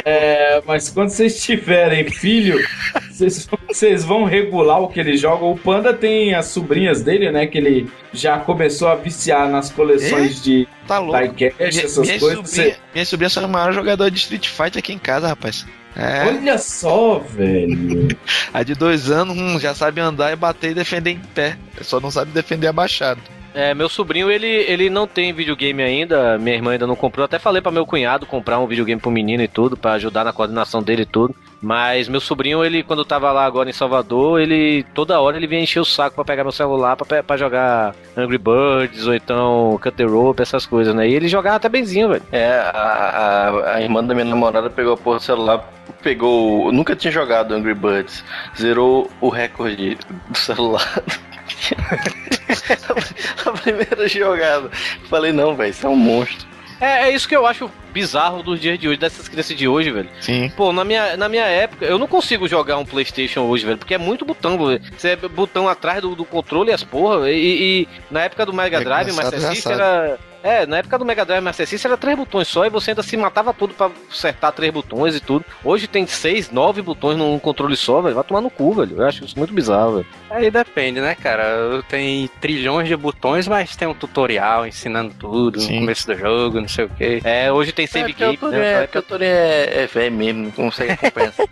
[0.04, 2.64] É, mas quando vocês tiverem filho,
[3.10, 5.44] vocês, vocês vão regular o que ele joga.
[5.44, 7.46] O Panda tem as sobrinhas dele, né?
[7.48, 11.18] Que ele já começou a viciar nas coleções de Tá louco.
[11.58, 12.50] essas minha coisas.
[12.50, 15.66] sobrinha, minha sobrinha só é o maior jogador de Street Fighter aqui em casa, rapaz.
[15.96, 18.08] É, Olha só, velho.
[18.52, 21.56] a de dois anos hum, já sabe andar e bater e defender em pé.
[21.82, 23.20] Só não sabe defender abaixado.
[23.54, 27.24] É, meu sobrinho, ele, ele não tem videogame ainda, minha irmã ainda não comprou.
[27.24, 30.32] Até falei pra meu cunhado comprar um videogame pro menino e tudo, pra ajudar na
[30.32, 31.34] coordenação dele e tudo.
[31.62, 35.62] Mas meu sobrinho, ele, quando tava lá agora em Salvador, ele toda hora ele vinha
[35.62, 40.04] encher o saco pra pegar meu celular pra jogar Angry Birds ou então Cut the
[40.04, 41.08] Rope, essas coisas, né?
[41.08, 42.22] E ele jogava até benzinho, velho.
[42.32, 45.72] É, a, a, a irmã da minha namorada pegou a porra do celular,
[46.02, 46.72] pegou.
[46.72, 48.24] Nunca tinha jogado Angry Birds,
[48.58, 49.96] zerou o recorde
[50.28, 51.02] do celular.
[53.44, 54.70] a primeira jogada.
[55.08, 56.46] Falei, não, velho, isso é um monstro.
[56.80, 59.90] É, é isso que eu acho bizarro dos dias de hoje, dessas crianças de hoje,
[59.90, 60.08] velho.
[60.20, 60.52] Sim.
[60.56, 63.94] Pô, na minha, na minha época, eu não consigo jogar um PlayStation hoje, velho, porque
[63.94, 64.82] é muito botão, velho.
[64.96, 67.30] Você é botão atrás do, do controle e as porra.
[67.30, 67.36] E,
[67.84, 70.18] e na época do Mega É, Drive, engraçado, Master System era.
[70.44, 73.02] É, na época do Mega Drive Master System era três botões só e você ainda
[73.02, 75.42] se matava tudo pra acertar três botões e tudo.
[75.64, 78.14] Hoje tem seis, nove botões num controle só, velho.
[78.14, 78.98] Vai tomar no cu, velho.
[78.98, 80.06] Eu acho isso muito bizarro, velho.
[80.28, 81.82] Aí depende, né, cara?
[81.88, 85.76] Tem trilhões de botões, mas tem um tutorial ensinando tudo Sim.
[85.76, 87.22] no começo do jogo, não sei o quê.
[87.24, 88.72] É, hoje tem save o game, né?
[88.72, 91.32] é, porque o Tony é, é velho mesmo, não consegue acompanhar.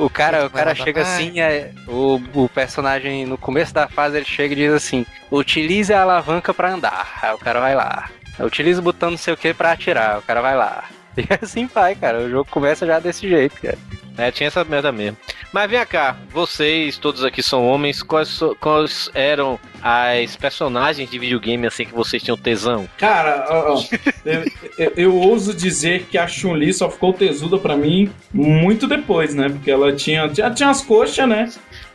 [0.00, 4.24] O cara, o cara chega assim, é, o, o personagem no começo da fase ele
[4.24, 7.18] chega e diz assim: utilize a alavanca pra andar.
[7.22, 8.10] Aí o cara vai lá.
[8.38, 10.18] Utilize o botão não sei o que pra atirar.
[10.18, 10.84] O cara vai lá.
[11.16, 12.20] E assim vai, cara.
[12.20, 13.76] O jogo começa já desse jeito, cara.
[14.16, 15.16] É, tinha essa merda mesmo.
[15.52, 21.66] Mas vem cá, vocês todos aqui são homens, quais, quais eram as personagens de videogame
[21.66, 22.88] assim que vocês tinham tesão?
[22.96, 23.82] Cara, ó, ó,
[24.24, 24.44] eu,
[24.78, 29.48] eu- eu ouso dizer que a Chun-Li só ficou tesuda pra mim muito depois, né?
[29.48, 31.50] Porque ela tinha, tinha, tinha as coxas, né?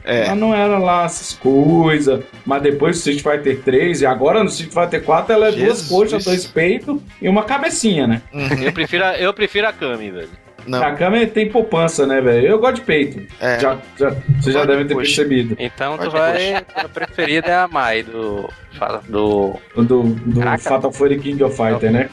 [0.05, 0.27] É.
[0.27, 2.23] Ela não era lá essas coisas.
[2.45, 5.79] Mas depois do Street Fighter 3 e agora no Street Fighter 4 ela é duas
[5.79, 5.89] Jesus.
[5.89, 8.21] coxas, dois peitos e uma cabecinha, né?
[8.61, 10.29] Eu prefiro a, eu prefiro a Kami, velho.
[10.67, 10.83] Não.
[10.83, 12.47] A câmera tem poupança, né, velho?
[12.47, 13.21] Eu gosto de peito.
[13.39, 13.59] É.
[13.59, 15.55] Já, já, você já deve de ter percebido.
[15.59, 16.55] Então tu vai.
[16.55, 18.49] A preferida é a Mai do.
[18.73, 19.59] Fala, do.
[19.75, 20.63] Do, do Caraca.
[20.63, 22.09] Fatal Fury King of Fighter, né?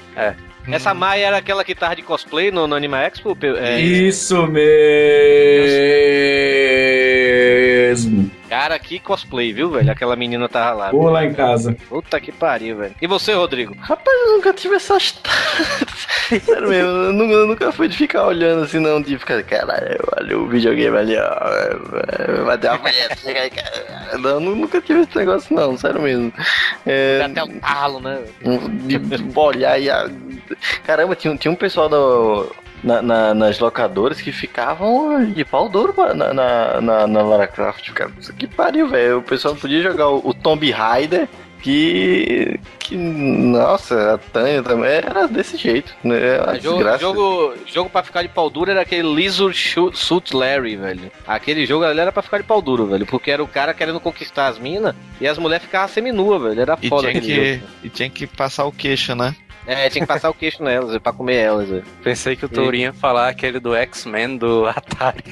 [0.70, 3.36] Essa Mai era aquela que tava de cosplay no, no Anima Expo?
[3.58, 4.62] É, Isso mesmo.
[8.48, 9.90] Cara, que cosplay, viu, velho?
[9.90, 10.90] Aquela menina tava lá.
[10.90, 11.76] Vou lá em casa.
[11.88, 12.94] Puta que pariu, velho.
[13.00, 13.74] E você, Rodrigo?
[13.80, 15.14] Rapaz, eu nunca tive essas.
[16.44, 19.98] Sério mesmo, eu nunca, eu nunca fui de ficar olhando assim, não, de ficar, caralho,
[20.18, 22.44] olha o videogame ali, ó.
[22.44, 23.16] Vai ter uma punheta.
[24.18, 26.32] Não, nu- nunca tive esse negócio, não, sério mesmo.
[26.86, 28.20] É, Até o talo, né?
[28.86, 29.90] de, de olhar e.
[29.90, 30.08] a-
[30.84, 32.50] Caramba, tinha, tinha um pessoal do,
[32.82, 37.90] na- na- nas locadoras que ficavam de pau duro na, na, na, na Lara Croft,
[37.92, 38.10] cara.
[38.18, 39.18] Isso que pariu, velho.
[39.18, 41.28] O pessoal não podia jogar o, o Tomb Raider.
[41.62, 42.96] Que, que.
[42.96, 45.94] Nossa, a Tânia também era desse jeito.
[46.02, 46.38] Né?
[46.40, 46.98] Uma jogo, desgraça.
[47.00, 51.10] jogo, jogo pra ficar de pau duro era aquele Lizard Shoot- Suit Larry, velho.
[51.26, 53.06] Aquele jogo ali era pra ficar de pau duro, velho.
[53.06, 56.60] Porque era o cara querendo conquistar as minas e as mulheres ficavam seminua, velho.
[56.60, 57.66] Era E foda tinha, aquele que, jogo.
[57.84, 59.34] e tinha que passar o queixo, né?
[59.64, 61.84] É, tinha que passar o queixo nelas, pra comer elas, velho.
[62.02, 65.22] Pensei que o Tourinho ia falar aquele do X-Men do Atari.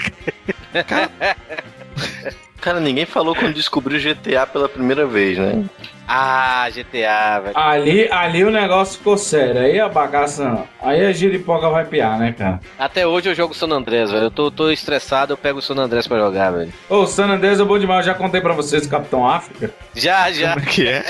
[2.61, 5.65] Cara, ninguém falou quando descobriu o GTA pela primeira vez, né?
[6.13, 7.57] Ah, GTA, velho.
[7.57, 9.61] Ali, ali o negócio ficou sério.
[9.61, 10.65] Aí a bagaça.
[10.83, 12.59] Aí a giripoca vai piar, né, cara?
[12.77, 14.25] Até hoje eu jogo San Andrés, velho.
[14.25, 16.73] Eu tô, tô estressado, eu pego o San Andrés pra jogar, velho.
[16.89, 18.05] Ô, San Andreas é bom demais.
[18.05, 19.73] Eu já contei pra vocês do Capitão África.
[19.95, 20.55] Já, já.
[20.55, 21.05] Como é que é?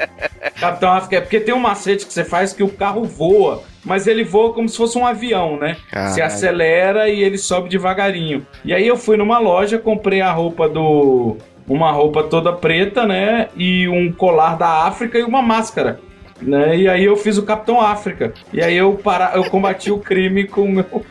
[0.58, 3.62] Capitão África é porque tem um macete que você faz que o carro voa.
[3.84, 5.76] Mas ele voa como se fosse um avião, né?
[5.90, 6.14] Caralho.
[6.14, 8.46] Se acelera e ele sobe devagarinho.
[8.64, 11.38] E aí eu fui numa loja, comprei a roupa do.
[11.70, 13.48] Uma roupa toda preta, né?
[13.56, 16.00] E um colar da África e uma máscara.
[16.42, 16.78] Né?
[16.78, 18.34] E aí eu fiz o Capitão África.
[18.52, 19.30] E aí eu, para...
[19.36, 20.82] eu combati o crime com o meu.
[20.84, 21.04] com o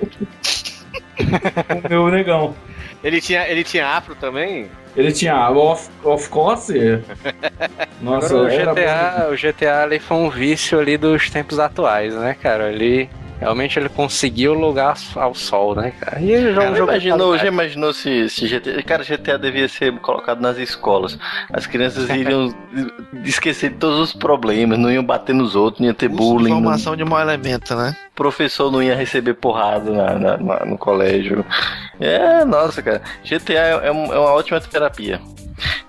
[1.89, 2.53] meu negão.
[3.01, 4.67] Ele tinha, ele tinha afro também?
[4.97, 6.73] Ele tinha of, of course.
[8.01, 8.73] Nossa, Agora, o era.
[8.73, 12.69] GTA, o GTA ali foi um vício ali dos tempos atuais, né, cara?
[12.69, 16.19] Ele realmente ele conseguiu lugar ao sol, né, cara?
[16.19, 18.83] E ele Já jogo imaginou, já imaginou se, se GTA.
[18.83, 21.17] Cara, GTA devia ser colocado nas escolas.
[21.51, 22.53] As crianças iriam
[23.23, 26.49] esquecer de todos os problemas, não iam bater nos outros, não ia ter Uso bullying.
[26.49, 27.95] não- Formação de mau elemento, né?
[28.19, 31.45] Professor não ia receber porrada na, na- na- no colégio.
[32.01, 33.01] É, nossa, cara.
[33.23, 35.21] GTA é, é é uma ótima terapia.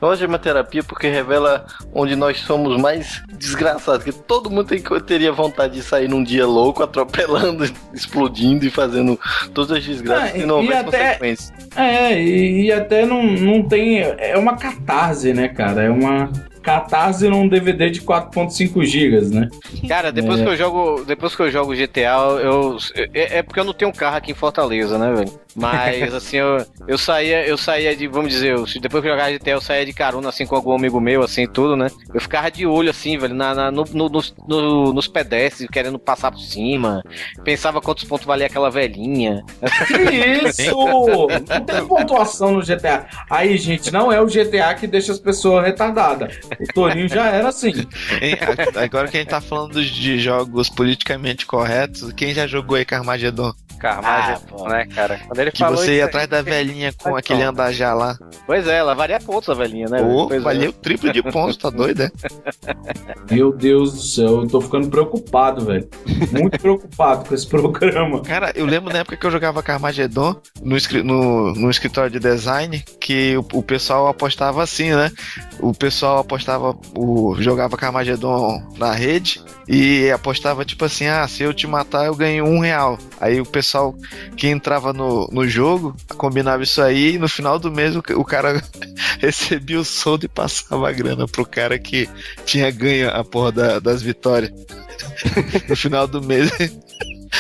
[0.01, 4.05] É uma ótima terapia porque revela onde nós somos mais desgraçados.
[4.05, 9.19] Que todo mundo tem, teria vontade de sair num dia louco, atropelando, explodindo e fazendo
[9.53, 11.53] todas as desgraças Ah, e não houvesse consequências.
[11.77, 13.99] É, e, e até não, não tem.
[14.01, 15.83] É uma catarse, né, cara?
[15.83, 16.31] É uma
[16.63, 19.49] catarse num DVD de 4.5 GB, né?
[19.89, 20.45] Cara, depois É.
[20.45, 22.77] que eu jogo, depois que eu jogo GTA, eu
[23.15, 25.33] é, é porque eu não tenho carro aqui em Fortaleza, né, velho?
[25.57, 29.31] Mas assim, eu, eu saía, eu saía de, vamos dizer, eu- depois que eu jogava
[29.33, 31.89] GTA, eu saía de carona assim com algum amigo meu, assim, tudo, né?
[32.15, 35.99] Eu ficava de olho, assim, velho, na, na- no, no- nos, no- nos pedestres, querendo
[35.99, 37.03] passar por cima.
[37.45, 39.45] Pensava quantos pontos valia aquela velhinha.
[39.87, 40.63] Que isso?
[41.49, 43.07] Não tem pontuação no GTA.
[43.29, 46.39] Aí, gente, não é o GTA que deixa as pessoas retardadas.
[46.61, 47.73] O Torinho já era assim.
[48.77, 53.53] Agora que a gente tá falando de jogos politicamente corretos, quem já jogou aí Carmageddon?
[53.79, 55.19] Carmageddon, né, cara?
[55.41, 58.19] Quando ele Que falou você ia atrás da velhinha com aquele andajá lá.
[58.47, 60.03] Pois é, ela varia pontos a velhinha, né?
[60.03, 60.45] Ô, Pois é.
[60.45, 62.11] valeu o triplo de pontos, tá doido, é?
[63.31, 65.89] Meu Deus do céu, eu tô ficando preocupado, velho.
[66.33, 68.21] Muito preocupado com esse programa.
[68.23, 72.83] Cara, eu lembro na época que eu jogava Carmageddon no, no, no escritório de design
[72.99, 75.11] que o, o pessoal apostava assim, né?
[75.61, 81.55] O pessoal apostava, o, jogava Carmageddon na rede e apostava tipo assim: ah, se eu
[81.55, 82.99] te matar eu ganho um real.
[83.21, 83.95] Aí o pessoal
[84.37, 88.25] que entrava no, no jogo combinava isso aí e no final do mês o, o
[88.25, 88.63] cara
[89.21, 92.09] recebia o soldo e passava a grana pro cara que
[92.45, 94.51] tinha ganho a porra da- das vitórias.
[95.69, 96.51] no final do mês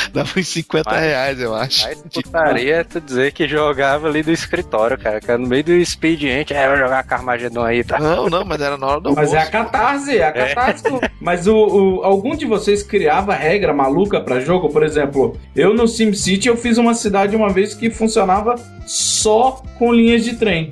[0.12, 1.86] dava uns 50 Mas- reais, eu acho.
[1.86, 5.20] Mas putaria é tu dizer que jogava ali do escritório, cara.
[5.20, 6.52] Que era no meio do expediente.
[6.54, 7.98] É, vou jogar Carmageddon aí, tá?
[7.98, 10.84] Não, não, mas era na hora do Mas é a catarse, é a catarse.
[11.20, 14.68] Mas o, o- algum de vocês criava regra maluca pra jogo?
[14.68, 18.54] Por exemplo, eu no SimCity eu fiz uma cidade uma vez que funcionava
[18.86, 20.70] só com linhas de trem.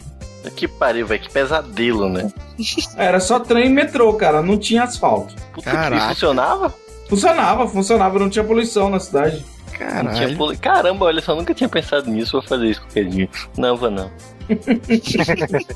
[0.57, 1.21] Que pariu, velho.
[1.21, 2.33] Que pesadelo, né?
[2.97, 5.35] Era só trem e metrô, cara, não tinha asfalto.
[5.53, 6.75] Puta que funcionava?
[7.09, 9.45] Funcionava, funcionava, não tinha poluição na cidade.
[10.05, 12.33] Não tinha poli- Caramba, olha só, nunca tinha pensado nisso.
[12.33, 13.29] Vou fazer isso qualquer dia.
[13.57, 14.11] Não, vou não.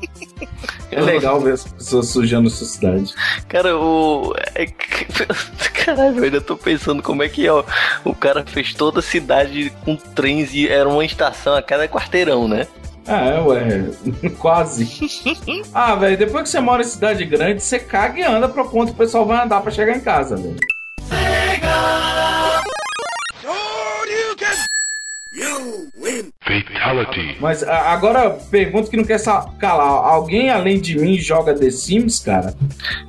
[0.91, 3.15] É legal ver as pessoas sujando sua cidade.
[3.49, 4.35] Cara, o.
[4.55, 4.67] é
[5.85, 7.65] Caralho, eu ainda tô pensando como é que ó,
[8.05, 12.47] o cara fez toda a cidade com trens e era uma estação a cada quarteirão,
[12.47, 12.67] né?
[13.07, 13.85] É, ué,
[14.39, 14.87] quase.
[15.75, 18.89] Ah, velho, depois que você mora em cidade grande, você caga e anda pro ponto
[18.89, 20.57] que o pessoal vai andar pra chegar em casa, velho.
[26.43, 27.37] Fatality.
[27.41, 29.21] Mas agora, pergunta que não quer
[29.59, 29.89] calar.
[29.89, 32.55] Alguém além de mim joga The Sims, cara?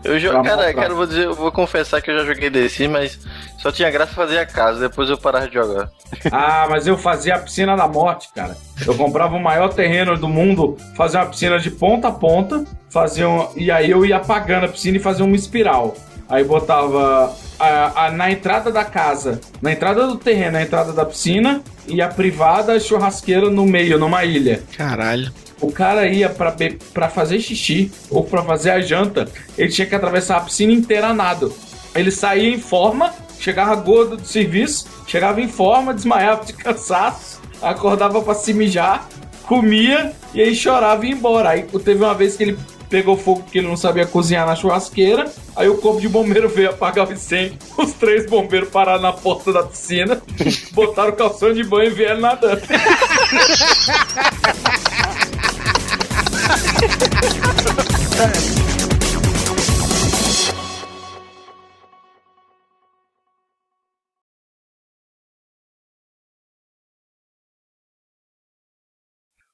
[0.04, 0.30] Eu jo...
[0.30, 3.20] Pra Cara, eu vou dizer, eu vou confessar que eu já joguei The Sims, mas
[3.58, 5.90] só tinha graça fazer a casa, depois eu parava de jogar.
[6.32, 8.56] Ah, mas eu fazia a piscina da morte, cara.
[8.86, 13.28] Eu comprava o maior terreno do mundo, fazia uma piscina de ponta a ponta, fazia
[13.28, 13.50] um...
[13.56, 15.96] e aí eu ia apagando a piscina e fazia uma espiral.
[16.30, 21.06] Aí botava a- a- na entrada da casa, na entrada do terreno, na entrada da
[21.06, 24.64] piscina, e a privada churrasqueira no meio, numa ilha.
[24.78, 25.32] Caralho.
[25.62, 26.54] O cara ia pra,
[26.94, 29.28] pra fazer xixi ou pra fazer a janta,
[29.58, 31.54] ele tinha que atravessar a piscina inteira nado.
[31.96, 38.22] Ele saía em forma, chegava gordo do serviço, chegava em forma, desmaiava de cansaço, acordava
[38.22, 39.08] pra se mijar,
[39.44, 41.50] comia e aí chorava e ia embora.
[41.50, 42.58] Aí teve uma vez que ele
[42.94, 45.26] pegou fogo porque ele não sabia cozinhar na churrasqueira,
[45.56, 49.52] aí o corpo de bombeiro veio apagar o incêndio, os três bombeiros pararam na porta
[49.52, 50.22] da piscina,
[50.74, 52.62] botaram o calção de banho e vieram nadando.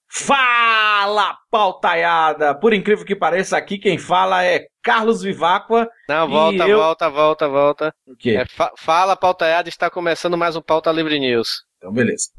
[0.10, 0.89] Fala,
[1.52, 2.54] pautaiada!
[2.56, 5.90] Por incrível que pareça, aqui quem fala é Carlos Viváqua.
[6.08, 7.94] Não, volta, eu- volta, volta, volta.
[8.08, 8.38] O quê?
[8.40, 11.64] É, fa- fala, pautaiada, está começando mais um Pauta Livre News.
[11.78, 12.30] Então, beleza.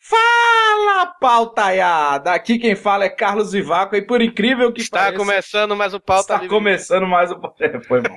[0.00, 2.32] Fala, pautaiada!
[2.32, 5.16] Aqui quem fala é Carlos Viváqua e por incrível que Está pareça...
[5.18, 7.36] começando mais um Pauta Está Livre começando mais um...
[7.60, 8.16] É, Foi mal.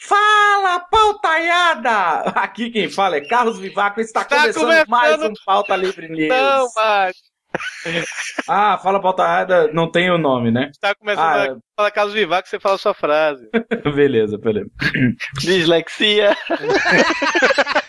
[0.00, 2.20] Fala, pautaiada!
[2.36, 6.08] Aqui quem fala é Carlos Viváqua e está, Está começando, começando- mais um Pauta Livre
[6.08, 6.28] News.
[6.28, 7.16] Não, mas
[8.48, 10.68] Ah, fala pautaiada, não tem o nome, né?
[10.70, 13.48] está começando Ah, a fala Carlos Vivar que você fala a sua frase.
[13.94, 14.70] Beleza, beleza.
[15.40, 16.36] Dislexia.